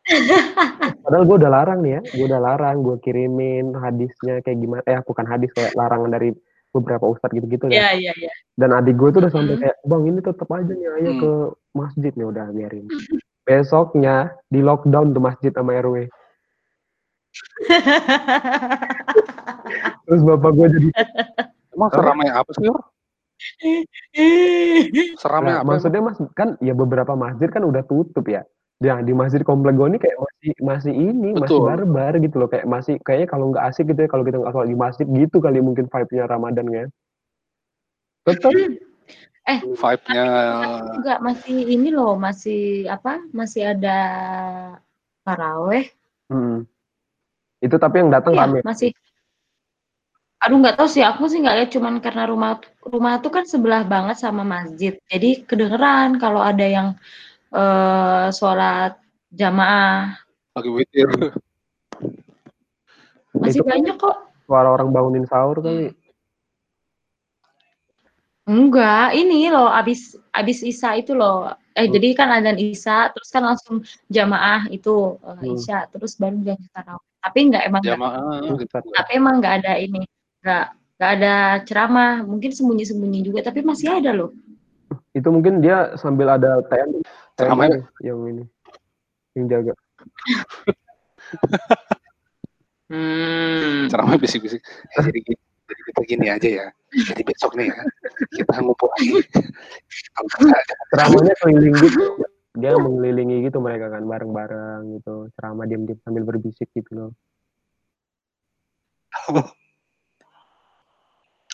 Padahal 1.03 1.23
gue 1.23 1.37
udah 1.39 1.51
larang 1.51 1.79
nih 1.79 1.99
ya, 1.99 2.01
gue 2.03 2.25
udah 2.27 2.41
larang, 2.41 2.83
gue 2.83 2.95
kirimin 2.99 3.75
hadisnya 3.75 4.39
kayak 4.39 4.59
gimana, 4.59 4.81
eh 4.83 4.99
bukan 5.03 5.23
hadis 5.23 5.51
kayak 5.51 5.71
larangan 5.75 6.11
dari 6.11 6.31
beberapa 6.71 7.07
ustadz 7.07 7.31
gitu-gitu 7.33 7.71
ya 7.71 7.95
ya 7.95 8.11
ya 8.13 8.31
Dan 8.53 8.75
adik 8.75 8.99
gue 8.99 9.09
tuh 9.09 9.23
udah 9.23 9.31
sampai 9.31 9.55
kayak, 9.57 9.75
bang 9.81 10.03
ini 10.03 10.19
tetap 10.19 10.47
aja 10.51 10.71
nih 10.71 10.87
ayah 10.99 11.13
Hmm. 11.15 11.21
ke 11.23 11.31
masjid 11.73 12.11
nih 12.13 12.27
udah 12.27 12.45
biarin. 12.51 12.85
besoknya 13.43 14.15
di 14.51 14.59
lockdown 14.59 15.15
tuh 15.15 15.23
masjid 15.23 15.51
sama 15.55 15.79
RW. 15.79 16.11
Terus 20.07 20.21
bapak 20.23 20.51
gue 20.55 20.67
jadi 20.77 20.89
Emang 21.77 21.89
seramai 21.93 22.27
apa 22.33 22.49
sih, 22.57 22.65
Yor? 22.65 22.81
Seramai 25.21 25.45
Nah, 25.45 25.57
apa? 25.61 25.67
maksudnya 25.69 26.01
mas 26.01 26.17
kan 26.33 26.57
ya 26.57 26.73
beberapa 26.73 27.13
masjid 27.13 27.53
kan 27.53 27.61
udah 27.61 27.85
tutup 27.85 28.25
ya. 28.25 28.41
Ya 28.81 28.97
di 29.01 29.13
masjid 29.13 29.41
komplek 29.41 29.73
gue 29.77 29.89
ini 29.89 29.97
kayak 30.01 30.17
masih 30.21 30.51
masih 30.61 30.93
ini 30.93 31.33
masih 31.33 31.57
Betul. 31.57 31.65
barbar 31.65 32.13
gitu 32.21 32.35
loh 32.37 32.49
kayak 32.49 32.65
masih 32.69 33.01
kayaknya 33.01 33.27
kalau 33.29 33.49
nggak 33.49 33.65
asik 33.73 33.89
gitu 33.89 34.05
ya 34.05 34.09
kalau 34.09 34.21
kita 34.21 34.37
nggak 34.37 34.53
sholat 34.53 34.69
di 34.69 34.77
masjid 34.77 35.05
gitu 35.09 35.37
kali 35.41 35.61
mungkin 35.65 35.89
vibe-nya 35.89 36.29
Ramadan 36.29 36.67
kan. 36.69 36.89
Tetap 38.25 38.53
Vibe-nya 39.47 40.25
juga 40.91 41.13
masih 41.23 41.57
ini 41.71 41.89
loh, 41.89 42.19
masih 42.19 42.91
apa? 42.91 43.23
Masih 43.31 43.71
ada 43.71 43.97
taraweh. 45.23 45.87
Mm. 46.27 46.67
Itu 47.57 47.75
tapi 47.75 47.95
yang 48.05 48.09
datang 48.13 48.33
Iya, 48.37 48.41
rame. 48.45 48.59
masih. 48.61 48.91
Aduh 50.37 50.61
nggak 50.61 50.77
tahu 50.77 50.85
sih, 50.85 51.01
aku 51.01 51.25
sih 51.25 51.41
nggak 51.41 51.55
lihat 51.57 51.69
cuman 51.73 51.97
karena 51.97 52.29
rumah 52.29 52.61
rumah 52.85 53.17
tuh 53.17 53.33
kan 53.33 53.45
sebelah 53.49 53.81
banget 53.81 54.21
sama 54.21 54.45
masjid. 54.45 54.93
Jadi 55.09 55.41
kedengeran 55.43 56.21
kalau 56.21 56.41
ada 56.45 56.61
yang 56.61 56.87
eh 57.49 58.27
sholat 58.29 59.01
jamaah. 59.33 60.13
lagi 60.53 60.69
witir. 60.73 61.09
Masih 63.37 63.61
Itu 63.61 63.65
kan 63.65 63.69
banyak 63.77 63.95
kok. 63.97 64.17
Suara 64.45 64.69
orang 64.73 64.89
bangunin 64.93 65.25
sahur 65.25 65.57
kali. 65.61 65.93
Enggak, 68.47 69.11
ini 69.11 69.51
loh 69.51 69.67
abis 69.67 70.15
abis 70.31 70.63
Isya 70.63 71.01
itu 71.01 71.11
loh. 71.11 71.51
Eh 71.75 71.85
Hmm. 71.85 71.93
jadi 71.93 72.07
kan 72.15 72.29
adzan 72.31 72.57
Isya, 72.57 73.11
terus 73.11 73.29
kan 73.29 73.43
langsung 73.43 73.83
jamaah 74.07 74.69
itu 74.71 75.17
Hmm. 75.19 75.43
Isya, 75.57 75.89
terus 75.91 76.15
baru 76.15 76.39
lanjut 76.41 76.61
tarawih. 76.71 77.06
Tapi 77.27 77.51
enggak 77.51 77.63
emang 77.67 77.83
enggak, 77.83 77.99
Jamaah 77.99 78.39
gitu. 78.55 78.75
tapi 78.95 79.11
emang 79.19 79.35
enggak 79.43 79.53
ada 79.59 79.73
ini, 79.75 80.07
enggak 80.39 80.65
enggak 80.95 81.11
ada 81.19 81.33
ceramah, 81.67 82.23
mungkin 82.23 82.55
sembunyi-sembunyi 82.55 83.19
juga, 83.27 83.43
tapi 83.43 83.59
masih 83.67 83.99
ada 83.99 84.15
loh. 84.15 84.31
Itu 85.11 85.27
mungkin 85.27 85.59
dia 85.59 85.91
sambil 85.99 86.39
ada 86.39 86.63
TNI, 86.63 87.03
Ceramahnya- 87.35 87.83
TNI 87.83 88.07
yang 88.07 88.19
ini 88.31 88.43
yang 89.35 89.45
jaga. 89.51 89.73
Hmm. 92.87 93.91
Ceramah 93.91 94.15
bisik-bisik. 94.15 94.63
Eh, 94.63 95.03
jadi 95.03 95.19
gini, 95.19 95.35
jadi 95.67 95.81
kita 95.91 96.01
gini 96.07 96.25
aja 96.31 96.47
ya. 96.47 96.67
Jadi 96.95 97.19
besok 97.27 97.59
nih 97.59 97.67
ya, 97.67 97.83
kita 98.31 98.63
ngumpul 98.63 98.87
lagi. 98.95 99.27
Ceramahnya 100.95 101.35
keliling 101.43 101.75
gitu. 101.83 102.15
Dia 102.57 102.73
mengelilingi 102.73 103.45
gitu 103.45 103.61
mereka 103.61 103.93
kan 103.93 104.03
bareng-bareng 104.03 104.97
gitu. 104.97 105.29
Ceramah 105.37 105.69
diam-diam 105.69 106.01
sambil 106.01 106.25
berbisik 106.25 106.67
gitu 106.73 106.91
loh. 106.97 107.11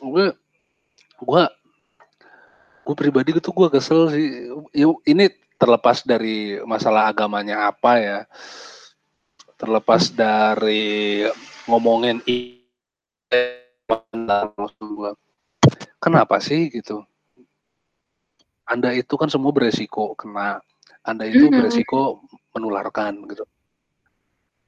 gue 0.03 0.27
gue 1.23 1.43
gue 2.83 2.95
pribadi 2.97 3.29
gitu 3.39 3.55
gue 3.55 3.69
kesel 3.71 4.11
sih 4.11 4.51
ini 5.07 5.25
terlepas 5.55 6.03
dari 6.03 6.59
masalah 6.67 7.07
agamanya 7.07 7.71
apa 7.71 7.91
ya 7.97 8.19
terlepas 9.55 10.11
dari 10.11 11.23
ngomongin 11.71 12.19
kenapa 16.03 16.43
sih 16.43 16.67
gitu 16.73 17.07
anda 18.67 18.91
itu 18.91 19.15
kan 19.15 19.31
semua 19.31 19.55
beresiko 19.55 20.11
kena 20.19 20.59
anda 21.03 21.27
itu 21.27 21.51
Mhm. 21.51 21.55
beresiko 21.59 22.23
menularkan 22.55 23.27
gitu. 23.27 23.43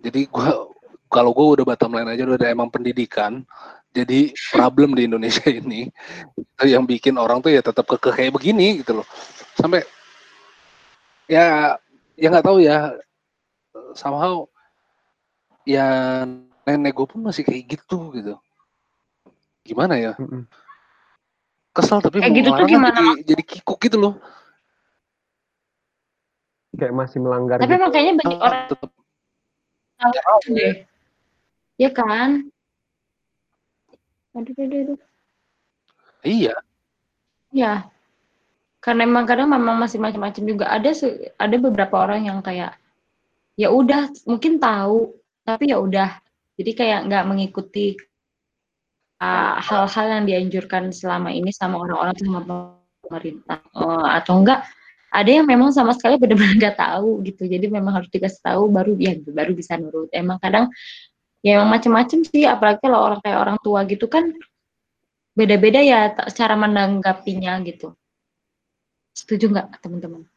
Jadi 0.04 0.28
gua 0.28 0.67
kalau 1.08 1.32
gue 1.32 1.45
udah 1.62 1.65
bottom 1.65 1.95
line 1.95 2.12
aja 2.12 2.28
udah 2.28 2.50
emang 2.52 2.67
pendidikan 2.67 3.45
jadi 3.95 4.36
problem 4.52 4.91
di 4.91 5.08
Indonesia 5.08 5.48
ini 5.62 5.88
yang 6.67 6.84
bikin 6.84 7.15
orang 7.15 7.39
tuh 7.39 7.56
ya 7.56 7.63
tetap 7.63 7.88
kekeh 7.88 8.12
kayak 8.12 8.36
begini 8.36 8.84
gitu 8.84 9.00
loh. 9.00 9.08
Sampai 9.56 9.88
ya 11.32 11.80
ya 12.19 12.28
nggak 12.28 12.45
tahu 12.45 12.60
ya 12.60 12.91
somehow 13.95 14.43
ya 15.63 15.88
nenek 16.67 16.91
gue 16.91 17.08
pun 17.08 17.24
masih 17.24 17.48
kayak 17.48 17.80
gitu 17.80 18.12
gitu. 18.12 18.36
Gimana 19.63 19.95
ya? 19.98 20.13
Kesel 21.71 22.04
tapi 22.04 22.19
Kayak 22.19 22.32
mau 22.32 22.38
gitu 22.39 22.50
tuh 22.56 22.67
gimana, 22.67 22.91
jadi, 22.91 23.08
jadi 23.36 23.43
kikuk 23.43 23.80
gitu 23.88 23.98
loh 24.00 24.13
Kayak 26.76 26.96
masih 26.96 27.20
melanggar 27.24 27.58
Tapi 27.58 27.72
gitu. 27.72 27.80
emang 27.80 27.92
kayaknya 27.92 28.14
banyak 28.20 28.40
orang 28.40 28.62
tetap 28.68 28.90
tahu 29.96 30.40
deh. 30.52 30.76
Ya 31.76 31.90
kan? 31.92 32.30
Aduh, 34.36 34.52
aduh, 34.60 34.80
aduh. 34.84 35.00
iya 36.28 36.56
Ya, 37.56 37.88
karena 38.84 39.08
emang 39.08 39.24
kadang 39.24 39.48
memang 39.48 39.80
masih 39.80 39.96
macam-macam 39.96 40.44
juga. 40.44 40.66
Ada 40.68 40.92
ada 41.40 41.56
beberapa 41.56 41.96
orang 42.04 42.28
yang 42.28 42.44
kayak 42.44 42.76
ya 43.56 43.72
udah 43.72 44.12
mungkin 44.28 44.60
tahu 44.60 45.16
tapi 45.48 45.72
ya 45.72 45.80
udah. 45.80 46.20
Jadi 46.60 46.72
kayak 46.76 47.08
nggak 47.08 47.24
mengikuti 47.32 47.96
uh, 49.24 49.56
hal-hal 49.64 50.06
yang 50.20 50.24
dianjurkan 50.28 50.92
selama 50.92 51.32
ini 51.32 51.56
sama 51.56 51.80
orang-orang 51.80 52.16
sama 52.20 52.40
pemerintah 53.06 53.60
Eh, 53.76 54.08
atau 54.20 54.34
enggak 54.42 54.66
ada 55.15 55.32
yang 55.32 55.47
memang 55.47 55.71
sama 55.71 55.95
sekali 55.95 56.19
benar-benar 56.19 56.60
nggak 56.60 56.78
tahu 56.78 57.23
gitu. 57.23 57.47
Jadi 57.47 57.71
memang 57.71 58.04
harus 58.04 58.10
dikasih 58.12 58.41
tahu 58.43 58.67
baru 58.67 58.91
ya 58.99 59.15
baru 59.23 59.56
bisa 59.56 59.80
nurut. 59.80 60.12
Emang 60.12 60.36
kadang 60.43 60.67
ya 61.39 61.62
emang 61.62 61.71
macam-macam 61.80 62.19
sih 62.28 62.43
apalagi 62.43 62.84
kalau 62.84 62.99
orang 62.99 63.19
kayak 63.23 63.39
orang 63.39 63.58
tua 63.63 63.80
gitu 63.88 64.12
kan 64.12 64.36
beda-beda 65.36 65.80
ya 65.80 66.12
cara 66.36 66.60
menanggapinya 66.60 67.56
gitu. 67.63 67.95
Setuju 69.15 69.51
nggak 69.56 69.80
teman-teman? 69.80 70.28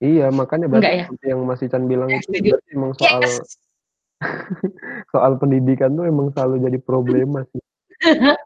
Iya, 0.00 0.28
makanya 0.32 0.66
berarti 0.68 0.84
Enggak 0.84 0.94
ya? 0.96 1.04
seperti 1.08 1.26
yang 1.28 1.40
Mas 1.44 1.60
Ican 1.64 1.84
bilang 1.88 2.08
Ya, 2.12 2.16
itu 2.20 2.28
setuju. 2.28 2.48
berarti 2.52 2.68
emang 2.72 2.92
soal 2.96 3.22
Yes. 3.24 3.48
soal 5.12 5.32
pendidikan 5.36 5.90
tuh 5.92 6.04
emang 6.08 6.32
selalu 6.32 6.54
jadi 6.64 6.78
problema 6.80 7.44
sih. 7.52 7.60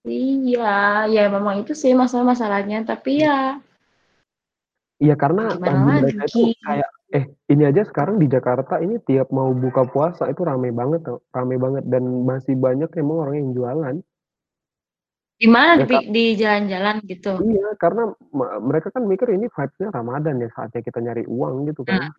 Iya, 0.00 1.04
ya 1.12 1.22
memang 1.28 1.60
itu 1.60 1.72
sih 1.76 1.92
masalah-masalahnya. 1.92 2.88
Tapi 2.88 3.24
ya 3.24 3.60
Iya 5.00 5.16
karena 5.16 5.56
Gimana 5.56 5.96
mereka 5.96 6.28
itu 6.28 6.40
lagi? 6.52 6.60
kayak 6.60 6.90
eh 7.10 7.24
ini 7.48 7.62
aja 7.64 7.82
sekarang 7.88 8.20
di 8.20 8.28
Jakarta 8.28 8.78
ini 8.84 9.00
tiap 9.02 9.32
mau 9.32 9.50
buka 9.56 9.82
puasa 9.88 10.28
itu 10.28 10.44
rame 10.44 10.70
banget 10.70 11.02
rame 11.32 11.56
banget 11.56 11.88
dan 11.88 12.04
masih 12.28 12.54
banyak 12.54 12.92
emang 13.00 13.16
orang 13.24 13.36
yang 13.40 13.50
jualan. 13.56 13.96
gimana 15.40 15.80
Ya, 15.80 15.88
di, 15.88 15.96
di 16.12 16.24
jalan-jalan 16.36 17.00
gitu. 17.08 17.40
Iya, 17.40 17.72
karena 17.80 18.12
mereka 18.60 18.92
kan 18.92 19.08
mikir 19.08 19.32
ini 19.32 19.48
vibes-nya 19.48 19.88
Ramadan 19.88 20.36
ya 20.36 20.52
saatnya 20.52 20.84
kita 20.84 21.00
nyari 21.00 21.24
uang 21.24 21.64
gitu 21.72 21.80
kan. 21.88 22.12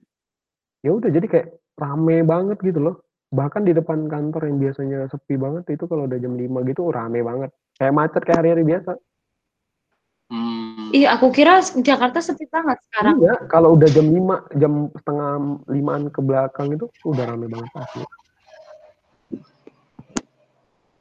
Ya 0.81 0.89
udah 0.89 1.09
jadi 1.13 1.29
kayak 1.29 1.47
rame 1.77 2.25
banget 2.25 2.57
gitu 2.65 2.81
loh. 2.81 3.05
Bahkan 3.31 3.63
di 3.63 3.71
depan 3.71 4.11
kantor 4.11 4.51
yang 4.51 4.59
biasanya 4.59 5.07
sepi 5.07 5.39
banget 5.39 5.63
itu 5.71 5.87
kalau 5.87 6.03
udah 6.03 6.19
jam 6.19 6.35
5 6.35 6.67
gitu 6.67 6.91
rame 6.91 7.23
banget. 7.23 7.49
Kayak 7.79 7.95
macet 7.95 8.21
kayak 8.27 8.39
hari-hari 8.43 8.63
biasa. 8.67 8.91
hmm, 10.27 10.91
Iya, 10.91 11.15
aku 11.15 11.31
kira 11.31 11.63
Jakarta 11.63 12.19
sepi 12.19 12.43
banget 12.51 12.83
sekarang. 12.91 13.23
Iya, 13.23 13.35
kalau 13.47 13.79
udah 13.79 13.87
jam 13.87 14.11
5, 14.11 14.43
jam 14.59 14.91
setengah 14.99 15.31
limaan 15.71 16.11
ke 16.11 16.19
belakang 16.19 16.75
itu 16.75 16.91
udah 17.07 17.23
rame 17.23 17.47
banget 17.47 17.71
pasti. 17.71 18.03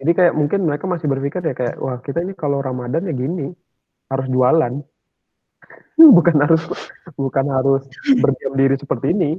Jadi 0.00 0.12
kayak 0.16 0.32
mungkin 0.32 0.64
mereka 0.64 0.86
masih 0.88 1.10
berpikir 1.10 1.44
ya 1.44 1.52
kayak 1.52 1.76
wah 1.76 2.00
kita 2.00 2.24
ini 2.24 2.32
kalau 2.32 2.62
Ramadan 2.62 3.10
ya 3.10 3.12
gini 3.12 3.50
harus 4.06 4.26
jualan. 4.30 4.72
bukan 6.16 6.36
harus 6.40 6.62
bukan 7.18 7.46
harus 7.50 7.82
berdiam 8.22 8.54
diri 8.54 8.78
seperti 8.78 9.18
ini. 9.18 9.30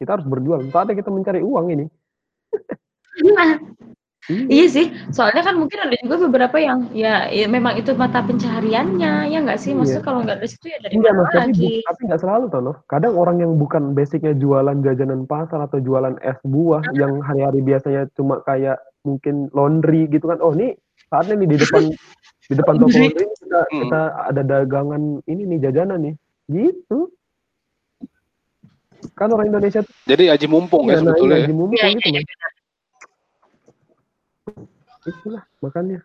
Kita 0.00 0.16
harus 0.16 0.24
berjual. 0.24 0.64
Saatnya 0.72 0.96
kita 0.96 1.12
mencari 1.12 1.44
uang 1.44 1.76
ini. 1.76 1.86
Nah, 3.34 3.58
Iya. 4.28 4.44
iya 4.52 4.66
sih, 4.68 4.86
soalnya 5.08 5.40
kan 5.40 5.56
mungkin 5.56 5.80
ada 5.88 5.96
juga 6.04 6.28
beberapa 6.28 6.60
yang 6.60 6.92
ya, 6.92 7.32
ya 7.32 7.48
memang 7.48 7.80
itu 7.80 7.96
mata 7.96 8.20
pencahariannya, 8.20 9.32
ya 9.32 9.38
nggak 9.40 9.56
sih? 9.56 9.72
Maksudnya 9.72 10.04
kalau 10.04 10.20
nggak 10.20 10.44
dari 10.44 10.48
situ 10.52 10.68
ya 10.68 10.78
dari 10.84 11.00
Enggak, 11.00 11.16
mana 11.16 11.48
lagi? 11.48 11.80
tapi 11.80 12.00
nggak 12.04 12.20
selalu 12.20 12.44
toh, 12.52 12.60
Noh. 12.60 12.76
Kadang 12.92 13.16
orang 13.16 13.40
yang 13.40 13.56
bukan 13.56 13.96
basicnya 13.96 14.36
jualan 14.36 14.84
jajanan 14.84 15.24
pasar 15.24 15.64
atau 15.64 15.80
jualan 15.80 16.20
es 16.20 16.36
buah 16.44 16.84
yang 16.92 17.24
hari-hari 17.24 17.64
biasanya 17.64 18.04
cuma 18.12 18.44
kayak 18.44 18.76
mungkin 19.00 19.48
laundry 19.56 20.04
gitu 20.12 20.28
kan. 20.28 20.44
Oh, 20.44 20.52
ini 20.52 20.76
saatnya 21.08 21.40
nih 21.40 21.48
di 21.48 21.56
depan 21.64 21.82
di 22.48 22.54
depan 22.54 22.74
toko 22.76 22.92
Laundry. 22.92 23.08
ini 23.16 23.32
kita, 23.32 23.60
Hmm. 23.64 23.80
kita 23.80 24.00
ada 24.28 24.42
dagangan 24.44 25.02
ini 25.24 25.42
nih 25.56 25.58
jajanan 25.64 25.98
nih. 26.04 26.14
Gitu. 26.52 27.08
Kan 29.14 29.28
orang 29.30 29.46
Indonesia 29.50 29.80
tuh 29.82 29.94
jadi 30.06 30.34
aji 30.34 30.46
mumpung 30.50 30.90
ya 30.90 30.98
iya, 30.98 31.00
nah, 31.02 31.14
sebetulnya 31.14 31.36
iya, 31.36 31.42
ya. 31.42 31.48
di 31.48 31.54
mumpung 31.54 31.78
Iya, 31.78 31.88
gitu, 31.94 32.08
iya, 32.08 32.20
Mas. 32.22 32.56
Itulah 35.08 35.42
makanya. 35.62 36.00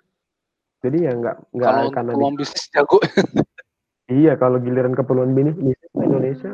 Jadi 0.84 0.97
ya 0.99 1.12
nggak 1.15 1.36
nggak 1.56 1.67
kalau 1.71 1.89
karena 1.95 2.12
di- 2.12 2.15
peluang 2.19 2.36
bisnis 2.36 2.65
jago 2.75 2.99
iya 4.19 4.36
kalau 4.36 4.60
giliran 4.60 4.91
keperluan 4.91 5.32
bisnis 5.32 5.79
Indonesia 5.95 6.51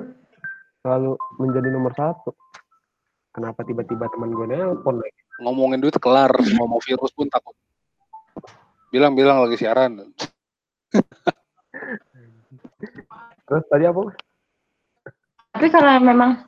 selalu 0.85 1.17
menjadi 1.41 1.69
nomor 1.73 1.93
satu. 1.97 2.31
Kenapa 3.29 3.61
tiba-tiba 3.61 4.09
teman 4.09 4.33
gue 4.33 4.47
nelpon 4.49 4.99
lagi? 4.99 5.21
Ngomongin 5.39 5.79
duit 5.79 5.95
kelar, 6.01 6.33
mau 6.57 6.81
virus 6.81 7.13
pun 7.13 7.29
takut. 7.29 7.53
Bilang-bilang 8.89 9.45
lagi 9.45 9.55
siaran. 9.61 10.01
Terus 13.47 13.63
tadi 13.69 13.85
apa? 13.85 14.13
Tapi 15.49 15.67
kalau 15.73 15.97
memang 16.01 16.45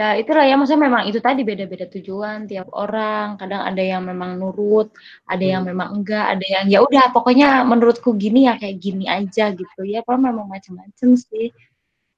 ya 0.00 0.16
itulah 0.16 0.48
ya 0.48 0.56
maksudnya 0.56 0.88
memang 0.88 1.02
itu 1.12 1.20
tadi 1.20 1.44
beda-beda 1.44 1.86
tujuan 1.86 2.48
tiap 2.48 2.72
orang. 2.72 3.36
Kadang 3.36 3.62
ada 3.68 3.82
yang 3.84 4.02
memang 4.02 4.40
nurut, 4.40 4.90
ada 5.28 5.44
yang 5.44 5.62
Hmm. 5.62 5.76
memang 5.76 5.88
enggak, 6.00 6.24
ada 6.36 6.46
yang 6.46 6.64
ya 6.72 6.78
udah 6.82 7.12
pokoknya 7.14 7.62
menurutku 7.68 8.16
gini 8.16 8.48
ya 8.48 8.56
kayak 8.56 8.80
gini 8.80 9.04
aja 9.06 9.52
gitu 9.54 9.80
ya. 9.84 10.00
Kalau 10.02 10.18
memang 10.18 10.48
macam-macam 10.48 11.08
sih. 11.16 11.52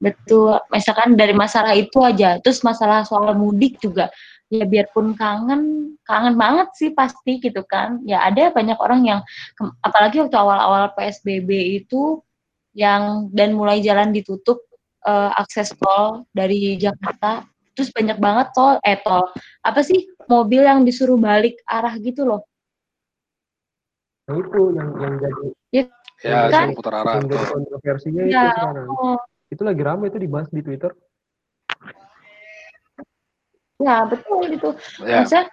Betul. 0.03 0.59
Misalkan 0.75 1.15
dari 1.15 1.31
masalah 1.31 1.79
itu 1.79 2.03
aja, 2.03 2.39
terus 2.43 2.59
masalah 2.67 3.07
soal 3.07 3.39
mudik 3.39 3.79
juga 3.79 4.11
ya 4.53 4.67
biarpun 4.69 5.17
kangen, 5.17 5.95
kangen 6.05 6.35
banget 6.37 6.69
sih 6.77 6.91
pasti 6.93 7.39
gitu 7.41 7.63
kan. 7.65 8.03
Ya 8.05 8.21
ada 8.27 8.51
banyak 8.53 8.77
orang 8.83 9.01
yang 9.07 9.21
apalagi 9.81 10.21
waktu 10.21 10.37
awal-awal 10.37 10.91
PSBB 10.99 11.81
itu 11.83 12.21
yang 12.77 13.31
dan 13.33 13.55
mulai 13.57 13.81
jalan 13.81 14.11
ditutup 14.13 14.61
eh, 15.03 15.31
akses 15.37 15.75
tol 15.75 16.25
dari 16.31 16.77
Jakarta 16.77 17.43
terus 17.73 17.89
banyak 17.91 18.21
banget 18.21 18.47
tol 18.53 18.77
eh 18.85 19.01
tol 19.01 19.27
apa 19.61 19.81
sih 19.81 20.05
mobil 20.29 20.61
yang 20.63 20.85
disuruh 20.85 21.17
balik 21.17 21.57
arah 21.65 21.95
gitu 21.97 22.23
loh 22.25 22.43
Nah 24.23 24.39
itu 24.39 24.61
yang 24.79 24.89
yang 25.03 25.15
jadi 25.19 25.45
Ya, 26.23 26.47
Kan? 26.47 26.71
suruh 26.71 26.79
putar 26.79 26.95
arah. 27.03 27.19
yang 27.19 27.27
jadi 27.27 27.47
kontroversinya 27.51 28.23
Ya, 28.23 28.43
itu 28.47 28.55
sekarang. 28.55 28.89
oh, 28.95 29.19
Itu 29.51 29.63
lagi 29.67 29.83
ramai 29.83 30.07
itu 30.07 30.19
dibahas 30.23 30.47
di 30.55 30.63
Twitter. 30.63 30.95
ya 33.83 34.07
betul 34.07 34.47
gitu 34.47 34.69
Ya, 35.03 35.27
maksudnya 35.27 35.51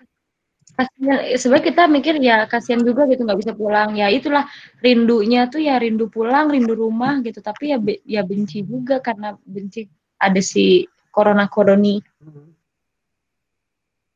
kasihan 0.79 1.19
sebenarnya 1.35 1.65
kita 1.67 1.83
mikir 1.91 2.15
ya 2.23 2.37
kasihan 2.47 2.79
juga 2.87 3.03
gitu 3.11 3.27
nggak 3.27 3.39
bisa 3.43 3.51
pulang 3.51 3.99
ya 3.99 4.07
itulah 4.07 4.47
rindunya 4.79 5.51
tuh 5.51 5.59
ya 5.59 5.75
rindu 5.75 6.07
pulang 6.07 6.47
rindu 6.47 6.71
rumah 6.71 7.19
gitu 7.19 7.43
tapi 7.43 7.75
ya 7.75 7.77
be- 7.83 7.99
ya 8.07 8.23
benci 8.23 8.63
juga 8.63 9.03
karena 9.03 9.35
benci 9.43 9.91
ada 10.15 10.39
si 10.39 10.87
corona 11.11 11.51
koroni 11.51 11.99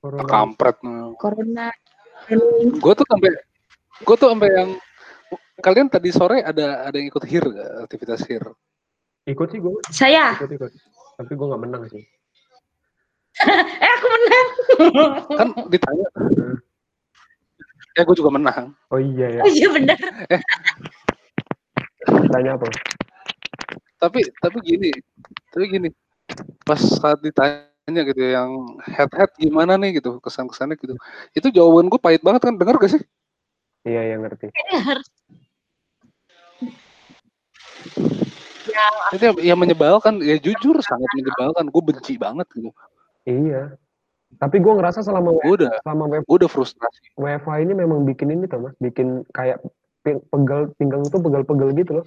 Corona. 0.03 0.27
kampret. 0.27 0.75
corona 1.15 1.67
Gue 2.79 2.93
tuh 2.95 3.07
sampai 3.07 3.31
gue 4.03 4.15
tuh 4.19 4.27
sampai 4.31 4.49
yang 4.51 4.69
kalian 5.63 5.87
tadi 5.91 6.11
sore 6.11 6.43
ada 6.43 6.87
ada 6.87 6.95
yang 6.95 7.07
ikut 7.07 7.23
hir 7.27 7.43
gak? 7.43 7.87
aktivitas 7.87 8.23
hir 8.27 8.43
Ikut 9.23 9.47
sih 9.55 9.59
gue, 9.63 9.79
saya 9.87 10.35
ikut 10.35 10.51
ikut. 10.59 10.71
Tapi 11.15 11.31
gue 11.31 11.47
nggak 11.47 11.63
menang 11.63 11.87
sih. 11.87 12.03
Eh 13.41 13.91
aku 13.97 14.07
menang. 14.13 14.47
Kan 15.33 15.49
ditanya. 15.73 16.07
Ya 17.93 18.01
gue 18.05 18.15
juga 18.17 18.31
menang. 18.33 18.73
Oh 18.89 19.01
iya 19.01 19.39
ya. 19.39 19.41
oh 19.41 19.49
iya 19.49 19.67
benar. 19.69 19.97
Tanya 22.29 22.57
apa? 22.57 22.67
tapi 24.03 24.19
tapi 24.43 24.57
gini 24.59 24.91
tapi 25.55 25.65
gini. 25.71 25.89
Pas 26.67 26.79
saat 26.79 27.19
ditanya 27.23 28.01
gitu 28.03 28.19
yang 28.19 28.79
head 28.83 29.11
head 29.15 29.31
gimana 29.39 29.79
nih 29.79 29.99
gitu 29.99 30.19
kesan 30.19 30.47
kesannya 30.51 30.75
gitu. 30.79 30.95
Itu 31.35 31.47
jawaban 31.51 31.87
gue 31.87 31.99
pahit 31.99 32.19
banget 32.23 32.43
kan 32.43 32.55
denger 32.59 32.79
gak 32.79 32.91
sih? 32.99 33.01
Iya 33.87 34.15
yang 34.15 34.27
ngerti. 34.27 34.47
itu 39.13 39.23
yang, 39.23 39.37
yang 39.53 39.59
menyebalkan 39.59 40.23
ya 40.23 40.39
jujur 40.39 40.79
sangat 40.83 41.09
menyebalkan. 41.15 41.67
Gue 41.69 41.83
benci 41.83 42.15
banget 42.15 42.47
gitu 42.55 42.71
Iya. 43.23 43.75
Tapi 44.33 44.57
gue 44.57 44.73
ngerasa 44.73 44.99
selama 44.99 45.29
gue 45.35 45.45
udah 45.53 45.71
selama 45.81 46.03
W- 46.09 46.25
gue 46.25 46.37
udah 46.41 46.49
frustasi 46.49 47.13
WFH 47.15 47.49
ini 47.61 47.73
memang 47.73 48.01
bikin 48.01 48.33
ini 48.33 48.45
tuh 48.45 48.59
mas, 48.59 48.73
bikin 48.77 49.21
kayak 49.29 49.61
pegel 50.03 50.73
pinggang 50.75 51.05
tuh 51.05 51.17
pegel-pegel 51.17 51.69
gitu 51.73 52.01
loh. 52.01 52.05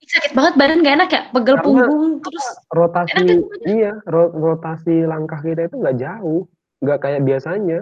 sakit 0.00 0.32
banget 0.32 0.54
badan 0.56 0.80
gak 0.80 0.94
enak 0.96 1.10
ya 1.10 1.22
pegel 1.28 1.54
Karena- 1.54 1.66
punggung 1.84 2.04
terus 2.24 2.46
Rotasi 2.70 3.12
Enak 3.12 3.28
kan? 3.28 3.38
iya, 3.68 3.92
ro- 4.04 4.32
rotasi 4.32 5.04
langkah 5.04 5.38
kita 5.38 5.68
itu 5.68 5.76
nggak 5.76 5.98
jauh, 5.98 6.48
nggak 6.80 6.98
kayak 6.98 7.20
biasanya. 7.22 7.80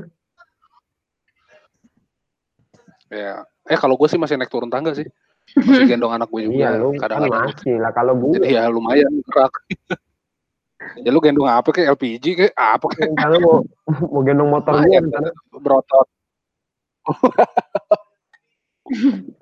ya 3.07 3.47
eh 3.65 3.79
kalau 3.79 3.95
gue 3.95 4.09
sih 4.11 4.19
masih 4.19 4.35
naik 4.35 4.51
turun 4.51 4.67
tangga 4.67 4.91
sih 4.91 5.07
masih 5.63 5.87
gendong 5.87 6.11
anak 6.11 6.27
gue 6.27 6.43
juga 6.43 6.59
Iya, 6.59 6.71
kan 6.75 6.99
kadang-kadang 6.99 7.47
masih 7.47 7.75
lah 7.79 7.93
kalau 7.95 8.13
gue 8.19 8.35
jadi 8.35 8.49
ya 8.51 8.63
lumayan 8.67 9.13
gerak 9.23 9.55
ya 11.01 11.09
lu 11.09 11.21
gendong 11.21 11.49
apa 11.49 11.73
kayak 11.73 11.97
LPG 11.97 12.25
kayak 12.37 12.55
apa 12.55 12.87
kayak 12.93 13.11
karena 13.17 13.37
mau 13.41 13.65
mau 14.13 14.21
gendong 14.21 14.51
motor 14.53 14.73
gue 14.77 14.85
lumayan 14.85 15.05
karena 15.09 15.31
berotot. 15.57 16.07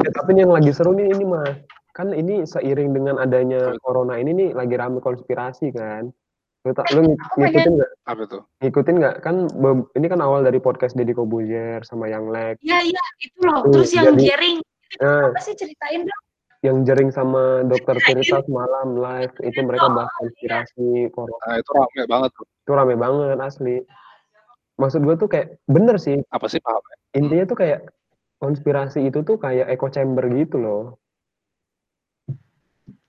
Ya, 0.00 0.10
tapi 0.16 0.32
ini 0.32 0.40
yang 0.48 0.54
lagi 0.56 0.72
seru 0.72 0.96
nih 0.96 1.12
ini 1.12 1.24
mas. 1.28 1.52
Kan 1.92 2.10
ini 2.10 2.48
seiring 2.48 2.96
dengan 2.96 3.20
adanya 3.20 3.76
corona 3.84 4.16
ini 4.16 4.32
nih 4.32 4.48
lagi 4.56 4.74
rame 4.74 4.98
konspirasi 5.04 5.68
kan. 5.70 6.08
Lu, 6.64 6.72
tak- 6.72 6.88
lu 6.96 7.12
ng- 7.12 7.20
ngikutin 7.36 7.72
nggak? 7.76 7.90
Apa 8.08 8.22
tuh? 8.24 8.42
Ngikutin 8.64 8.94
nggak? 8.96 9.16
Kan 9.20 9.52
ini 9.94 10.06
kan 10.08 10.24
awal 10.24 10.40
dari 10.42 10.56
podcast 10.58 10.96
Deddy 10.96 11.12
Kobuzier 11.12 11.84
sama 11.84 12.08
yang 12.08 12.32
Lex 12.32 12.56
iya 12.64 12.80
iya 12.80 13.04
itu 13.20 13.36
loh. 13.44 13.68
Tuh, 13.68 13.84
terus 13.84 13.92
yang 13.92 14.16
jadi- 14.16 14.26
jaring 14.32 14.56
nah. 15.04 15.28
apa 15.28 15.40
sih? 15.44 15.52
Ceritain 15.54 16.08
dong 16.08 16.22
yang 16.64 16.80
jering 16.88 17.12
sama 17.12 17.60
dokter 17.68 18.00
Tirta 18.00 18.40
semalam 18.48 18.96
live 18.96 19.36
itu 19.44 19.60
mereka 19.60 19.92
bahas 19.92 20.08
konspirasi 20.16 21.12
corona. 21.12 21.44
Nah 21.44 21.56
itu 21.60 21.70
rame 21.76 22.02
banget 22.08 22.30
tuh. 22.32 22.46
Itu 22.64 22.72
rame 22.72 22.94
banget 22.96 23.38
asli. 23.44 23.76
Maksud 24.80 25.04
gue 25.04 25.16
tuh 25.20 25.28
kayak 25.28 25.60
bener 25.68 26.00
sih. 26.00 26.24
Apa 26.32 26.48
sih 26.48 26.64
paham 26.64 26.80
ya? 26.80 26.96
intinya 27.14 27.44
tuh 27.46 27.58
kayak 27.60 27.80
konspirasi 28.42 29.06
itu 29.06 29.22
tuh 29.22 29.36
kayak 29.38 29.70
echo 29.70 29.92
chamber 29.92 30.24
gitu 30.32 30.56
loh. 30.56 30.82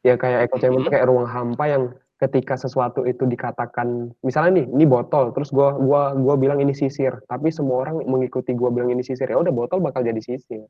Ya 0.04 0.20
kayak 0.20 0.52
echo 0.52 0.60
chamber 0.60 0.84
tuh 0.84 0.92
kayak 0.92 1.08
ruang 1.08 1.26
hampa 1.26 1.66
yang 1.72 1.84
ketika 2.20 2.60
sesuatu 2.60 3.08
itu 3.08 3.24
dikatakan 3.24 4.12
misalnya 4.24 4.64
nih 4.64 4.66
ini 4.72 4.86
botol 4.88 5.36
terus 5.36 5.52
gua 5.52 5.76
gua 5.76 6.16
gua 6.16 6.40
bilang 6.40 6.64
ini 6.64 6.72
sisir 6.72 7.12
tapi 7.28 7.52
semua 7.52 7.84
orang 7.84 8.08
mengikuti 8.08 8.56
gua 8.56 8.72
bilang 8.72 8.88
ini 8.88 9.04
sisir 9.04 9.28
ya 9.28 9.36
udah 9.36 9.52
botol 9.52 9.84
bakal 9.84 10.00
jadi 10.00 10.24
sisir 10.24 10.64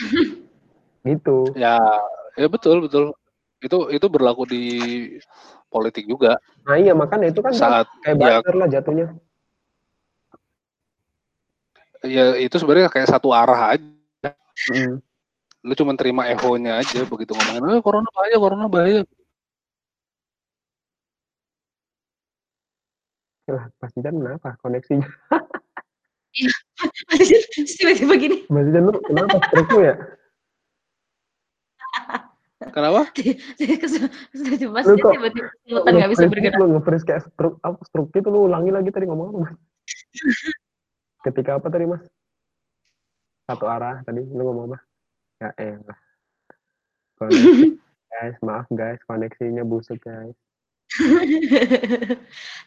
gitu 1.06 1.54
ya 1.54 1.78
ya 2.34 2.46
betul 2.50 2.82
betul 2.84 3.14
itu 3.62 3.78
itu 3.94 4.06
berlaku 4.10 4.42
di 4.44 4.64
politik 5.70 6.04
juga 6.04 6.36
nah 6.66 6.76
iya 6.76 6.92
makanya 6.92 7.30
itu 7.32 7.40
kan 7.40 7.54
saat 7.54 7.86
kayak 8.02 8.42
ya 8.44 8.52
lah 8.52 8.68
jatuhnya 8.68 9.06
ya 12.04 12.36
itu 12.38 12.54
sebenarnya 12.58 12.90
kayak 12.92 13.08
satu 13.10 13.30
arah 13.32 13.78
aja 13.78 13.94
Mm. 14.72 15.04
lu 15.68 15.74
cuma 15.76 15.92
terima 16.00 16.24
echo-nya 16.32 16.80
aja 16.80 17.04
begitu 17.04 17.36
ngomongin 17.36 17.76
eh 17.76 17.80
corona 17.84 18.08
bahaya 18.08 18.36
corona 18.40 18.66
bahaya 18.72 19.00
lah 23.46 23.68
Mas 23.78 23.92
Jan 24.00 24.16
kenapa 24.16 24.56
koneksinya 24.64 25.06
Terus 27.12 27.76
tiba-tiba 27.78 28.14
gini 28.16 28.36
Mas 28.48 28.64
lu 28.72 28.96
kenapa 29.04 29.36
stroke 29.44 29.70
lu 29.76 29.80
ya 29.84 29.94
kenapa 32.70 33.08
kok- 33.14 33.38
tiba-tiba 35.14 35.48
kesemutan 35.62 35.92
nggak 35.96 36.10
bisa 36.12 36.24
bergerak 36.26 36.58
Lu 36.58 36.66
nge-freeze 36.76 37.06
kayak 37.06 37.22
stroke, 37.28 37.58
apa, 37.62 37.78
stroke 37.86 38.10
gitu 38.14 38.28
lu 38.30 38.50
ulangi 38.50 38.70
lagi 38.74 38.90
tadi 38.90 39.06
ngomong 39.06 39.26
apa, 39.30 39.38
Mas? 39.46 39.52
Ketika 41.26 41.58
apa 41.58 41.66
tadi, 41.70 41.84
Mas? 41.90 42.02
Satu 43.46 43.64
arah 43.66 44.02
tadi 44.02 44.22
lu 44.22 44.42
ngomong 44.42 44.74
apa? 44.74 44.78
Ya 45.42 45.50
elah. 45.58 45.98
Koneksi, 47.16 47.80
guys, 48.12 48.36
maaf 48.44 48.66
guys, 48.68 49.00
koneksinya 49.08 49.64
busuk 49.64 49.96
guys. 50.04 50.36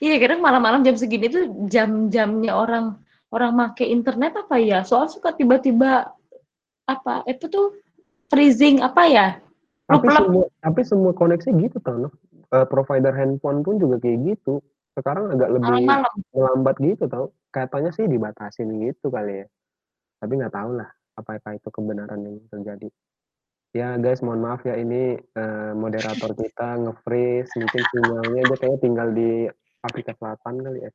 Iya 0.02 0.16
kadang 0.20 0.42
malam-malam 0.42 0.82
jam 0.82 0.98
segini 0.98 1.30
tuh 1.30 1.70
jam-jamnya 1.70 2.58
orang 2.58 2.98
orang 3.30 3.54
make 3.54 3.86
internet 3.86 4.34
apa 4.36 4.58
ya? 4.58 4.82
Soal 4.82 5.06
suka 5.06 5.38
tiba-tiba 5.38 6.10
apa? 6.90 7.22
Itu 7.30 7.46
tuh 7.48 7.68
freezing 8.30 8.82
apa 8.82 9.04
ya? 9.06 9.28
Tapi 9.90 10.08
semua, 10.14 10.46
tapi 10.62 10.82
semua 10.86 11.12
koneksi 11.18 11.50
gitu 11.58 11.78
tau, 11.82 11.98
no? 11.98 12.10
Eh, 12.54 12.66
provider 12.70 13.14
handphone 13.14 13.66
pun 13.66 13.82
juga 13.82 13.98
kayak 13.98 14.38
gitu. 14.38 14.62
Sekarang 14.94 15.34
agak 15.34 15.50
lebih 15.50 15.86
Malam-malam. 15.86 16.14
melambat 16.34 16.76
gitu 16.78 17.10
tau. 17.10 17.34
Katanya 17.50 17.90
sih 17.90 18.06
dibatasin 18.06 18.70
gitu 18.86 19.10
kali 19.10 19.42
ya. 19.44 19.48
Tapi 20.22 20.34
nggak 20.38 20.54
tahu 20.54 20.78
lah 20.78 20.90
apakah 21.20 21.52
itu 21.58 21.70
kebenaran 21.74 22.22
yang 22.24 22.38
terjadi. 22.48 22.88
Ya 23.70 23.94
guys, 24.02 24.26
mohon 24.26 24.42
maaf 24.42 24.66
ya 24.66 24.74
ini 24.82 25.18
eh, 25.22 25.72
moderator 25.78 26.34
kita 26.34 26.82
nge-freeze, 26.90 27.54
mungkin 27.54 27.84
sinyalnya 27.94 28.42
dia 28.50 28.58
kayaknya 28.58 28.80
tinggal 28.82 29.08
di 29.14 29.46
Afrika 29.86 30.18
Selatan 30.18 30.56
kali 30.66 30.80
ya. 30.90 30.92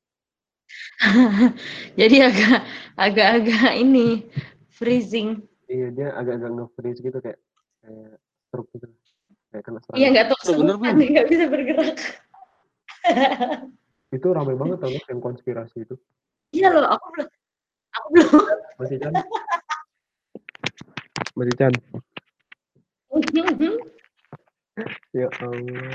Jadi 2.01 2.17
agak 2.19 2.59
agak-agak 2.99 3.73
ini 3.79 4.27
freezing. 4.75 5.39
Iya 5.71 5.89
dia 5.95 6.09
agak-agak 6.19 6.51
nge-freeze 6.51 6.99
gitu 6.99 7.19
kayak 7.23 7.39
kayak 7.87 8.19
stroke 8.55 8.71
gitu. 8.79 8.87
Kayak 9.51 9.63
kena 9.67 9.79
stroke. 9.83 9.99
Iya 9.99 10.07
nggak 10.15 10.27
tahu 10.31 10.39
bener, 10.63 10.75
sebutan, 10.79 10.95
nggak 11.11 11.27
bisa 11.27 11.45
bergerak. 11.51 11.99
Itu 14.15 14.27
ramai 14.31 14.55
banget 14.55 14.79
tau 14.79 14.95
yang 14.95 15.19
konspirasi 15.19 15.83
itu. 15.83 15.99
Iya 16.55 16.71
loh, 16.71 16.87
aku 16.87 17.07
belum, 17.19 17.29
aku 17.99 18.07
belum. 18.15 18.31
Masih 18.79 18.97
Chan? 19.03 19.13
Masih 21.35 21.55
Chan? 21.59 21.75
Ya 25.15 25.31
Allah. 25.39 25.95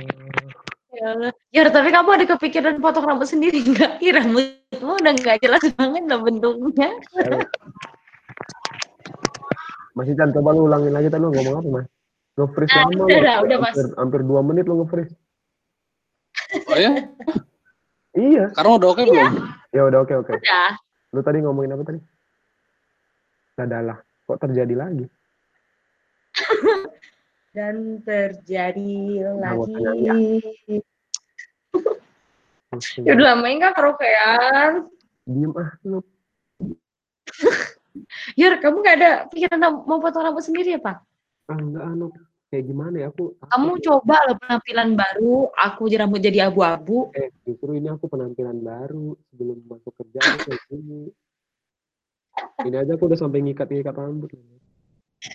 ya 0.96 1.06
Allah. 1.12 1.32
Ya 1.52 1.68
tapi 1.68 1.92
kamu 1.92 2.16
ada 2.16 2.24
kepikiran 2.32 2.80
potong 2.80 3.04
rambut 3.04 3.28
sendiri 3.28 3.60
nggak? 3.60 4.00
Ih 4.00 4.16
rambutmu 4.16 5.04
udah 5.04 5.14
nggak 5.20 5.44
jelas 5.44 5.60
banget 5.76 6.08
lah 6.08 6.24
bentuknya. 6.24 6.96
Masih 10.00 10.16
Chan, 10.16 10.32
coba 10.32 10.56
lu 10.56 10.72
ulangin 10.72 10.96
lagi 10.96 11.12
tadi 11.12 11.20
lu 11.20 11.36
ngomong 11.36 11.60
apa 11.60 11.68
mas? 11.68 11.88
Nge-freeze 12.40 12.72
Ah, 12.72 12.88
lama 12.88 12.92
udah, 12.96 13.04
lu. 13.04 13.20
udah, 13.20 13.36
udah, 13.44 13.58
Mas. 13.60 13.76
hampir, 13.76 13.88
hampir 14.00 14.22
dua 14.24 14.40
menit 14.40 14.64
lu 14.64 14.80
nge-freeze. 14.80 15.12
Oh 16.72 16.78
ya? 16.80 16.92
Iya. 18.16 18.44
Sekarang 18.56 18.80
udah 18.80 18.90
oke 18.96 19.04
belum? 19.04 19.34
Ya 19.76 19.82
udah 19.86 20.00
oke 20.08 20.14
oke. 20.24 20.34
Udah. 20.40 20.72
Lu 21.12 21.20
tadi 21.20 21.38
ngomongin 21.44 21.76
apa 21.76 21.84
tadi? 21.84 22.00
Dadalah. 23.60 24.00
Kok 24.24 24.40
terjadi 24.40 24.74
lagi? 24.78 25.06
Dan 27.56 28.00
terjadi 28.08 28.94
lagi. 29.36 29.44
Rambutnya 29.44 29.92
ya. 30.00 30.16
Ya 33.02 33.18
udah 33.18 33.34
lama 33.34 33.50
nggak 33.50 33.74
karaokean. 33.74 34.86
Diem 35.26 35.50
ah 35.58 35.74
lu. 35.82 36.06
Yar, 38.40 38.62
kamu 38.62 38.86
nggak 38.86 38.96
ada 39.02 39.12
pikiran 39.34 39.58
mau 39.90 39.98
potong 39.98 40.22
rambut 40.22 40.46
sendiri 40.46 40.78
ya, 40.78 40.82
Pak? 40.82 41.02
Ah 41.50 41.58
enggak 41.58 41.82
anu. 41.82 42.14
Kayak 42.50 42.66
gimana 42.66 42.96
ya 42.98 43.08
aku. 43.14 43.38
Kamu 43.46 43.78
coba 43.78 44.26
loh 44.26 44.38
penampilan 44.42 44.98
baru, 44.98 45.54
aku 45.54 45.82
rambut 45.94 46.18
jadi 46.18 46.50
abu-abu. 46.50 47.14
Eh 47.14 47.30
justru 47.46 47.78
ini 47.78 47.94
aku 47.94 48.10
penampilan 48.10 48.58
baru 48.58 49.14
sebelum 49.30 49.62
masuk 49.70 49.94
kerja 49.94 50.18
aku 50.18 50.38
kayak 50.50 50.62
gini. 50.66 51.14
Ini 52.66 52.76
aja 52.82 52.92
aku 52.98 53.06
udah 53.06 53.20
sampai 53.22 53.46
ngikat-ngikat 53.46 53.94
rambut. 53.94 54.34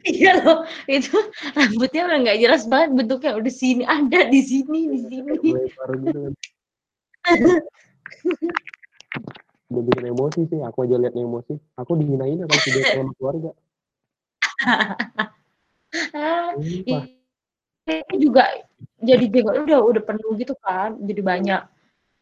Iya 0.03 0.43
loh, 0.43 0.67
itu 0.91 1.15
rambutnya 1.59 2.03
udah 2.11 2.19
nggak 2.27 2.41
jelas 2.43 2.67
banget 2.67 2.91
bentuknya 2.99 3.33
udah 3.39 3.53
sini 3.55 3.87
ada 3.87 4.21
di 4.27 4.41
sini 4.43 4.81
di 4.91 4.99
sini. 5.07 5.33
Gitu 5.39 5.55
kan. 5.71 6.35
Udah 9.71 9.83
bikin 9.87 10.05
emosi 10.11 10.41
sih, 10.51 10.61
aku 10.67 10.83
aja 10.83 10.99
liat 10.99 11.15
emosi. 11.15 11.55
Aku 11.79 11.95
dihinain 11.95 12.43
apa 12.43 12.59
video 12.59 12.83
sama 12.91 13.15
keluarga. 13.15 13.51
Ah, 16.15 16.51
Sumpah. 16.59 17.07
juga 18.17 18.45
jadi 18.99 19.25
jenggot 19.29 19.69
udah 19.69 19.81
udah 19.85 20.03
penuh 20.03 20.33
gitu 20.41 20.55
kan, 20.59 20.97
jadi 20.99 21.21
banyak. 21.21 21.63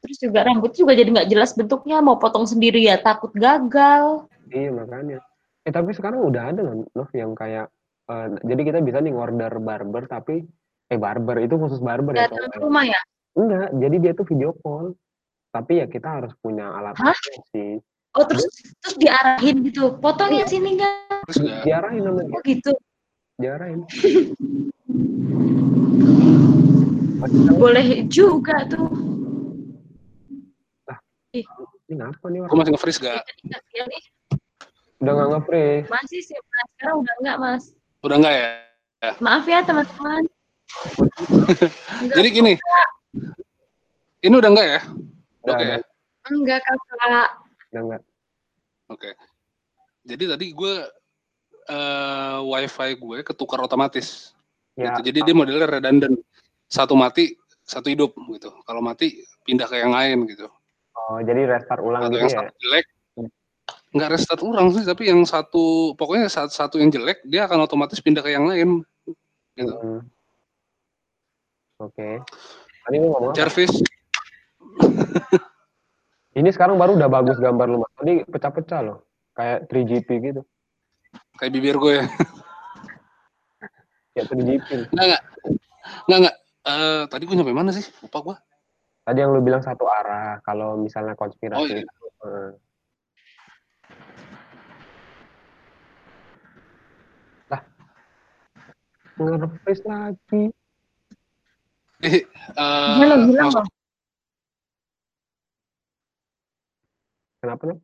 Terus 0.02 0.18
juga 0.18 0.42
rambut 0.42 0.74
juga 0.74 0.92
jadi 0.98 1.08
nggak 1.08 1.30
jelas 1.30 1.54
bentuknya, 1.54 2.02
mau 2.02 2.18
potong 2.18 2.44
sendiri 2.44 2.82
ya 2.82 2.98
takut 2.98 3.30
gagal. 3.32 4.26
Iya 4.50 4.74
makanya. 4.74 5.22
Eh 5.62 5.70
tapi 5.70 5.94
sekarang 5.94 6.26
udah 6.26 6.50
ada 6.50 6.60
loh 6.66 6.82
Nov, 6.92 7.10
yang 7.14 7.38
kayak 7.38 7.70
eh, 8.10 8.26
jadi 8.42 8.60
kita 8.66 8.78
bisa 8.82 8.98
nih 8.98 9.14
order 9.14 9.62
barber 9.62 10.10
tapi 10.10 10.42
eh 10.90 10.98
barber 10.98 11.38
itu 11.40 11.54
khusus 11.54 11.78
barber 11.78 12.18
ya 12.18 12.26
Datang 12.26 12.50
rumah 12.58 12.82
ya. 12.82 13.00
Enggak, 13.38 13.68
jadi 13.78 13.96
dia 14.02 14.12
tuh 14.12 14.26
video 14.28 14.52
call. 14.60 14.92
Tapi 15.52 15.84
ya 15.84 15.86
kita 15.86 16.08
harus 16.20 16.32
punya 16.40 16.72
alat 16.72 16.96
Hah? 16.98 17.16
sih. 17.52 17.76
Oh 18.12 18.24
terus 18.28 18.44
terus 18.84 18.96
diarahin 19.00 19.64
gitu, 19.64 19.96
potongnya 19.96 20.44
sini 20.44 20.76
nggak? 20.76 21.28
Terus? 21.28 21.38
Diarahin 21.64 22.04
namanya, 22.04 22.36
Oh 22.36 22.42
gitu. 22.44 22.72
Diarahin. 23.40 23.80
Boleh 27.56 28.04
juga 28.10 28.66
tuh. 28.66 28.90
Ini 31.32 31.94
ngapa 31.96 32.26
nih 32.28 32.40
orang? 32.44 32.56
masih 32.60 32.72
nge-freeze 32.76 33.00
gak? 33.00 33.24
Udah 35.00 35.12
nggak 35.16 35.28
nge-freeze. 35.32 35.88
Masih 35.88 36.20
sih, 36.20 36.36
Mas. 36.36 36.66
Sekarang 36.76 36.96
udah 37.00 37.14
enggak, 37.20 37.36
Mas. 37.40 37.64
Udah 38.04 38.16
enggak 38.20 38.34
ya? 38.34 38.50
Maaf 39.18 39.44
ya, 39.48 39.58
teman-teman. 39.64 40.22
Enggak, 42.04 42.16
Jadi 42.20 42.28
gini. 42.32 42.54
Ini 44.22 44.34
udah 44.34 44.50
enggak 44.52 44.66
ya? 44.68 44.80
Udah, 45.42 45.54
Oke. 45.56 45.64
udah, 45.64 45.80
enggak, 46.30 46.58
Kakak. 46.62 47.28
udah 47.72 47.82
nggak. 47.88 48.02
Oke. 48.92 49.10
Jadi 50.02 50.24
tadi 50.28 50.46
gue 50.52 50.74
eh 51.68 52.38
wifi 52.42 52.90
gue 52.98 53.18
ketukar 53.22 53.62
otomatis. 53.62 54.32
Ya, 54.74 54.96
gitu. 54.96 55.12
Jadi 55.12 55.18
dia 55.30 55.34
modelnya 55.36 55.68
redundant. 55.68 56.16
Satu 56.66 56.96
mati, 56.96 57.36
satu 57.62 57.92
hidup 57.92 58.16
gitu. 58.16 58.50
Kalau 58.64 58.80
mati 58.80 59.22
pindah 59.44 59.68
ke 59.68 59.76
yang 59.78 59.92
lain 59.92 60.24
gitu. 60.26 60.48
oh, 60.92 61.18
jadi 61.18 61.50
restart 61.50 61.82
ulang 61.82 62.04
Atau 62.04 62.14
gitu 62.14 62.20
yang 62.22 62.30
ya? 62.30 62.38
satu 62.38 62.52
jelek 62.62 62.86
nggak 63.92 64.08
restart 64.08 64.40
ulang 64.40 64.72
sih, 64.72 64.88
tapi 64.88 65.12
yang 65.12 65.20
satu 65.28 65.92
pokoknya 66.00 66.24
saat 66.32 66.48
satu 66.48 66.80
yang 66.80 66.88
jelek 66.88 67.20
dia 67.28 67.44
akan 67.44 67.68
otomatis 67.68 68.00
pindah 68.00 68.24
ke 68.24 68.32
yang 68.32 68.48
lain. 68.48 68.80
Gitu. 69.52 69.68
Hmm. 69.68 70.00
Oke. 71.76 72.24
Tadi 72.88 72.96
lu 72.96 73.12
ngomong? 73.12 73.36
Jarvis, 73.36 73.84
Ini 76.32 76.48
sekarang 76.48 76.80
baru 76.80 76.96
udah 76.96 77.10
bagus 77.12 77.36
gambar 77.36 77.68
lu, 77.68 77.84
Mas. 77.84 77.92
Tadi 77.92 78.24
pecah-pecah 78.24 78.80
loh. 78.80 79.04
Kayak 79.36 79.68
3GP 79.68 80.08
gitu. 80.32 80.40
Kayak 81.38 81.52
bibir 81.52 81.76
gue 81.78 81.92
ya. 82.02 82.06
Kayak 84.12 84.28
3GP. 84.28 84.68
Nggak 84.92 85.06
nggak 85.08 85.22
nggak 86.04 86.18
nggak. 86.20 86.36
Eh, 86.62 87.02
tadi 87.08 87.22
gue 87.24 87.32
nyampe 87.34 87.56
mana 87.56 87.72
sih? 87.72 87.82
Lupa 88.04 88.18
gue. 88.20 88.36
Tadi 89.02 89.18
yang 89.18 89.32
lu 89.34 89.40
bilang 89.40 89.64
satu 89.64 89.88
arah, 89.88 90.38
kalau 90.44 90.76
misalnya 90.78 91.16
konspirasi. 91.16 91.58
Oh, 91.58 91.66
iya. 91.66 91.82
itu, 91.82 92.06
eh. 92.22 92.52
Lah, 97.50 97.60
nge-refresh 99.18 99.82
lagi. 99.88 100.42
Eh, 102.04 102.22
Gila, 103.00 103.14
gila, 103.26 103.42
masuk- 103.48 103.54
Bang. 103.58 103.68
Kenapa 107.42 107.62
nih? 107.66 107.78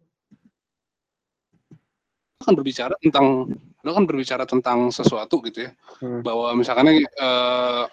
Lo 2.38 2.46
kan 2.46 2.54
berbicara 2.54 2.94
tentang 3.02 3.50
lo 3.82 3.90
kan 3.90 4.04
berbicara 4.06 4.46
tentang 4.46 4.94
sesuatu 4.94 5.42
gitu 5.42 5.66
ya. 5.66 5.70
Hmm. 5.98 6.22
bahwa 6.22 6.54
misalkan 6.54 7.02
eh, 7.02 7.84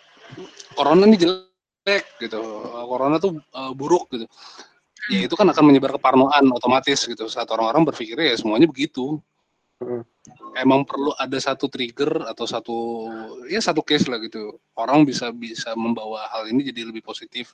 corona 0.78 1.04
ini 1.10 1.18
jelek 1.18 2.06
gitu. 2.22 2.41
Corona 2.86 3.18
tuh 3.18 3.41
eh, 3.41 3.74
buruk 3.74 4.06
gitu. 4.14 4.30
Ya 5.10 5.26
itu 5.26 5.34
kan 5.38 5.50
akan 5.50 5.64
menyebar 5.66 5.98
keparnoan 5.98 6.46
otomatis 6.54 7.10
gitu. 7.10 7.26
Saat 7.26 7.50
orang-orang 7.50 7.89
berpikirnya 7.89 8.34
ya 8.34 8.38
semuanya 8.38 8.70
begitu. 8.70 9.18
Hmm. 9.76 10.08
emang 10.56 10.88
perlu 10.88 11.12
ada 11.20 11.36
satu 11.36 11.68
trigger 11.68 12.32
atau 12.32 12.48
satu 12.48 12.78
ya 13.52 13.60
satu 13.60 13.84
case 13.84 14.08
lah 14.08 14.22
gitu. 14.24 14.56
Orang 14.78 15.04
bisa 15.04 15.36
bisa 15.36 15.76
membawa 15.76 16.32
hal 16.32 16.48
ini 16.48 16.64
jadi 16.72 16.88
lebih 16.88 17.04
positif. 17.04 17.52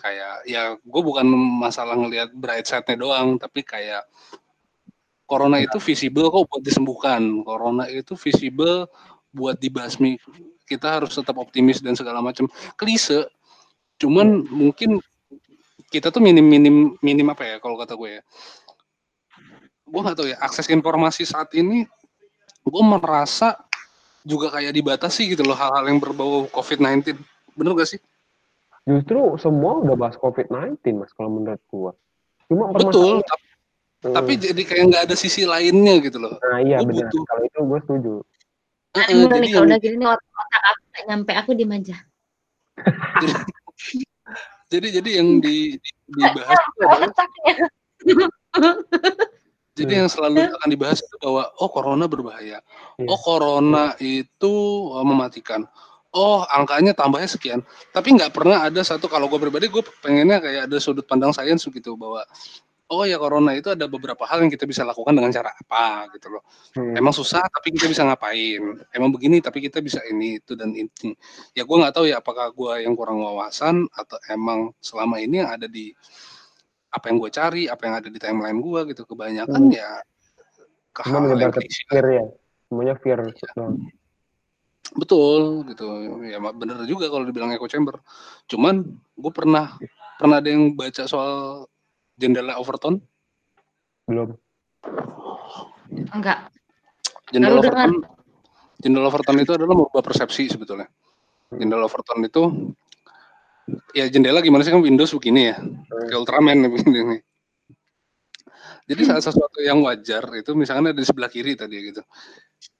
Kayak 0.00 0.42
ya 0.48 0.74
gue 0.74 1.02
bukan 1.04 1.24
masalah 1.62 1.94
ngelihat 1.94 2.34
bright 2.34 2.66
side-nya 2.66 2.96
doang 2.98 3.38
tapi 3.38 3.62
kayak 3.62 4.02
corona 5.28 5.60
itu 5.60 5.76
visible 5.76 6.32
kok 6.32 6.48
buat 6.48 6.62
disembuhkan. 6.64 7.20
Corona 7.44 7.84
itu 7.92 8.16
visible 8.16 8.88
buat 9.30 9.60
dibasmi. 9.60 10.16
Kita 10.64 10.98
harus 11.00 11.12
tetap 11.12 11.36
optimis 11.36 11.84
dan 11.84 11.92
segala 11.92 12.24
macam. 12.24 12.48
Klise 12.80 13.28
cuman 14.00 14.48
mungkin 14.48 15.02
kita 15.92 16.08
tuh 16.08 16.22
minim 16.24 16.46
minim 16.46 16.96
minim 17.04 17.26
apa 17.28 17.44
ya 17.44 17.56
kalau 17.60 17.76
kata 17.76 17.92
gue 17.92 18.18
ya? 18.18 18.22
Gue 19.84 20.00
nggak 20.00 20.16
tahu 20.16 20.28
ya 20.32 20.36
akses 20.40 20.68
informasi 20.72 21.28
saat 21.28 21.52
ini 21.52 21.84
gue 22.64 22.82
merasa 22.84 23.56
juga 24.24 24.52
kayak 24.52 24.76
dibatasi 24.76 25.36
gitu 25.36 25.44
loh 25.44 25.56
hal-hal 25.56 25.88
yang 25.88 26.00
berbau 26.00 26.48
COVID-19 26.52 27.16
bener 27.56 27.72
gak 27.74 27.90
sih? 27.96 28.00
Justru 28.88 29.36
semua 29.36 29.84
udah 29.84 29.96
bahas 30.00 30.16
COVID-19, 30.16 30.80
Mas, 30.96 31.12
kalau 31.12 31.28
menurut 31.28 31.60
gua. 31.68 31.92
Cuma 32.48 32.72
betul 32.72 33.20
tapi, 33.20 33.47
Hmm. 33.98 34.14
tapi 34.14 34.38
jadi 34.38 34.62
kayak 34.62 34.84
nggak 34.88 35.02
ada 35.10 35.16
sisi 35.18 35.42
lainnya 35.42 35.98
gitu 35.98 36.22
loh 36.22 36.38
Nah, 36.38 36.62
iya 36.62 36.78
gua 36.78 36.86
benar. 36.94 37.10
butuh. 37.10 37.22
Kalau 37.26 37.42
itu 37.42 37.58
gue 37.66 37.78
setuju. 37.82 38.12
Eh, 38.94 39.06
mulai 39.10 39.26
jadi 39.26 39.38
nih, 39.42 39.50
kalau 39.50 39.66
udah 39.66 39.78
gini 39.78 39.96
nih 39.98 40.08
otak 40.08 40.28
otak 40.32 40.62
aku 40.62 40.80
nggak 40.86 41.04
nyampe, 41.10 41.32
aku 41.34 41.50
di 41.52 41.64
aja. 41.66 41.96
jadi 44.70 44.86
jadi 45.02 45.10
yang 45.18 45.28
di, 45.42 45.56
di- 45.82 45.96
dibahas 46.14 46.58
itu 46.62 46.78
adalah 46.78 47.08
Otaknya. 47.10 47.54
jadi 49.78 49.92
Hmm. 49.94 50.00
yang 50.04 50.08
selalu 50.10 50.36
akan 50.46 50.68
dibahas 50.70 50.98
itu 51.02 51.16
bahwa 51.18 51.42
oh 51.58 51.70
corona 51.70 52.04
berbahaya 52.06 52.58
Iya. 52.98 53.06
oh 53.06 53.18
corona 53.18 53.94
itu 53.98 54.54
eh, 54.94 55.06
mematikan 55.06 55.62
oh 56.10 56.42
angkanya 56.50 56.94
tambahnya 56.94 57.30
sekian 57.30 57.60
tapi 57.90 58.14
nggak 58.14 58.34
pernah 58.34 58.66
ada 58.66 58.82
satu 58.82 59.06
kalau 59.06 59.26
gue 59.26 59.38
pribadi 59.38 59.70
gue 59.70 59.82
pengennya 60.02 60.38
kayak 60.38 60.62
ada 60.66 60.78
sudut 60.78 61.06
pandang 61.06 61.30
sains 61.30 61.62
gitu 61.62 61.94
bahwa 61.94 62.22
oh 62.88 63.04
ya 63.04 63.20
corona 63.20 63.52
itu 63.52 63.68
ada 63.68 63.84
beberapa 63.84 64.24
hal 64.24 64.44
yang 64.44 64.50
kita 64.52 64.64
bisa 64.64 64.80
lakukan 64.80 65.12
dengan 65.12 65.28
cara 65.28 65.52
apa 65.52 66.08
gitu 66.16 66.32
loh. 66.32 66.42
Hmm. 66.72 66.96
Emang 66.96 67.12
susah 67.12 67.44
tapi 67.44 67.76
kita 67.76 67.86
bisa 67.88 68.02
ngapain. 68.08 68.80
Emang 68.96 69.12
begini 69.12 69.44
tapi 69.44 69.60
kita 69.60 69.84
bisa 69.84 70.00
ini 70.08 70.40
itu 70.40 70.56
dan 70.56 70.72
ini. 70.72 71.12
Ya 71.52 71.68
gue 71.68 71.76
nggak 71.76 71.94
tahu 71.94 72.08
ya 72.08 72.24
apakah 72.24 72.48
gue 72.52 72.88
yang 72.88 72.96
kurang 72.96 73.20
wawasan 73.20 73.84
atau 73.92 74.16
emang 74.32 74.72
selama 74.80 75.20
ini 75.20 75.44
yang 75.44 75.52
ada 75.52 75.68
di 75.68 75.92
apa 76.88 77.12
yang 77.12 77.20
gue 77.20 77.30
cari, 77.30 77.62
apa 77.68 77.82
yang 77.84 77.94
ada 78.00 78.08
di 78.08 78.18
timeline 78.18 78.58
gue 78.64 78.80
gitu 78.96 79.04
kebanyakan 79.04 79.62
hmm. 79.68 79.76
ya 79.76 79.90
ke 80.96 81.02
hal 81.04 81.28
yang 81.36 81.52
fear 81.52 82.06
ya. 82.08 82.24
Semuanya 82.68 82.94
fear. 83.00 83.20
Ya. 83.20 83.52
Betul 84.96 85.68
gitu. 85.68 85.86
Ya 86.24 86.40
bener 86.40 86.80
juga 86.88 87.12
kalau 87.12 87.28
dibilang 87.28 87.52
echo 87.52 87.68
chamber. 87.68 88.00
Cuman 88.48 88.80
gue 88.96 89.32
pernah 89.32 89.76
pernah 90.16 90.40
ada 90.40 90.48
yang 90.48 90.72
baca 90.72 91.04
soal 91.04 91.68
jendela 92.18 92.58
Overton? 92.58 92.98
Belum. 94.10 94.34
Enggak. 96.12 96.50
Jendela 97.30 97.62
Overton. 97.62 97.92
Jendela 98.78 99.06
Overton 99.10 99.38
itu 99.38 99.52
adalah 99.54 99.74
merubah 99.78 100.02
persepsi 100.02 100.50
sebetulnya. 100.50 100.90
Jendela 101.54 101.86
Overton 101.86 102.20
itu 102.26 102.42
ya 103.92 104.08
jendela 104.08 104.40
gimana 104.40 104.64
sih 104.64 104.72
kan 104.74 104.82
Windows 104.82 105.14
begini 105.14 105.54
ya. 105.54 105.56
Kayak 106.10 106.18
Ultraman 106.18 106.58
begini. 106.74 107.22
Jadi 108.88 109.02
saat 109.04 109.20
sesuatu 109.20 109.60
yang 109.60 109.84
wajar 109.84 110.24
itu 110.32 110.56
misalnya 110.56 110.90
ada 110.90 110.96
di 110.96 111.04
sebelah 111.04 111.28
kiri 111.28 111.52
tadi 111.52 111.92
gitu. 111.92 112.00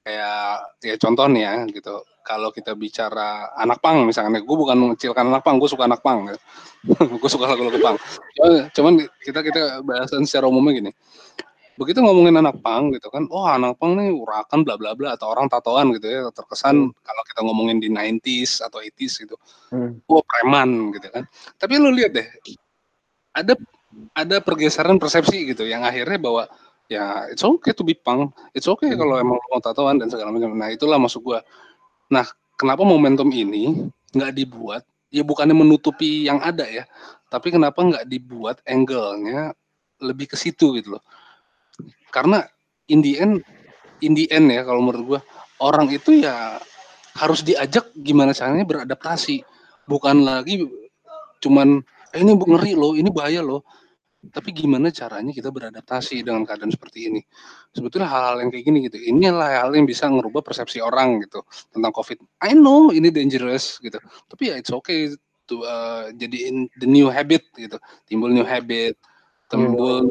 Kayak 0.09 0.73
ya 0.81 0.97
contoh 0.97 1.27
nih 1.29 1.43
ya 1.45 1.55
gitu. 1.69 2.01
Kalau 2.25 2.49
kita 2.49 2.73
bicara 2.73 3.53
anak 3.61 3.85
pang 3.85 4.09
misalnya, 4.09 4.41
gue 4.41 4.57
bukan 4.57 4.77
mengecilkan 4.77 5.29
anak 5.29 5.45
pang, 5.45 5.61
gue 5.61 5.69
suka 5.69 5.85
anak 5.85 6.01
pang. 6.01 6.29
Gitu. 6.29 6.41
gue 7.21 7.31
suka 7.33 7.45
lagu-lagu 7.45 7.77
pang. 7.77 7.97
Cuman, 8.37 8.53
cuman 8.73 8.93
kita 9.21 9.41
kita 9.45 9.85
bahasan 9.85 10.25
secara 10.25 10.49
umumnya 10.49 10.81
gini. 10.81 10.91
Begitu 11.77 12.01
ngomongin 12.01 12.41
anak 12.41 12.59
pang 12.65 12.89
gitu 12.91 13.13
kan, 13.13 13.29
oh 13.29 13.45
anak 13.45 13.77
pang 13.77 14.01
nih 14.01 14.11
urakan 14.11 14.65
bla 14.65 14.81
bla 14.81 14.97
bla 14.97 15.15
atau 15.15 15.31
orang 15.31 15.47
tatoan 15.47 15.93
gitu 15.95 16.09
ya, 16.09 16.21
terkesan 16.33 16.89
hmm. 16.89 17.05
kalau 17.05 17.23
kita 17.29 17.41
ngomongin 17.45 17.79
di 17.79 17.89
90s 17.93 18.65
atau 18.65 18.81
80s 18.81 19.13
gitu. 19.29 19.37
Hmm. 19.71 20.01
Oh 20.09 20.25
preman 20.25 20.91
gitu 20.97 21.09
kan. 21.13 21.25
Tapi 21.61 21.77
lu 21.77 21.93
lihat 21.93 22.17
deh, 22.17 22.29
ada 23.37 23.55
ada 24.13 24.37
pergeseran 24.43 24.99
persepsi 25.01 25.55
gitu 25.55 25.65
yang 25.65 25.87
akhirnya 25.87 26.19
bahwa 26.21 26.43
ya 26.89 27.29
it's 27.29 27.45
okay 27.45 27.77
to 27.77 27.85
be 27.85 27.93
punk, 27.93 28.33
it's 28.57 28.67
okay 28.67 28.91
hmm. 28.91 28.99
kalau 28.99 29.21
emang 29.21 29.37
mau 29.37 29.61
tatoan 29.61 30.01
dan 30.01 30.09
segala 30.09 30.33
macam. 30.33 30.57
Nah 30.57 30.73
itulah 30.73 30.97
masuk 30.97 31.33
gua. 31.33 31.41
Nah 32.09 32.25
kenapa 32.57 32.83
momentum 32.83 33.29
ini 33.29 33.93
nggak 34.17 34.33
dibuat? 34.35 34.83
Ya 35.09 35.25
bukannya 35.25 35.57
menutupi 35.57 36.29
yang 36.29 36.41
ada 36.45 36.69
ya, 36.69 36.85
tapi 37.33 37.49
kenapa 37.53 37.81
nggak 37.81 38.05
dibuat 38.09 38.61
angle-nya 38.69 39.57
lebih 40.05 40.29
ke 40.33 40.37
situ 40.37 40.77
gitu 40.77 40.97
loh? 40.97 41.05
Karena 42.13 42.45
in 42.93 43.01
the 43.01 43.17
end, 43.17 43.41
in 44.05 44.13
the 44.13 44.29
end 44.29 44.53
ya 44.53 44.65
kalau 44.65 44.85
menurut 44.85 45.05
gua 45.05 45.21
orang 45.65 45.89
itu 45.93 46.25
ya 46.25 46.61
harus 47.17 47.41
diajak 47.45 47.89
gimana 47.97 48.33
caranya 48.33 48.65
beradaptasi, 48.65 49.45
bukan 49.89 50.25
lagi 50.25 50.65
cuman 51.41 51.81
eh, 52.13 52.21
ini 52.21 52.33
ngeri 52.37 52.73
loh, 52.77 52.93
ini 52.97 53.09
bahaya 53.13 53.45
loh. 53.45 53.65
Tapi 54.19 54.51
gimana 54.51 54.91
caranya 54.91 55.31
kita 55.31 55.55
beradaptasi 55.55 56.27
dengan 56.27 56.43
keadaan 56.43 56.75
seperti 56.75 57.07
ini? 57.07 57.21
Sebetulnya 57.71 58.11
hal-hal 58.11 58.43
yang 58.43 58.51
kayak 58.51 58.65
gini 58.67 58.79
gitu. 58.91 58.99
Inilah 58.99 59.63
hal 59.63 59.71
yang 59.79 59.87
bisa 59.87 60.11
merubah 60.11 60.43
persepsi 60.43 60.83
orang 60.83 61.23
gitu 61.23 61.47
tentang 61.71 61.95
COVID. 61.95 62.19
I 62.43 62.59
know 62.59 62.91
ini 62.91 63.15
dangerous 63.15 63.79
gitu. 63.79 63.97
Tapi 64.27 64.51
ya 64.51 64.55
it's 64.59 64.75
okay 64.75 65.15
to 65.47 65.63
uh, 65.63 66.11
jadiin 66.19 66.67
the 66.83 66.89
new 66.91 67.07
habit 67.07 67.47
gitu. 67.55 67.79
Timbul 68.11 68.35
new 68.35 68.45
habit, 68.45 68.99
timbul 69.47 70.11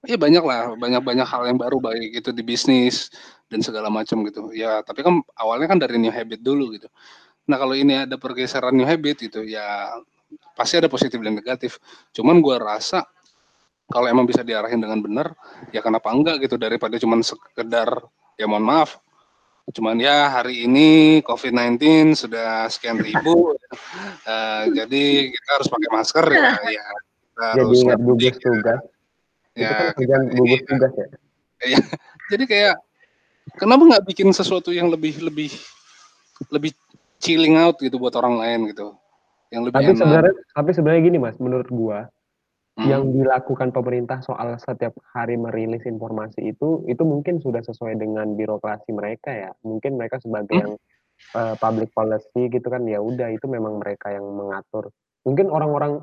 Iya 0.00 0.16
banyak 0.16 0.40
lah, 0.40 0.72
banyak-banyak 0.80 1.28
hal 1.28 1.44
yang 1.44 1.60
baru 1.60 1.76
baik 1.76 2.24
itu 2.24 2.32
di 2.32 2.40
bisnis 2.40 3.12
dan 3.52 3.60
segala 3.60 3.92
macam 3.92 4.24
gitu. 4.24 4.48
Ya, 4.56 4.80
tapi 4.80 5.04
kan 5.04 5.20
awalnya 5.36 5.68
kan 5.68 5.76
dari 5.76 6.00
new 6.00 6.08
habit 6.08 6.40
dulu 6.40 6.72
gitu. 6.72 6.88
Nah, 7.44 7.60
kalau 7.60 7.76
ini 7.76 8.08
ada 8.08 8.16
pergeseran 8.16 8.72
new 8.72 8.88
habit 8.88 9.20
gitu 9.28 9.44
ya 9.44 9.92
pasti 10.54 10.78
ada 10.78 10.88
positif 10.90 11.18
dan 11.20 11.36
negatif. 11.36 11.80
Cuman 12.12 12.38
gue 12.44 12.56
rasa 12.60 13.06
kalau 13.90 14.06
emang 14.06 14.22
bisa 14.22 14.46
diarahin 14.46 14.78
dengan 14.78 15.02
benar, 15.02 15.34
ya 15.74 15.82
kenapa 15.82 16.14
enggak 16.14 16.46
gitu 16.46 16.54
daripada 16.54 16.94
cuman 16.94 17.26
sekedar 17.26 17.90
ya 18.38 18.46
mohon 18.46 18.62
maaf, 18.62 19.02
cuman 19.74 19.98
ya 19.98 20.30
hari 20.30 20.62
ini 20.70 21.18
COVID-19 21.26 22.14
sudah 22.14 22.70
sekian 22.70 23.02
ribu, 23.02 23.58
uh, 24.30 24.64
jadi 24.70 25.34
kita 25.34 25.50
harus 25.58 25.68
pakai 25.68 25.90
masker 25.90 26.26
ya, 26.30 26.54
ya 26.70 26.86
kita 26.86 27.44
jadi 27.50 27.60
harus 27.66 27.80
ingat 27.82 28.00
gugus 28.04 28.36
tugas. 28.38 28.80
Ya, 29.58 29.90
itu 29.90 30.04
kan 30.06 30.22
gugus 30.38 30.62
tugas 30.62 30.92
ya. 30.94 31.06
ya. 31.66 31.78
jadi 32.30 32.44
kayak 32.46 32.76
kenapa 33.58 33.82
nggak 33.90 34.04
bikin 34.06 34.30
sesuatu 34.30 34.70
yang 34.70 34.86
lebih 34.86 35.18
lebih 35.18 35.50
lebih 36.52 36.72
chilling 37.18 37.58
out 37.58 37.74
gitu 37.82 37.98
buat 37.98 38.14
orang 38.14 38.38
lain 38.38 38.60
gitu 38.70 38.94
yang 39.50 39.62
lebih 39.66 39.76
tapi 39.76 39.92
sebenarnya 39.98 40.34
tapi 40.54 40.70
sebenarnya 40.74 41.02
gini 41.02 41.18
mas 41.18 41.36
menurut 41.42 41.68
gua 41.70 42.06
hmm. 42.78 42.86
yang 42.86 43.02
dilakukan 43.10 43.74
pemerintah 43.74 44.22
soal 44.22 44.54
setiap 44.62 44.94
hari 45.10 45.34
merilis 45.34 45.82
informasi 45.84 46.54
itu 46.54 46.86
itu 46.86 47.02
mungkin 47.02 47.42
sudah 47.42 47.60
sesuai 47.66 47.98
dengan 47.98 48.38
birokrasi 48.38 48.90
mereka 48.94 49.30
ya 49.34 49.50
mungkin 49.66 49.98
mereka 49.98 50.22
sebagai 50.22 50.54
hmm. 50.54 50.62
yang 50.62 50.72
uh, 51.34 51.54
public 51.58 51.90
policy 51.92 52.48
gitu 52.48 52.66
kan 52.70 52.86
ya 52.86 53.02
udah 53.02 53.28
itu 53.34 53.46
memang 53.50 53.82
mereka 53.82 54.14
yang 54.14 54.24
mengatur 54.24 54.94
mungkin 55.26 55.50
orang-orang 55.50 56.00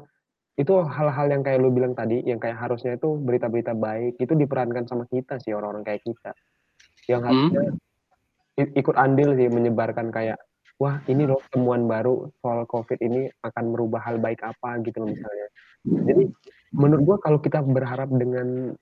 itu 0.58 0.74
hal-hal 0.82 1.30
yang 1.30 1.46
kayak 1.46 1.62
lu 1.62 1.70
bilang 1.70 1.94
tadi 1.94 2.26
yang 2.26 2.42
kayak 2.42 2.58
harusnya 2.58 2.98
itu 2.98 3.14
berita-berita 3.22 3.78
baik 3.78 4.18
itu 4.18 4.34
diperankan 4.34 4.90
sama 4.90 5.06
kita 5.06 5.38
sih 5.38 5.54
orang-orang 5.54 5.86
kayak 5.86 6.02
kita 6.02 6.34
yang 7.06 7.22
harusnya 7.24 7.78
hmm. 8.58 8.74
ikut 8.74 8.96
andil 8.98 9.38
sih 9.38 9.48
menyebarkan 9.54 10.10
kayak 10.10 10.42
wah 10.78 11.02
ini 11.10 11.26
loh 11.26 11.42
temuan 11.50 11.90
baru 11.90 12.30
soal 12.42 12.66
COVID 12.70 13.02
ini 13.02 13.30
akan 13.42 13.64
merubah 13.74 14.02
hal 14.06 14.22
baik 14.22 14.46
apa 14.46 14.78
gitu 14.86 15.04
loh 15.04 15.10
misalnya. 15.10 15.48
Jadi 15.86 16.24
menurut 16.74 17.04
gua 17.04 17.18
kalau 17.22 17.42
kita 17.42 17.62
berharap 17.66 18.10
dengan 18.14 18.74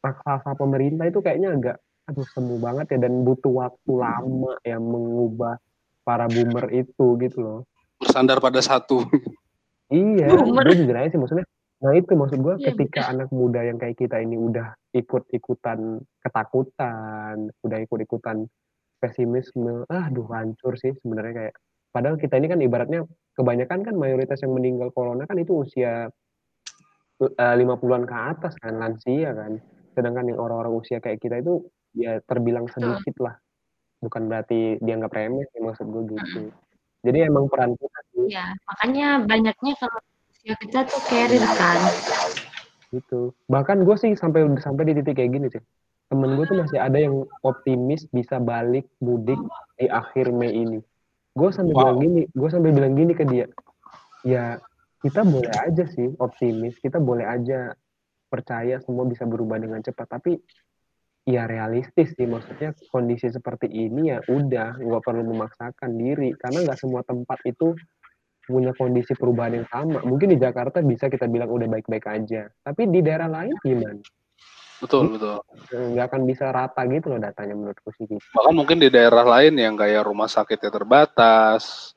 raksasa 0.00 0.56
pemerintah 0.56 1.06
itu 1.06 1.20
kayaknya 1.20 1.50
agak 1.54 1.76
aduh 2.10 2.26
semu 2.34 2.58
banget 2.58 2.96
ya 2.96 3.06
dan 3.06 3.22
butuh 3.22 3.52
waktu 3.54 3.92
lama 3.94 4.58
ya 4.66 4.82
mengubah 4.82 5.60
para 6.02 6.26
boomer 6.26 6.66
itu 6.74 7.06
gitu 7.22 7.38
loh. 7.38 7.60
Bersandar 8.02 8.42
pada 8.42 8.58
satu. 8.58 9.06
Iya, 9.90 10.30
gue 10.34 10.74
jujur 10.74 10.96
aja 10.96 11.10
sih 11.10 11.18
maksudnya. 11.18 11.46
Nah 11.80 11.92
itu 11.96 12.12
maksud 12.12 12.38
gue 12.44 12.54
iya, 12.60 12.66
ketika 12.72 13.08
anak 13.08 13.28
muda 13.32 13.64
yang 13.64 13.80
kayak 13.80 13.96
kita 13.96 14.20
ini 14.20 14.36
udah 14.36 14.76
ikut-ikutan 14.92 15.98
ketakutan, 16.20 17.48
udah 17.64 17.78
ikut-ikutan 17.82 18.46
pesimisme. 19.00 19.88
Ah 19.88 20.12
duh 20.12 20.28
hancur 20.28 20.76
sih 20.76 20.92
sebenarnya 21.00 21.34
kayak. 21.34 21.54
Padahal 21.90 22.20
kita 22.20 22.38
ini 22.38 22.46
kan 22.46 22.60
ibaratnya 22.62 23.02
kebanyakan 23.34 23.82
kan 23.82 23.94
mayoritas 23.98 24.38
yang 24.46 24.54
meninggal 24.54 24.94
corona 24.94 25.26
kan 25.26 25.34
itu 25.42 25.66
usia 25.66 26.06
eh, 27.18 27.54
lima 27.58 27.74
puluhan 27.80 28.06
ke 28.06 28.14
atas 28.14 28.54
kan 28.60 28.78
lansia 28.78 29.34
kan. 29.34 29.58
Sedangkan 29.96 30.30
yang 30.30 30.38
orang-orang 30.38 30.78
usia 30.78 31.02
kayak 31.02 31.18
kita 31.18 31.42
itu 31.42 31.66
ya 31.96 32.22
terbilang 32.28 32.70
sedikit 32.70 33.18
lah. 33.18 33.34
Bukan 33.98 34.30
berarti 34.30 34.78
dianggap 34.78 35.10
remeh 35.10 35.44
sih 35.50 35.60
maksud 35.64 35.90
gue 35.90 36.14
gitu. 36.14 36.40
Jadi 37.00 37.18
emang 37.26 37.50
peran 37.50 37.74
kita 37.74 38.00
sih. 38.14 38.30
Ya 38.30 38.54
makanya 38.68 39.24
banyaknya 39.26 39.72
kalau 39.80 40.00
usia 40.30 40.54
kita 40.62 40.86
tuh 40.86 41.00
carrier 41.10 41.42
kan. 41.58 41.80
Gitu. 42.94 43.34
Bahkan 43.50 43.82
gue 43.82 43.96
sih 43.98 44.12
sampai 44.14 44.46
sampai 44.62 44.94
di 44.94 45.02
titik 45.02 45.18
kayak 45.18 45.32
gini 45.34 45.48
sih 45.50 45.62
temen 46.10 46.34
gue 46.34 46.44
tuh 46.50 46.58
masih 46.58 46.78
ada 46.82 46.98
yang 46.98 47.22
optimis 47.46 48.10
bisa 48.10 48.42
balik 48.42 48.90
mudik 48.98 49.38
di 49.78 49.86
akhir 49.86 50.34
Mei 50.34 50.50
ini. 50.50 50.82
Gue 51.30 51.54
sambil 51.54 51.78
wow. 51.78 51.80
bilang 51.86 51.98
gini, 52.02 52.22
gue 52.26 52.48
sambil 52.50 52.70
bilang 52.74 52.94
gini 52.98 53.12
ke 53.14 53.22
dia, 53.22 53.46
ya 54.26 54.58
kita 55.00 55.22
boleh 55.22 55.54
aja 55.54 55.86
sih 55.86 56.10
optimis, 56.18 56.74
kita 56.82 56.98
boleh 56.98 57.22
aja 57.22 57.72
percaya 58.26 58.82
semua 58.82 59.06
bisa 59.06 59.22
berubah 59.22 59.62
dengan 59.62 59.78
cepat, 59.80 60.18
tapi 60.18 60.34
ya 61.30 61.46
realistis 61.46 62.10
sih 62.18 62.26
maksudnya 62.26 62.74
kondisi 62.90 63.30
seperti 63.30 63.70
ini 63.70 64.10
ya 64.10 64.18
udah 64.26 64.80
nggak 64.82 65.02
perlu 65.04 65.22
memaksakan 65.30 65.94
diri 65.94 66.32
karena 66.34 66.64
nggak 66.64 66.80
semua 66.80 67.04
tempat 67.06 67.38
itu 67.44 67.76
punya 68.50 68.74
kondisi 68.74 69.14
perubahan 69.14 69.62
yang 69.62 69.68
sama. 69.70 70.02
Mungkin 70.02 70.34
di 70.34 70.38
Jakarta 70.42 70.82
bisa 70.82 71.06
kita 71.06 71.30
bilang 71.30 71.54
udah 71.54 71.70
baik-baik 71.70 72.06
aja, 72.10 72.50
tapi 72.66 72.90
di 72.90 72.98
daerah 72.98 73.30
lain 73.30 73.54
gimana? 73.62 74.02
Betul, 74.80 75.12
betul. 75.12 75.44
Nggak 75.70 76.06
akan 76.08 76.22
bisa 76.24 76.48
rata 76.48 76.80
gitu 76.88 77.12
loh 77.12 77.20
datanya 77.20 77.52
menurutku 77.52 77.92
sih. 77.92 78.08
Bahkan 78.08 78.54
mungkin 78.56 78.80
di 78.80 78.88
daerah 78.88 79.22
lain 79.28 79.60
yang 79.60 79.76
kayak 79.76 80.08
rumah 80.08 80.24
sakitnya 80.26 80.72
terbatas, 80.72 81.92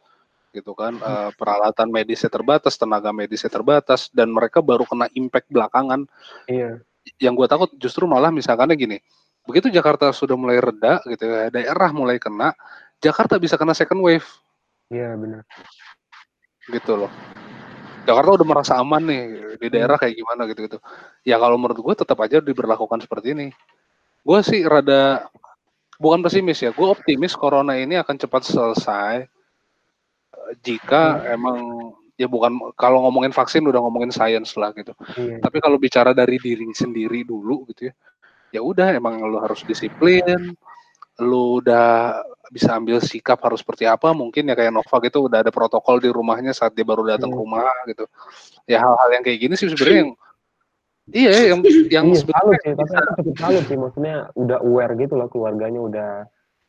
gitu 0.53 0.77
kan, 0.77 0.93
hmm. 0.93 1.03
uh, 1.03 1.29
peralatan 1.33 1.89
medisnya 1.89 2.29
terbatas, 2.29 2.77
tenaga 2.77 3.09
medisnya 3.09 3.49
terbatas, 3.49 4.13
dan 4.13 4.29
mereka 4.29 4.61
baru 4.61 4.85
kena 4.85 5.09
impact 5.17 5.49
belakangan. 5.49 6.05
Iya. 6.45 6.83
Yang 7.17 7.33
gue 7.41 7.47
takut 7.49 7.69
justru 7.81 8.05
malah 8.05 8.29
misalkan 8.29 8.69
gini, 8.77 9.01
begitu 9.43 9.73
Jakarta 9.73 10.13
sudah 10.13 10.37
mulai 10.37 10.61
reda 10.61 11.01
gitu 11.09 11.25
ya, 11.25 11.49
daerah 11.49 11.89
mulai 11.89 12.21
kena, 12.21 12.53
Jakarta 13.01 13.41
bisa 13.41 13.57
kena 13.57 13.73
second 13.73 13.99
wave. 14.05 14.27
Iya 14.93 15.17
benar. 15.17 15.41
Gitu 16.69 16.93
loh. 16.95 17.11
Jakarta 18.03 18.29
udah 18.35 18.47
merasa 18.47 18.73
aman 18.75 19.03
nih 19.03 19.23
di 19.59 19.67
daerah 19.71 19.95
kayak 19.95 20.15
gimana 20.19 20.43
gitu 20.51 20.67
gitu. 20.67 20.77
Ya 21.23 21.39
kalau 21.39 21.55
menurut 21.55 21.79
gue 21.79 21.95
tetap 21.95 22.19
aja 22.19 22.43
diberlakukan 22.43 22.99
seperti 23.03 23.31
ini. 23.31 23.47
Gue 24.23 24.39
sih 24.43 24.63
rada 24.63 25.27
bukan 25.99 26.19
pesimis 26.23 26.59
ya, 26.63 26.71
gue 26.75 26.87
optimis 26.87 27.35
corona 27.35 27.79
ini 27.79 27.95
akan 27.95 28.15
cepat 28.19 28.43
selesai 28.43 29.27
jika 30.59 31.23
emang 31.31 31.91
ya 32.19 32.27
bukan 32.29 32.75
kalau 32.75 33.07
ngomongin 33.07 33.33
vaksin 33.33 33.63
udah 33.65 33.79
ngomongin 33.79 34.11
sains 34.11 34.53
lah 34.59 34.75
gitu. 34.75 34.91
Iya. 35.15 35.39
Tapi 35.39 35.57
kalau 35.63 35.79
bicara 35.79 36.11
dari 36.11 36.37
diri 36.37 36.67
sendiri 36.75 37.23
dulu 37.23 37.65
gitu 37.71 37.89
ya, 37.89 37.93
ya 38.53 38.61
udah 38.61 38.93
emang 38.93 39.17
lo 39.23 39.41
harus 39.41 39.63
disiplin, 39.65 40.53
lu 41.21 41.61
udah 41.61 42.21
bisa 42.49 42.73
ambil 42.73 42.97
sikap 42.97 43.37
harus 43.45 43.61
seperti 43.61 43.85
apa 43.85 44.13
mungkin 44.17 44.49
ya 44.49 44.57
kayak 44.57 44.73
Nova 44.73 44.97
gitu 45.05 45.29
udah 45.29 45.45
ada 45.45 45.53
protokol 45.53 46.01
di 46.01 46.09
rumahnya 46.09 46.53
saat 46.53 46.73
dia 46.73 46.81
baru 46.85 47.05
datang 47.05 47.29
ke 47.29 47.37
Iya. 47.37 47.41
rumah 47.45 47.69
gitu 47.85 48.03
ya 48.65 48.77
hal-hal 48.81 49.09
yang 49.13 49.23
kayak 49.25 49.39
gini 49.41 49.53
sih 49.53 49.69
sebenarnya 49.69 49.99
yang 50.05 50.11
iya 51.21 51.31
yang 51.53 51.59
yang 51.91 52.05
Iya, 52.13 52.25
salut 52.31 52.57
sebenarnya 52.57 52.57
sih, 52.63 52.73
tapi 52.73 52.93
aku 52.95 53.11
cukup 53.21 53.35
salut 53.37 53.63
sih, 53.69 53.77
maksudnya 53.77 54.15
udah 54.33 54.57
aware 54.63 54.93
gitu 54.97 55.13
loh 55.19 55.27
keluarganya 55.29 55.81
udah 55.83 56.09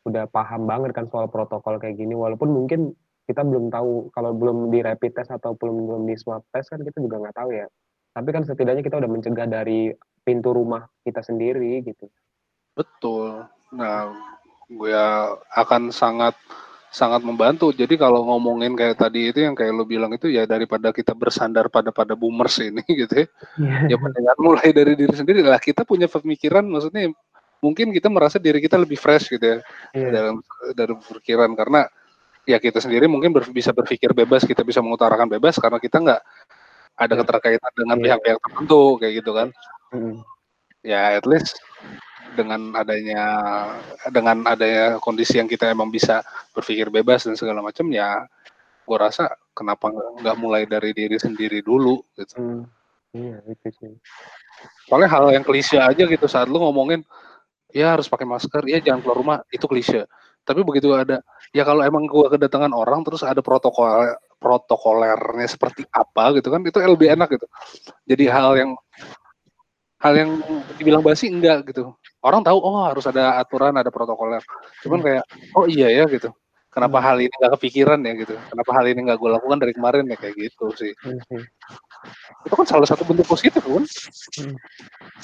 udah 0.05 0.23
paham 0.29 0.69
banget 0.69 0.91
kan 0.93 1.09
soal 1.09 1.25
protokol 1.25 1.81
kayak 1.81 1.97
gini, 1.97 2.13
walaupun 2.13 2.53
mungkin 2.53 2.93
kita 3.25 3.41
belum 3.41 3.73
tahu 3.73 4.13
kalau 4.13 4.37
belum 4.37 4.69
di 4.69 4.85
rapid 4.85 5.17
test 5.17 5.33
atau 5.33 5.57
belum 5.57 5.89
belum 5.89 6.03
di 6.05 6.13
swab 6.13 6.45
test 6.53 6.69
kan 6.69 6.83
kita 6.85 7.01
juga 7.01 7.17
nggak 7.25 7.33
tahu 7.33 7.49
ya. 7.57 7.65
Tapi 8.13 8.29
kan 8.29 8.45
setidaknya 8.45 8.85
kita 8.85 9.01
udah 9.01 9.09
mencegah 9.09 9.47
dari 9.49 9.89
pintu 10.21 10.53
rumah 10.53 10.85
kita 11.01 11.21
sendiri 11.25 11.81
gitu. 11.81 12.05
betul 12.75 13.47
nah 13.71 14.34
gue 14.67 14.93
akan 15.53 15.93
sangat 15.93 16.33
sangat 16.89 17.21
membantu 17.27 17.75
jadi 17.75 17.91
kalau 17.99 18.23
ngomongin 18.23 18.71
kayak 18.71 18.95
tadi 18.95 19.27
itu 19.29 19.43
yang 19.43 19.51
kayak 19.51 19.75
lu 19.75 19.83
bilang 19.83 20.15
itu 20.15 20.31
ya 20.31 20.47
daripada 20.47 20.95
kita 20.95 21.11
bersandar 21.11 21.67
pada 21.67 21.91
pada 21.91 22.15
boomers 22.15 22.55
ini 22.63 22.79
gitu 23.03 23.25
ya 23.25 23.27
Iya. 23.91 23.99
ya 23.99 24.33
mulai 24.39 24.71
dari 24.71 24.95
diri 24.95 25.11
sendiri 25.11 25.43
lah 25.43 25.59
kita 25.59 25.83
punya 25.83 26.07
pemikiran 26.07 26.63
maksudnya 26.63 27.11
mungkin 27.59 27.91
kita 27.91 28.07
merasa 28.07 28.39
diri 28.39 28.63
kita 28.63 28.79
lebih 28.79 28.95
fresh 28.95 29.27
gitu 29.27 29.43
ya 29.43 29.57
Iya. 29.91 30.07
dalam 30.11 30.35
dari 30.71 30.93
pikiran 30.95 31.51
karena 31.53 31.83
ya 32.47 32.63
kita 32.63 32.79
sendiri 32.79 33.11
mungkin 33.11 33.35
ber- 33.35 33.51
bisa 33.51 33.75
berpikir 33.75 34.15
bebas 34.15 34.47
kita 34.47 34.63
bisa 34.63 34.79
mengutarakan 34.79 35.27
bebas 35.27 35.59
karena 35.59 35.83
kita 35.83 35.99
nggak 35.99 36.21
ada 36.95 37.11
Iya. 37.11 37.19
keterkaitan 37.27 37.73
dengan 37.75 37.97
Iya. 37.99 38.03
pihak-pihak 38.07 38.37
tertentu 38.39 38.81
kayak 39.03 39.13
gitu 39.19 39.31
kan 39.35 39.47
Mm. 39.91 40.15
ya 40.79 41.19
at 41.19 41.27
least 41.27 41.59
dengan 42.35 42.75
adanya 42.75 43.23
dengan 44.11 44.43
adanya 44.45 44.99
kondisi 44.99 45.39
yang 45.39 45.47
kita 45.47 45.71
emang 45.71 45.89
bisa 45.89 46.21
berpikir 46.51 46.91
bebas 46.91 47.25
dan 47.25 47.39
segala 47.39 47.63
macam 47.63 47.87
ya 47.89 48.27
gue 48.85 48.97
rasa 48.99 49.31
kenapa 49.55 49.89
nggak 49.89 50.37
mulai 50.37 50.67
dari 50.69 50.91
diri 50.93 51.17
sendiri 51.17 51.63
dulu 51.63 52.03
gitu 52.19 52.35
Mm. 52.35 52.63
Iya 53.15 53.39
itu 53.47 53.71
sih. 53.79 53.95
soalnya 54.91 55.07
hal 55.07 55.31
yang 55.31 55.45
klise 55.47 55.79
aja 55.79 56.03
gitu 56.03 56.27
saat 56.27 56.51
lu 56.51 56.59
ngomongin 56.59 56.99
ya 57.71 57.95
harus 57.95 58.11
pakai 58.11 58.27
masker 58.27 58.67
ya 58.67 58.83
jangan 58.83 58.99
keluar 58.99 59.17
rumah 59.23 59.37
itu 59.55 59.63
klise 59.71 60.03
tapi 60.43 60.67
begitu 60.67 60.91
ada 60.91 61.23
ya 61.55 61.63
kalau 61.63 61.79
emang 61.81 62.11
gua 62.11 62.27
kedatangan 62.27 62.75
orang 62.75 63.07
terus 63.07 63.23
ada 63.23 63.39
protokol 63.39 64.19
protokolernya 64.35 65.47
seperti 65.47 65.87
apa 65.95 66.35
gitu 66.37 66.51
kan 66.51 66.59
itu 66.61 66.75
lebih 66.75 67.07
enak 67.15 67.39
gitu 67.39 67.47
jadi 68.03 68.23
hal 68.35 68.51
yang 68.59 68.71
hal 70.03 70.13
yang 70.13 70.31
dibilang 70.77 71.01
basi 71.01 71.31
enggak 71.31 71.65
gitu 71.71 71.95
orang 72.25 72.41
tahu 72.41 72.57
oh 72.57 72.89
harus 72.89 73.05
ada 73.05 73.37
aturan 73.37 73.77
ada 73.77 73.93
protokoler 73.93 74.41
cuman 74.81 74.99
kayak 75.05 75.23
oh 75.53 75.69
iya 75.69 75.93
ya 75.93 76.03
gitu 76.09 76.33
kenapa 76.73 76.99
hal 76.99 77.21
ini 77.21 77.31
nggak 77.31 77.53
kepikiran 77.55 78.01
ya 78.03 78.13
gitu 78.17 78.35
kenapa 78.51 78.71
hal 78.75 78.85
ini 78.89 78.99
nggak 79.05 79.19
gue 79.21 79.29
lakukan 79.31 79.57
dari 79.61 79.73
kemarin 79.77 80.11
ya 80.11 80.17
kayak 80.19 80.35
gitu 80.35 80.65
sih 80.75 80.91
sih. 80.91 81.41
itu 82.49 82.53
kan 82.53 82.67
salah 82.67 82.89
satu 82.89 83.07
bentuk 83.07 83.29
positif 83.29 83.61
kan 83.63 83.85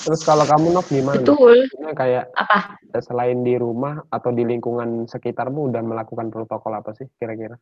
Terus 0.02 0.22
kalau 0.26 0.46
kamu 0.50 0.74
Nov 0.74 0.88
gimana? 0.90 1.22
Betul. 1.22 1.70
Kayak 1.94 2.34
Apa? 2.34 2.82
selain 3.06 3.46
di 3.46 3.56
rumah 3.56 4.02
atau 4.10 4.34
di 4.34 4.44
lingkungan 4.44 5.06
sekitarmu 5.06 5.70
udah 5.70 5.82
melakukan 5.86 6.34
protokol 6.34 6.74
apa 6.74 6.98
sih 6.98 7.06
kira-kira? 7.22 7.56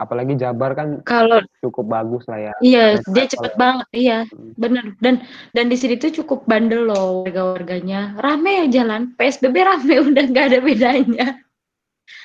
Apalagi 0.00 0.32
Jabar 0.34 0.72
kan 0.72 1.04
Kalau 1.04 1.44
cukup 1.60 1.92
bagus 1.92 2.24
lah 2.24 2.40
ya. 2.40 2.52
iya 2.64 2.96
dia 3.12 3.28
cepet 3.28 3.52
ya. 3.52 3.58
banget, 3.60 3.88
iya 3.92 4.18
Hmm. 4.32 4.56
bener. 4.56 4.84
Dan 4.98 5.14
dan 5.52 5.68
di 5.68 5.76
sini 5.76 6.00
tuh 6.00 6.08
cukup 6.10 6.48
bandel 6.48 6.88
loh 6.88 7.22
warga-warganya. 7.22 8.16
Rame 8.16 8.64
ya 8.64 8.80
jalan. 8.80 9.12
PSBB 9.14 9.56
rame 9.60 9.94
udah 10.08 10.24
nggak 10.24 10.46
ada 10.48 10.58
bedanya. 10.58 11.26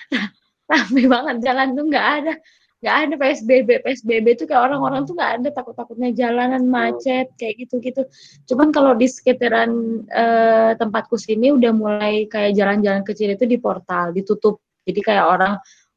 rame 0.72 1.02
banget 1.06 1.36
jalan 1.44 1.68
tuh 1.76 1.86
nggak 1.86 2.08
ada 2.24 2.34
nggak 2.76 2.98
ada 3.02 3.14
PSBB 3.18 3.70
PSBB 3.82 4.28
tuh 4.38 4.46
kayak 4.46 4.62
orang-orang 4.62 5.10
tuh 5.10 5.18
nggak 5.18 5.32
ada 5.42 5.50
takut-takutnya 5.50 6.10
jalanan 6.14 6.64
macet 6.66 7.34
kayak 7.36 7.66
gitu-gitu. 7.66 8.06
Cuman 8.46 8.70
kalau 8.70 8.94
di 8.94 9.10
sekitaran 9.10 9.72
eh, 10.06 10.72
tempatku 10.78 11.18
sini 11.18 11.50
udah 11.50 11.72
mulai 11.74 12.30
kayak 12.30 12.54
jalan-jalan 12.54 13.02
kecil 13.02 13.34
itu 13.34 13.50
di 13.50 13.58
portal 13.58 14.14
ditutup. 14.14 14.62
Jadi 14.86 15.02
kayak 15.02 15.26
orang 15.26 15.54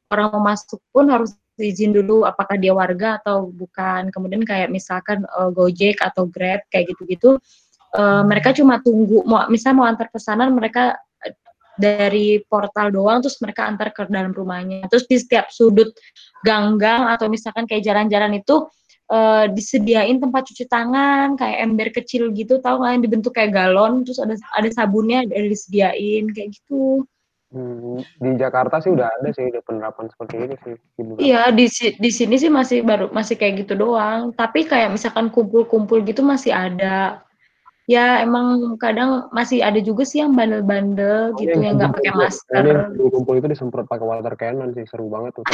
orang 0.09 0.29
mau 0.33 0.43
masuk 0.49 0.81
pun 0.89 1.13
harus 1.13 1.37
izin 1.63 1.91
dulu 1.95 2.23
apakah 2.25 2.57
dia 2.57 2.73
warga 2.73 3.19
atau 3.21 3.51
bukan. 3.51 4.09
Kemudian 4.15 4.43
kayak 4.47 4.69
misalkan 4.71 5.25
eh, 5.27 5.51
Gojek 5.53 5.99
atau 6.03 6.27
Grab 6.31 6.63
kayak 6.71 6.95
gitu-gitu 6.95 7.39
eh, 7.97 8.23
mereka 8.25 8.53
cuma 8.57 8.81
tunggu 8.83 9.25
mau 9.25 9.47
misal 9.49 9.73
mau 9.77 9.87
antar 9.89 10.09
pesanan 10.13 10.53
mereka 10.53 10.97
eh, 11.25 11.35
dari 11.79 12.43
portal 12.45 12.91
doang 12.91 13.23
terus 13.23 13.39
mereka 13.41 13.67
antar 13.67 13.91
ke 13.95 14.07
dalam 14.11 14.33
rumahnya. 14.35 14.87
Terus 14.91 15.05
di 15.09 15.17
setiap 15.19 15.49
sudut 15.51 15.91
ganggang 16.47 17.11
atau 17.11 17.27
misalkan 17.33 17.65
kayak 17.67 17.83
jalan-jalan 17.87 18.39
itu 18.39 18.69
eh, 19.11 19.47
disediain 19.53 20.19
tempat 20.21 20.43
cuci 20.53 20.65
tangan 20.69 21.35
kayak 21.39 21.59
ember 21.65 21.89
kecil 21.95 22.31
gitu 22.37 22.61
tahu 22.61 22.85
nggak 22.85 22.93
yang 22.99 23.03
dibentuk 23.05 23.33
kayak 23.35 23.53
galon 23.57 24.05
terus 24.05 24.21
ada 24.21 24.37
ada 24.55 24.69
sabunnya 24.71 25.25
ada 25.27 25.49
disediain 25.49 26.29
kayak 26.31 26.55
gitu. 26.55 27.09
Hmm, 27.49 28.05
di 28.21 28.37
Jakarta 28.37 28.77
sih 28.77 28.93
udah 28.93 29.09
ada 29.09 29.33
sih 29.33 29.49
udah 29.49 29.65
penerapan 29.65 30.13
seperti 30.13 30.35
ini 30.37 30.55
sih. 30.61 30.75
di 31.01 31.33
Iya, 31.33 31.49
di 31.49 31.65
di 31.97 32.11
sini 32.13 32.37
sih 32.37 32.53
masih 32.53 32.85
baru 32.85 33.09
masih 33.09 33.41
kayak 33.41 33.65
gitu 33.65 33.73
doang. 33.73 34.37
Tapi 34.37 34.69
kayak 34.69 34.93
misalkan 34.93 35.33
kumpul-kumpul 35.33 36.05
gitu 36.05 36.21
masih 36.21 36.53
ada. 36.53 37.25
Ya 37.89 38.21
emang 38.21 38.77
kadang 38.77 39.33
masih 39.33 39.65
ada 39.65 39.81
juga 39.81 40.05
sih 40.05 40.21
yang 40.21 40.37
bandel-bandel 40.37 41.33
gitu 41.41 41.57
Yang 41.57 41.65
yang 41.65 41.75
nggak 41.81 41.93
pakai 41.97 42.13
masker. 42.21 42.61
Ini 42.61 42.69
yang 43.01 43.11
kumpul 43.17 43.35
itu 43.41 43.49
disemprot 43.49 43.89
pakai 43.89 44.05
water 44.05 44.35
cannon 44.37 44.77
sih 44.77 44.85
seru 44.85 45.09
banget 45.09 45.33
tuh. 45.41 45.45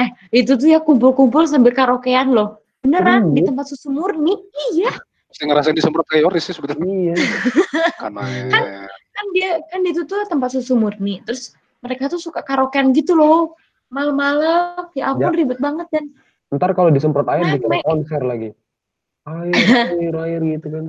Eh, 0.00 0.08
itu 0.32 0.52
tuh 0.56 0.68
ya 0.68 0.84
kumpul-kumpul 0.84 1.48
sambil 1.48 1.72
karaokean 1.72 2.36
loh. 2.36 2.60
Beneran 2.84 3.32
di 3.32 3.40
Serius? 3.40 3.48
tempat 3.48 3.64
susu 3.72 3.88
murni. 3.88 4.36
Iya, 4.76 4.92
Saya 5.30 5.46
ngerasain 5.50 5.76
disemprot 5.78 6.06
kayak 6.10 6.26
Yoris 6.26 6.44
sih 6.46 6.54
sebetulnya. 6.54 6.86
iya. 6.86 7.14
Karena 8.02 8.24
kan 9.10 9.26
dia 9.36 9.50
kan 9.70 9.80
itu 9.86 10.02
tuh 10.06 10.26
tempat 10.26 10.50
susu 10.54 10.74
murni. 10.74 11.22
Terus 11.22 11.54
mereka 11.80 12.10
tuh 12.10 12.18
suka 12.18 12.42
karaokean 12.42 12.90
gitu 12.92 13.14
loh. 13.14 13.54
Malam-malam, 13.90 14.86
ya 14.94 15.10
ampun 15.10 15.34
ribet 15.34 15.58
banget 15.58 15.90
dan 15.90 16.14
Ntar 16.50 16.74
kalau 16.74 16.90
disemprot 16.90 17.26
air 17.30 17.46
dikira 17.46 17.78
konser 17.86 18.22
lagi. 18.26 18.50
Air, 19.22 19.54
air, 19.94 20.14
air 20.26 20.40
gitu 20.58 20.66
kan. 20.66 20.84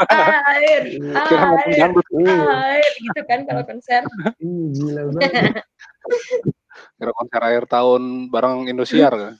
air, 0.00 0.82
kira 0.96 1.44
nonton 1.44 1.66
air, 1.66 1.76
dangdut, 1.76 2.06
Iya, 2.14 2.38
air 2.72 2.92
gitu 2.94 3.20
kan 3.26 3.40
kalau 3.44 3.62
konser. 3.66 4.02
ih, 4.46 4.70
gila 4.70 5.02
banget. 5.10 5.66
kira 6.96 7.12
konser 7.12 7.40
akhir 7.42 7.64
tahun 7.66 8.30
bareng 8.30 8.70
Indosiar 8.70 9.12
kan. 9.12 9.34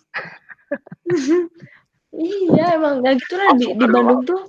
Iya 2.15 2.77
emang. 2.79 3.03
Nggak 3.03 3.15
gitu 3.23 3.35
lah. 3.39 3.49
Di, 3.55 3.67
di 3.75 3.87
Bandung 3.87 4.23
tuh 4.27 4.43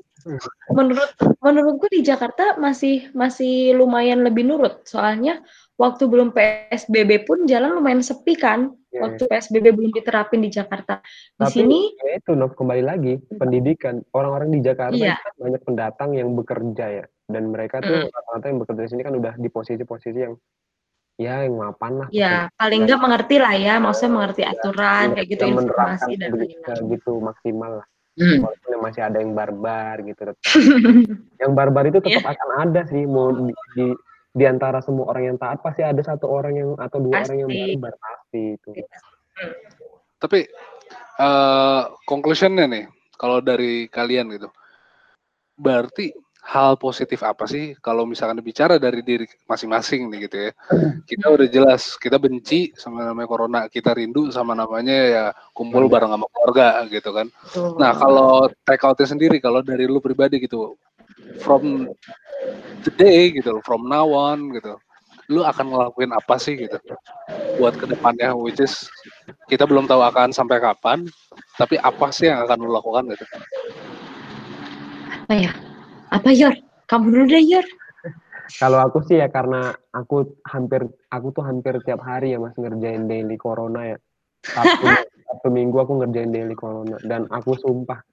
menurut 0.69 1.11
menurutku 1.41 1.89
di 1.89 2.05
Jakarta 2.05 2.53
masih 2.61 3.09
masih 3.13 3.73
lumayan 3.77 4.21
lebih 4.21 4.45
nurut. 4.45 4.85
Soalnya 4.85 5.41
waktu 5.77 6.05
belum 6.05 6.29
PSBB 6.33 7.25
pun 7.25 7.45
jalan 7.49 7.77
lumayan 7.77 8.05
sepi 8.05 8.37
kan. 8.37 8.69
Iya, 8.91 9.07
waktu 9.07 9.23
PSBB 9.23 9.71
belum 9.71 9.91
diterapin 9.95 10.43
di 10.43 10.51
Jakarta. 10.51 10.99
Di 11.01 11.47
Tapi 11.47 11.53
sini 11.63 11.79
ya 11.95 12.19
itu 12.19 12.35
Nov 12.35 12.53
kembali 12.59 12.83
lagi 12.83 13.13
pendidikan. 13.39 14.03
Orang-orang 14.11 14.51
di 14.51 14.59
Jakarta 14.59 14.99
Iya. 14.99 15.15
kan 15.15 15.33
banyak 15.39 15.61
pendatang 15.63 16.09
yang 16.17 16.29
bekerja 16.35 16.85
ya. 17.01 17.05
Dan 17.31 17.55
mereka 17.55 17.79
tuh 17.79 18.03
Mm. 18.03 18.11
rata-rata 18.11 18.45
yang 18.51 18.59
bekerja 18.59 18.81
di 18.83 18.91
sini 18.91 19.01
kan 19.07 19.15
udah 19.15 19.33
di 19.39 19.47
posisi-posisi 19.47 20.19
yang 20.19 20.35
ya 21.21 21.45
yang 21.45 21.55
mapan 21.61 21.91
lah 22.01 22.07
ya 22.09 22.49
paling 22.57 22.81
nggak 22.83 22.97
mengerti 22.97 23.35
lah 23.37 23.53
ya 23.53 23.77
maksudnya 23.77 24.11
mengerti 24.17 24.41
aturan 24.41 25.05
kayak 25.13 25.27
gitu 25.29 25.43
informasi 25.45 26.11
dan 26.17 26.29
begitu, 26.33 26.57
lain-lain. 26.65 26.91
gitu 26.97 27.11
maksimal 27.21 27.73
lah 27.83 27.87
Hmm. 28.11 28.43
walaupun 28.43 28.69
yang 28.75 28.83
masih 28.83 29.01
ada 29.07 29.17
yang 29.23 29.31
barbar 29.31 30.03
gitu 30.03 30.19
tetap 30.19 30.43
yang 31.41 31.51
barbar 31.55 31.83
itu 31.87 32.03
tetap 32.03 32.19
Iya. 32.27 32.31
akan 32.35 32.49
ada 32.59 32.81
sih 32.83 33.07
mau 33.07 33.31
di, 33.31 33.55
di 33.71 33.85
di 34.31 34.43
antara 34.43 34.83
semua 34.83 35.07
orang 35.07 35.31
yang 35.31 35.37
taat 35.39 35.63
pasti 35.63 35.79
ada 35.79 35.99
satu 35.99 36.27
orang 36.27 36.53
yang 36.59 36.69
atau 36.75 36.99
dua 36.99 37.23
orang 37.23 37.37
yang 37.39 37.49
Pasti. 37.49 37.71
barbar 37.79 37.93
pasti 37.95 38.43
itu 38.59 38.69
Tapi 40.19 40.39
eh 41.17 41.81
conclusionnya 42.03 42.67
nih, 42.67 42.85
kalau 43.15 43.39
dari 43.39 43.87
kalian 43.87 44.27
gitu, 44.35 44.51
berarti 45.55 46.11
hal 46.41 46.73
positif 46.75 47.21
apa 47.21 47.45
sih 47.45 47.77
kalau 47.79 48.03
misalkan 48.03 48.41
bicara 48.41 48.81
dari 48.81 49.05
diri 49.05 49.29
masing-masing 49.45 50.09
nih 50.09 50.19
gitu 50.25 50.37
ya. 50.49 50.51
Kita 51.05 51.29
udah 51.29 51.47
jelas 51.47 51.95
kita 52.01 52.17
benci 52.17 52.73
sama 52.73 53.05
namanya 53.05 53.29
corona, 53.29 53.59
kita 53.69 53.93
rindu 53.93 54.33
sama 54.33 54.57
namanya 54.57 54.97
ya 55.05 55.23
kumpul 55.53 55.85
bareng 55.85 56.09
sama 56.09 56.25
keluarga 56.33 56.81
gitu 56.89 57.09
kan. 57.13 57.27
Nah, 57.77 57.93
kalau 57.93 58.49
take 58.65 58.81
outnya 58.81 59.07
sendiri 59.07 59.37
kalau 59.37 59.61
dari 59.61 59.85
lu 59.85 60.01
pribadi 60.01 60.41
gitu 60.41 60.75
from 61.39 61.87
today 62.81 63.31
gitu 63.31 63.61
from 63.61 63.85
now 63.85 64.09
on 64.09 64.51
gitu. 64.57 64.75
Lu 65.31 65.47
akan 65.47 65.71
ngelakuin 65.71 66.11
apa 66.11 66.35
sih 66.41 66.59
gitu 66.59 66.75
buat 67.55 67.77
ke 67.77 67.85
depannya 67.87 68.35
which 68.35 68.59
is 68.59 68.89
kita 69.47 69.63
belum 69.63 69.85
tahu 69.87 70.03
akan 70.03 70.33
sampai 70.35 70.59
kapan, 70.59 71.05
tapi 71.55 71.77
apa 71.79 72.11
sih 72.11 72.27
yang 72.27 72.43
akan 72.43 72.57
lu 72.65 72.73
lakukan 72.73 73.07
gitu? 73.13 73.23
Apa 75.29 75.35
ya? 75.37 75.53
Apa 76.11 76.29
Yor? 76.35 76.53
Kamu 76.91 77.07
dulu 77.07 77.25
deh 77.31 77.43
Yor. 77.47 77.65
Kalau 78.59 78.83
aku 78.83 78.99
sih 79.07 79.15
ya 79.15 79.31
karena 79.31 79.71
aku 79.95 80.43
hampir 80.43 80.83
aku 81.07 81.27
tuh 81.31 81.43
hampir 81.47 81.79
tiap 81.87 82.03
hari 82.03 82.35
ya 82.35 82.39
mas 82.43 82.51
ngerjain 82.59 83.07
daily 83.07 83.39
corona 83.39 83.95
ya. 83.95 83.97
Sabtu, 84.43 84.85
Sabtu 85.31 85.47
minggu 85.47 85.79
aku 85.79 86.03
ngerjain 86.03 86.35
daily 86.35 86.51
corona 86.51 86.99
dan 87.07 87.31
aku 87.31 87.55
sumpah 87.55 88.03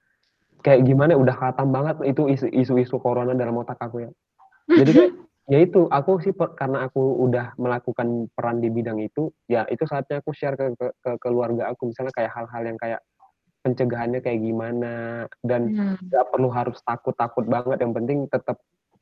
kayak 0.63 0.87
gimana 0.87 1.19
udah 1.19 1.35
khatam 1.35 1.75
banget 1.75 1.99
itu 2.07 2.31
isu-isu 2.31 2.95
corona 3.03 3.35
dalam 3.35 3.59
otak 3.59 3.75
aku 3.83 4.07
ya. 4.07 4.11
Jadi 4.71 4.91
kayak 4.95 5.11
ya 5.49 5.59
itu 5.65 5.89
aku 5.89 6.21
sih 6.21 6.31
per, 6.31 6.53
karena 6.53 6.85
aku 6.85 7.01
udah 7.25 7.57
melakukan 7.57 8.29
peran 8.37 8.61
di 8.61 8.69
bidang 8.69 9.01
itu 9.01 9.33
ya 9.49 9.65
itu 9.65 9.81
saatnya 9.89 10.21
aku 10.21 10.29
share 10.29 10.53
ke, 10.53 10.77
ke, 10.77 10.87
ke 11.01 11.11
keluarga 11.17 11.73
aku 11.73 11.89
misalnya 11.89 12.13
kayak 12.13 12.31
hal-hal 12.37 12.61
yang 12.69 12.77
kayak 12.77 13.01
pencegahannya 13.61 14.23
kayak 14.23 14.39
gimana 14.39 15.25
dan 15.43 15.71
nggak 15.99 16.23
hmm. 16.25 16.31
perlu 16.31 16.49
harus 16.49 16.79
takut-takut 16.83 17.45
banget 17.45 17.83
yang 17.83 17.91
penting 17.91 18.25
tetap 18.31 18.57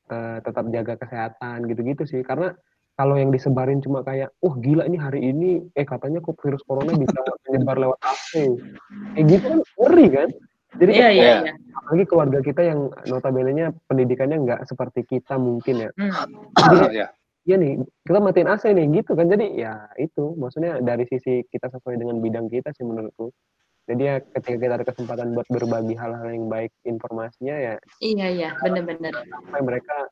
uh, 0.10 0.42
tetap 0.42 0.66
jaga 0.74 0.94
kesehatan 0.98 1.70
gitu-gitu 1.70 2.04
sih 2.10 2.22
karena 2.26 2.58
kalau 2.98 3.14
yang 3.14 3.30
disebarin 3.30 3.78
cuma 3.78 4.02
kayak, 4.02 4.34
oh 4.42 4.58
gila 4.58 4.82
ini 4.90 4.98
hari 4.98 5.22
ini, 5.22 5.62
eh 5.78 5.86
katanya 5.86 6.18
kok 6.18 6.34
virus 6.42 6.66
corona 6.66 6.98
bisa 6.98 7.14
menyebar 7.46 7.78
lewat 7.78 8.02
AC. 8.02 8.58
Kayak 9.14 9.26
gitu 9.30 9.46
kan 9.46 9.60
ngeri 9.62 10.06
kan? 10.10 10.30
Jadi 10.82 10.92
yeah, 10.98 11.12
yeah, 11.14 11.38
yeah. 11.46 11.56
apalagi 11.78 12.06
keluarga 12.10 12.40
kita 12.42 12.62
yang 12.66 12.90
notabene-nya 13.06 13.72
pendidikannya 13.86 14.38
nggak 14.50 14.62
seperti 14.66 15.06
kita 15.06 15.38
mungkin 15.38 15.86
ya. 15.86 15.90
Mm. 15.94 16.14
Jadi 16.58 16.78
yeah. 16.98 17.10
ya 17.46 17.56
nih, 17.62 17.86
kita 18.02 18.18
matiin 18.18 18.50
AC 18.50 18.66
nih 18.74 18.86
gitu 18.98 19.14
kan. 19.14 19.30
Jadi 19.30 19.46
ya 19.62 19.78
itu, 20.02 20.34
maksudnya 20.34 20.82
dari 20.82 21.06
sisi 21.06 21.46
kita 21.54 21.70
sesuai 21.70 22.02
dengan 22.02 22.18
bidang 22.18 22.50
kita 22.50 22.74
sih 22.74 22.82
menurutku 22.82 23.30
jadi 23.88 24.04
ya 24.04 24.16
ketika 24.36 24.58
kita 24.60 24.74
ada 24.78 24.86
kesempatan 24.86 25.32
buat 25.34 25.48
berbagi 25.48 25.96
hal-hal 25.96 26.28
yang 26.28 26.52
baik 26.52 26.72
informasinya 26.84 27.56
ya 27.56 27.74
iya 28.04 28.28
iya 28.28 28.50
benar-benar 28.60 29.16
sampai 29.32 29.62
mereka 29.64 30.12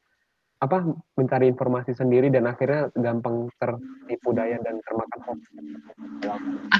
apa 0.64 0.88
mencari 1.20 1.52
informasi 1.52 1.92
sendiri 1.92 2.32
dan 2.32 2.48
akhirnya 2.48 2.88
gampang 2.96 3.52
tertipu 3.60 4.32
daya 4.32 4.56
dan 4.64 4.80
termakan 4.88 5.20
hoax. 5.28 5.40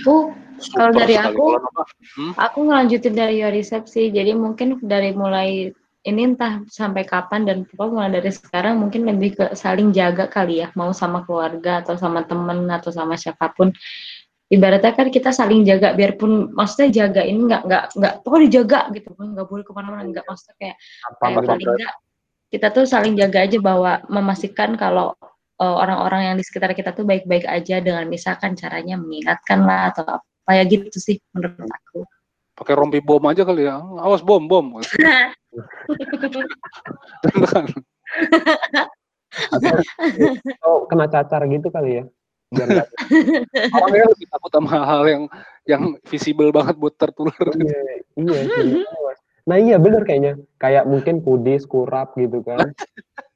Aku 0.02 0.32
kalau 0.74 0.92
dari 0.96 1.20
aku 1.20 1.60
hmm? 1.60 2.34
aku 2.40 2.60
ngelanjutin 2.66 3.14
dari 3.14 3.44
riset 3.52 3.86
sih. 3.92 4.10
Jadi 4.10 4.32
mungkin 4.32 4.80
dari 4.80 5.12
mulai 5.12 5.76
ini 6.06 6.22
entah 6.22 6.62
sampai 6.70 7.04
kapan 7.04 7.50
dan 7.50 7.58
pokoknya 7.66 7.92
mulai 7.92 8.12
dari 8.22 8.32
sekarang 8.32 8.78
mungkin 8.78 9.10
lebih 9.10 9.42
ke 9.42 9.46
saling 9.58 9.90
jaga 9.90 10.30
kali 10.30 10.62
ya 10.62 10.70
mau 10.78 10.94
sama 10.94 11.26
keluarga 11.26 11.82
atau 11.82 11.98
sama 11.98 12.22
temen 12.30 12.70
atau 12.70 12.94
sama 12.94 13.18
siapa 13.18 13.50
pun 13.58 13.74
ibaratnya 14.54 14.94
kan 14.94 15.10
kita 15.10 15.34
saling 15.34 15.66
jaga 15.66 15.98
biarpun 15.98 16.54
maksudnya 16.54 17.06
jaga 17.06 17.22
ini 17.26 17.50
nggak 17.50 17.62
nggak 17.66 17.84
nggak 17.98 18.14
pokoknya 18.22 18.44
dijaga 18.50 18.80
gitu. 18.94 19.10
Nggak 19.18 19.48
boleh 19.50 19.64
ke 19.66 19.72
mana-mana 19.74 20.04
nggak 20.06 20.26
maksudnya 20.26 20.56
kayak 20.62 20.76
kayak 21.22 21.42
paling 21.46 21.70
nggak 21.74 21.96
kita 22.54 22.68
tuh 22.72 22.86
saling 22.86 23.18
jaga 23.18 23.44
aja 23.44 23.58
bahwa 23.60 24.00
memastikan 24.08 24.78
kalau 24.78 25.18
uh, 25.60 25.76
orang-orang 25.82 26.32
yang 26.32 26.36
di 26.38 26.46
sekitar 26.46 26.72
kita 26.78 26.94
tuh 26.94 27.04
baik-baik 27.04 27.44
aja 27.50 27.82
dengan 27.82 28.06
misalkan 28.08 28.54
caranya 28.54 28.96
mengingatkan 29.02 29.66
lah 29.66 29.92
atau 29.92 30.22
apa 30.22 30.52
ya 30.54 30.64
gitu 30.70 30.94
sih 31.02 31.18
menurut 31.34 31.66
aku. 31.66 32.06
Pakai 32.56 32.78
rompi 32.78 33.04
bom 33.04 33.20
aja 33.28 33.44
kali 33.44 33.68
ya. 33.68 33.82
Awas 33.82 34.22
bom 34.24 34.46
bom. 34.46 34.66
Oh 40.64 40.88
kena 40.88 41.12
cacar 41.12 41.44
gitu 41.52 41.68
kali 41.68 42.00
ya 42.00 42.04
biar 42.56 42.88
orangnya 43.76 44.08
lebih 44.16 44.28
takut 44.32 44.52
sama 44.56 44.70
hal-hal 44.72 45.04
yang 45.06 45.24
yang 45.66 45.84
visible 46.08 46.50
banget 46.56 46.76
buat 46.80 46.96
tertular. 46.96 47.46
Iya 47.54 47.80
iya, 48.16 48.40
iya 48.64 49.14
nah 49.46 49.62
iya 49.62 49.78
bener 49.78 50.02
kayaknya. 50.08 50.42
Kayak 50.58 50.90
mungkin 50.90 51.22
kudis 51.22 51.70
kurap 51.70 52.18
gitu 52.18 52.42
kan. 52.42 52.74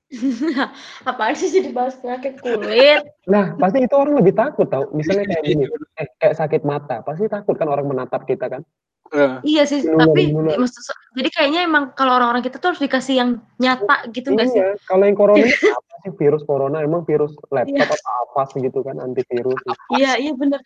Apa 1.09 1.38
sih 1.38 1.53
jadi 1.53 1.70
bahas 1.70 2.01
penyakit 2.01 2.41
kulit? 2.41 3.05
Nah 3.30 3.53
pasti 3.61 3.86
itu 3.86 3.93
orang 3.93 4.17
lebih 4.17 4.34
takut 4.34 4.65
tau. 4.65 4.89
Misalnya 4.89 5.30
kayak 5.30 5.43
gini. 5.45 5.63
Eh, 6.01 6.07
kayak 6.17 6.36
sakit 6.39 6.61
mata. 6.65 7.05
Pasti 7.05 7.30
takut 7.30 7.53
kan 7.59 7.70
orang 7.70 7.86
menatap 7.86 8.26
kita 8.26 8.49
kan 8.49 8.65
Uh, 9.10 9.41
iya 9.41 9.66
sih, 9.66 9.82
bener, 9.82 10.05
tapi 10.05 10.22
maksud, 10.34 10.86
jadi 11.18 11.30
kayaknya 11.34 11.66
emang 11.66 11.97
kalau 11.97 12.22
orang-orang 12.22 12.45
kita 12.45 12.62
tuh 12.62 12.74
harus 12.74 12.82
dikasih 12.82 13.16
yang 13.18 13.30
nyata 13.57 14.05
gitu 14.14 14.38
nggak 14.38 14.47
iya, 14.49 14.53
sih? 14.53 14.62
Kalau 14.86 15.03
yang 15.10 15.18
corona 15.18 15.41
apa 15.82 15.93
sih 16.05 16.12
virus 16.14 16.43
corona? 16.45 16.78
Emang 16.86 17.01
virus 17.10 17.34
laptop 17.49 17.74
iya. 17.74 17.89
atau 17.89 18.14
apa 18.30 18.41
sih 18.53 18.62
gitu 18.62 18.86
kan 18.86 19.01
antivirus? 19.01 19.57
Iya 19.97 20.14
iya 20.22 20.34
benar. 20.38 20.62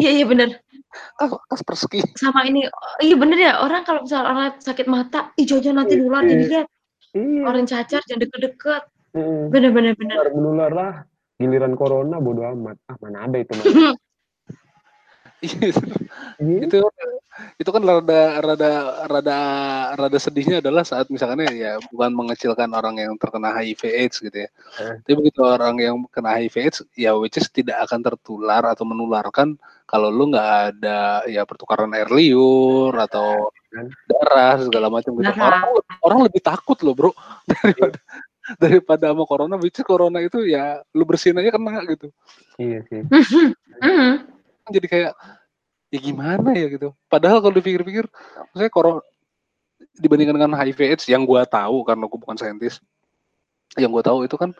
Iya 0.00 0.10
iya 0.16 0.24
benar. 0.24 0.48
Kaspersky. 1.52 2.00
Sama 2.16 2.48
ini, 2.48 2.64
iya 3.04 3.16
bener 3.20 3.36
ya 3.36 3.52
orang 3.60 3.84
kalau 3.84 4.00
misalnya 4.00 4.26
orang 4.32 4.46
sakit 4.64 4.86
mata, 4.88 5.36
ih 5.36 5.44
jauh 5.44 5.60
nanti 5.68 6.00
nular 6.00 6.24
jadi 6.24 6.44
lihat. 6.48 6.66
Iya. 7.12 7.42
Orang 7.44 7.64
cacar 7.68 8.00
jangan 8.08 8.24
deket-deket. 8.24 8.82
Bener 9.52 9.70
bener 9.76 9.92
bener. 9.92 10.32
Menular 10.32 10.72
lah. 10.72 10.92
Giliran 11.38 11.76
corona 11.78 12.16
bodo 12.18 12.42
amat. 12.48 12.76
Ah 12.90 12.96
mana 12.98 13.28
ada 13.28 13.36
itu 13.38 13.52
Iya. 13.62 13.92
Itu 16.64 16.78
itu 17.58 17.70
kan 17.70 17.82
rada 17.82 18.42
rada 18.42 18.70
rada 19.06 19.38
rada 19.94 20.18
sedihnya 20.18 20.58
adalah 20.58 20.82
saat 20.82 21.06
misalnya 21.06 21.46
ya 21.54 21.78
bukan 21.94 22.10
mengecilkan 22.10 22.70
orang 22.74 22.98
yang 22.98 23.14
terkena 23.14 23.54
HIV 23.54 23.82
AIDS 23.86 24.16
gitu 24.18 24.36
ya. 24.46 24.50
Eh. 24.82 24.98
Tapi 25.06 25.14
begitu 25.14 25.40
orang 25.46 25.78
yang 25.78 26.02
kena 26.10 26.34
HIV 26.34 26.54
AIDS 26.66 26.78
ya 26.98 27.14
which 27.14 27.38
is 27.38 27.46
tidak 27.50 27.78
akan 27.86 28.02
tertular 28.02 28.62
atau 28.66 28.82
menularkan 28.82 29.54
kalau 29.86 30.10
lu 30.10 30.34
nggak 30.34 30.50
ada 30.74 31.22
ya 31.30 31.46
pertukaran 31.46 31.94
air 31.94 32.10
liur 32.10 32.92
atau 32.98 33.54
kan? 33.70 33.86
darah 34.10 34.58
segala 34.58 34.90
macam 34.90 35.14
gitu. 35.16 35.30
Orang, 35.38 35.62
orang 36.02 36.20
lebih 36.26 36.42
takut 36.42 36.76
loh, 36.84 36.92
Bro, 36.92 37.10
daripada 37.50 37.98
daripada 38.60 39.04
sama 39.12 39.24
corona, 39.24 39.54
which 39.60 39.78
is 39.78 39.86
corona 39.86 40.18
itu 40.20 40.44
ya 40.44 40.80
lu 40.92 41.04
bersihin 41.06 41.40
aja 41.40 41.54
kena 41.54 41.84
gitu. 41.86 42.08
Iya 42.60 42.84
sih. 42.90 43.00
Mm-hmm 44.68 44.76
jadi 44.76 44.88
kayak 44.92 45.12
ya 45.88 45.98
gimana 46.04 46.50
ya 46.52 46.68
gitu. 46.68 46.92
Padahal 47.08 47.40
kalau 47.40 47.54
dipikir-pikir, 47.56 48.04
saya 48.52 48.68
corona 48.68 49.00
dibandingkan 49.96 50.36
dengan 50.36 50.52
HIV 50.58 50.78
AIDS 50.94 51.04
yang 51.08 51.24
gue 51.24 51.40
tahu 51.48 51.82
karena 51.88 52.04
gue 52.04 52.18
bukan 52.20 52.36
saintis, 52.36 52.84
yang 53.80 53.90
gue 53.90 54.04
tahu 54.04 54.28
itu 54.28 54.36
kan 54.36 54.52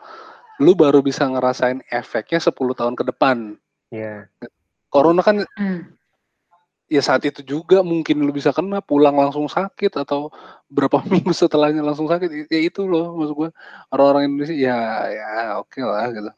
lu 0.59 0.75
baru 0.75 0.99
bisa 0.99 1.23
ngerasain 1.29 1.79
efeknya 1.87 2.41
10 2.41 2.51
tahun 2.75 2.93
ke 2.97 3.03
depan. 3.13 3.55
Iya. 3.93 4.27
Yeah. 4.27 4.51
Corona 4.89 5.21
kan 5.21 5.45
mm. 5.45 5.81
ya 6.89 7.01
saat 7.05 7.21
itu 7.23 7.45
juga 7.45 7.85
mungkin 7.85 8.25
lu 8.25 8.33
bisa 8.33 8.49
kena 8.49 8.81
pulang 8.81 9.13
langsung 9.13 9.45
sakit 9.45 10.01
atau 10.01 10.33
berapa 10.67 10.99
minggu 11.13 11.31
setelahnya 11.31 11.85
langsung 11.85 12.09
sakit. 12.09 12.49
Ya 12.49 12.59
itu 12.59 12.89
loh 12.89 13.15
maksud 13.15 13.35
gue 13.37 13.49
orang-orang 13.93 14.33
Indonesia 14.33 14.57
ya 14.57 14.77
ya 15.07 15.29
oke 15.61 15.77
okay 15.77 15.83
lah 15.85 16.09
gitu. 16.11 16.31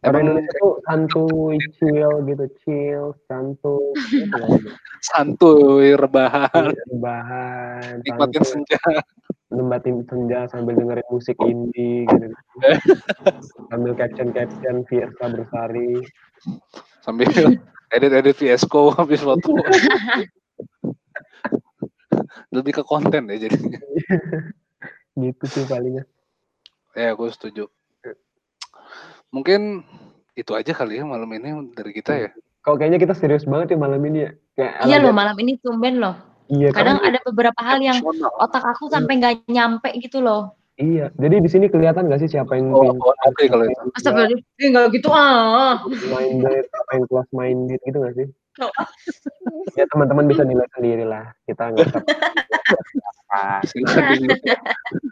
Emang 0.00 0.24
Indonesia 0.24 0.56
tuh 0.56 0.80
santuy, 0.88 1.60
chill 1.76 2.24
gitu, 2.24 2.44
chill, 2.64 3.04
santuy. 3.28 3.92
Gitu. 4.08 4.32
santuy, 5.12 5.92
rebahan. 5.92 6.72
Iya, 6.72 6.84
rebahan. 6.88 8.00
Nikmatin 8.08 8.44
senja. 8.48 8.80
Nikmatin 9.52 10.00
senja 10.08 10.48
sambil 10.48 10.80
dengerin 10.80 11.04
musik 11.12 11.36
indie 11.44 12.08
gitu. 12.08 12.32
sambil 13.68 13.92
caption-caption 13.92 14.88
Fiesta 14.88 15.26
Bersari. 15.28 16.00
Sambil 17.04 17.28
edit-edit 17.92 18.40
Fiesco 18.40 18.96
habis 18.96 19.20
foto. 19.20 19.52
Lebih 22.56 22.80
ke 22.80 22.82
konten 22.88 23.28
ya 23.28 23.36
jadinya. 23.36 23.78
gitu 25.12 25.44
sih 25.44 25.68
palingnya. 25.68 26.08
Ya, 26.96 27.12
aku 27.12 27.28
setuju. 27.28 27.68
Mungkin 29.30 29.86
itu 30.34 30.52
aja 30.54 30.72
kali 30.74 30.98
ya 30.98 31.04
malam 31.06 31.30
ini 31.30 31.70
dari 31.74 31.92
kita 31.94 32.12
ya. 32.14 32.30
Kok 32.60 32.76
kayaknya 32.76 32.98
kita 33.00 33.14
serius 33.16 33.46
banget 33.46 33.74
ya 33.74 33.78
malam 33.78 34.02
ini 34.04 34.18
ya. 34.26 34.30
Kayak 34.58 34.72
iya 34.86 34.96
loh 35.00 35.14
malam 35.14 35.36
ini 35.38 35.56
tumben 35.62 36.02
loh. 36.02 36.14
Iya. 36.50 36.74
Kadang 36.74 36.98
ada 36.98 37.18
beberapa 37.22 37.60
hal 37.62 37.78
yang 37.78 38.02
otak 38.36 38.64
aku 38.66 38.90
sampai 38.90 39.22
nggak 39.22 39.46
nyampe 39.46 39.90
gitu 40.02 40.18
loh. 40.18 40.58
Iya, 40.80 41.12
jadi 41.20 41.44
di 41.44 41.50
sini 41.52 41.68
kelihatan 41.68 42.08
gak 42.08 42.24
sih 42.24 42.32
siapa 42.32 42.56
yang 42.56 42.72
oh, 42.72 42.96
oh 42.96 43.12
oke 43.12 43.44
kalau 43.52 43.68
itu. 43.68 43.84
Astagfirullah, 44.00 44.40
enggak 44.64 44.86
gitu 44.96 45.08
ah. 45.12 45.76
Minded, 46.08 46.64
apa 46.72 46.90
yang 46.96 47.04
close 47.04 47.28
minded 47.36 47.80
gitu 47.84 48.00
gak 48.00 48.16
sih? 48.16 48.26
Oh. 48.64 48.72
ya 49.76 49.84
teman-teman 49.92 50.24
bisa 50.24 50.40
nilai 50.40 50.64
sendiri 50.72 51.04
lah. 51.04 51.36
Kita 51.44 51.68
nggak 51.68 51.84
apa 53.30 53.62
di-mute. 54.18 54.42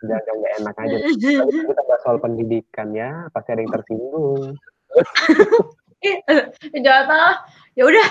jangan 0.05 0.35
nggak 0.43 0.53
enak 0.63 0.75
aja 0.83 0.97
kita 1.15 1.83
bahas 1.87 2.01
soal 2.03 2.19
pendidikan 2.19 2.91
ya 2.91 3.31
pasti 3.31 3.55
ada 3.55 3.63
yang 3.63 3.73
tersinggung 3.73 4.59
Eh, 5.99 6.17
eh, 6.31 6.43
jangan 6.79 7.05
salah. 7.11 7.37
Ya 7.75 7.83
udah, 7.91 8.09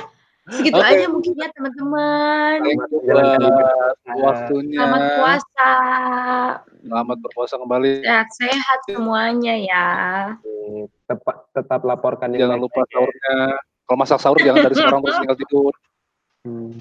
segitu 0.52 0.76
Oke. 0.76 0.92
aja 0.92 1.06
mungkin 1.08 1.32
ya 1.40 1.48
teman-teman. 1.56 2.58
Waktunya. 4.20 4.80
Selamat 4.84 5.04
puasa. 5.16 5.72
Selamat 6.84 7.18
berpuasa 7.24 7.56
kembali. 7.60 7.92
Sehat-sehat 8.04 8.80
semuanya 8.92 9.56
ya. 9.56 9.88
tetap 11.08 11.48
tetap 11.56 11.82
laporkan 11.88 12.36
yang 12.36 12.52
Jangan 12.52 12.60
lupa 12.60 12.84
ya. 12.84 12.88
sahurnya. 12.92 13.36
Kalau 13.88 13.98
masak 14.04 14.20
sahur 14.20 14.40
jangan 14.44 14.60
dari 14.68 14.76
sekarang 14.76 15.02
terus 15.08 15.16
tinggal 15.24 15.40
tidur. 15.40 15.74
Hmm. 16.44 16.72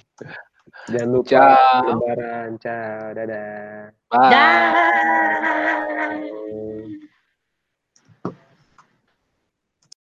Jangan 0.86 1.08
lupa 1.10 1.30
Ciao. 1.30 1.82
lebaran. 1.88 2.48
Ciao, 2.62 3.10
dadah. 3.16 3.90
Bye. 4.12 4.30
Dah. 4.30 4.70